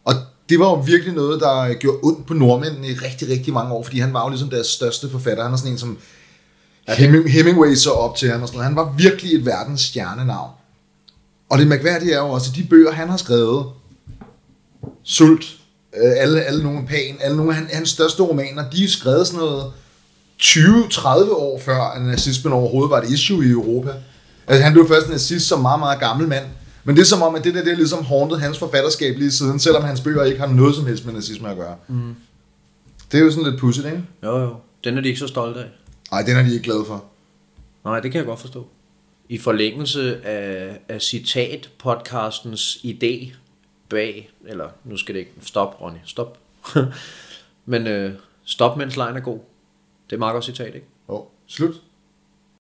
Og 0.05 0.13
det 0.49 0.59
var 0.59 0.65
jo 0.65 0.75
virkelig 0.75 1.13
noget, 1.13 1.41
der 1.41 1.73
gjorde 1.73 1.99
ondt 2.03 2.25
på 2.27 2.33
nordmændene 2.33 2.87
i 2.87 2.93
rigtig, 2.93 3.29
rigtig 3.29 3.53
mange 3.53 3.73
år, 3.73 3.83
fordi 3.83 3.99
han 3.99 4.13
var 4.13 4.23
jo 4.23 4.29
ligesom 4.29 4.49
deres 4.49 4.67
største 4.67 5.09
forfatter. 5.09 5.43
Han 5.43 5.53
er 5.53 5.57
sådan 5.57 5.71
en, 5.71 5.77
som 5.77 5.97
Heming, 6.87 7.31
Hemingway 7.31 7.75
så 7.75 7.91
op 7.91 8.15
til 8.15 8.31
ham 8.31 8.41
og 8.41 8.47
sådan 8.47 8.57
noget. 8.57 8.67
Han 8.67 8.75
var 8.75 8.93
virkelig 8.97 9.33
et 9.33 9.45
verdens 9.45 9.81
stjernenavn. 9.81 10.51
Og 11.49 11.57
det 11.57 11.67
mærkværdige 11.67 12.13
er 12.13 12.17
jo 12.17 12.29
også, 12.29 12.51
at 12.51 12.55
de 12.55 12.63
bøger, 12.69 12.91
han 12.91 13.09
har 13.09 13.17
skrevet, 13.17 13.65
Sult, 15.03 15.45
øh, 15.97 16.11
alle, 16.17 16.41
alle 16.41 16.63
nogle 16.63 16.87
pan, 16.87 17.17
alle 17.19 17.37
nogle 17.37 17.51
af 17.51 17.57
han, 17.57 17.69
hans 17.73 17.89
største 17.89 18.23
romaner, 18.23 18.69
de 18.69 18.83
er 18.83 18.87
skrevet 18.87 19.27
sådan 19.27 19.39
noget 19.39 19.71
20-30 20.41 21.33
år 21.33 21.61
før, 21.65 21.81
at 21.81 22.01
nazismen 22.01 22.53
overhovedet 22.53 22.91
var 22.91 23.01
et 23.01 23.09
issue 23.09 23.45
i 23.45 23.49
Europa. 23.49 23.93
Altså 24.47 24.63
han 24.63 24.73
blev 24.73 24.87
først 24.87 25.09
nazist 25.09 25.47
som 25.47 25.61
meget, 25.61 25.79
meget 25.79 25.99
gammel 25.99 26.27
mand. 26.27 26.45
Men 26.85 26.95
det 26.95 27.01
er 27.01 27.05
som 27.05 27.21
om, 27.21 27.35
at 27.35 27.43
det 27.43 27.53
der 27.53 27.63
det 27.63 27.71
er 27.71 27.75
ligesom 27.75 28.05
haunted 28.05 28.37
hans 28.37 28.59
forfatterskab 28.59 29.17
lige 29.17 29.31
siden, 29.31 29.59
selvom 29.59 29.83
hans 29.83 30.01
bøger 30.01 30.23
ikke 30.23 30.39
har 30.39 30.47
noget 30.47 30.75
som 30.75 30.85
helst 30.85 31.05
med 31.05 31.13
nazisme 31.13 31.49
at 31.49 31.57
gøre. 31.57 31.75
Mm. 31.87 32.15
Det 33.11 33.19
er 33.19 33.23
jo 33.23 33.31
sådan 33.31 33.49
lidt 33.51 33.59
pudsigt, 33.59 33.85
ikke? 33.85 34.03
Jo, 34.23 34.39
jo. 34.39 34.55
Den 34.83 34.97
er 34.97 35.01
de 35.01 35.07
ikke 35.07 35.19
så 35.19 35.27
stolte 35.27 35.59
af. 35.59 35.69
Nej, 36.11 36.21
den 36.21 36.37
er 36.37 36.43
de 36.43 36.53
ikke 36.53 36.63
glade 36.63 36.85
for. 36.87 37.05
Nej, 37.85 37.99
det 37.99 38.11
kan 38.11 38.19
jeg 38.19 38.25
godt 38.25 38.39
forstå. 38.39 38.67
I 39.29 39.37
forlængelse 39.37 40.25
af, 40.25 40.79
af 40.89 41.01
citat-podcastens 41.01 42.85
idé 42.85 43.33
bag, 43.89 44.31
eller 44.47 44.69
nu 44.83 44.97
skal 44.97 45.15
det 45.15 45.19
ikke, 45.19 45.31
stop 45.41 45.81
Ronny, 45.81 45.97
stop. 46.05 46.37
Men 47.65 47.87
øh, 47.87 48.13
stop, 48.43 48.77
mens 48.77 48.97
lejen 48.97 49.15
er 49.15 49.19
god. 49.19 49.39
Det 50.09 50.15
er 50.15 50.19
meget 50.19 50.33
godt 50.33 50.45
citat, 50.45 50.75
ikke? 50.75 50.87
Jo, 51.09 51.25
slut. 51.47 51.81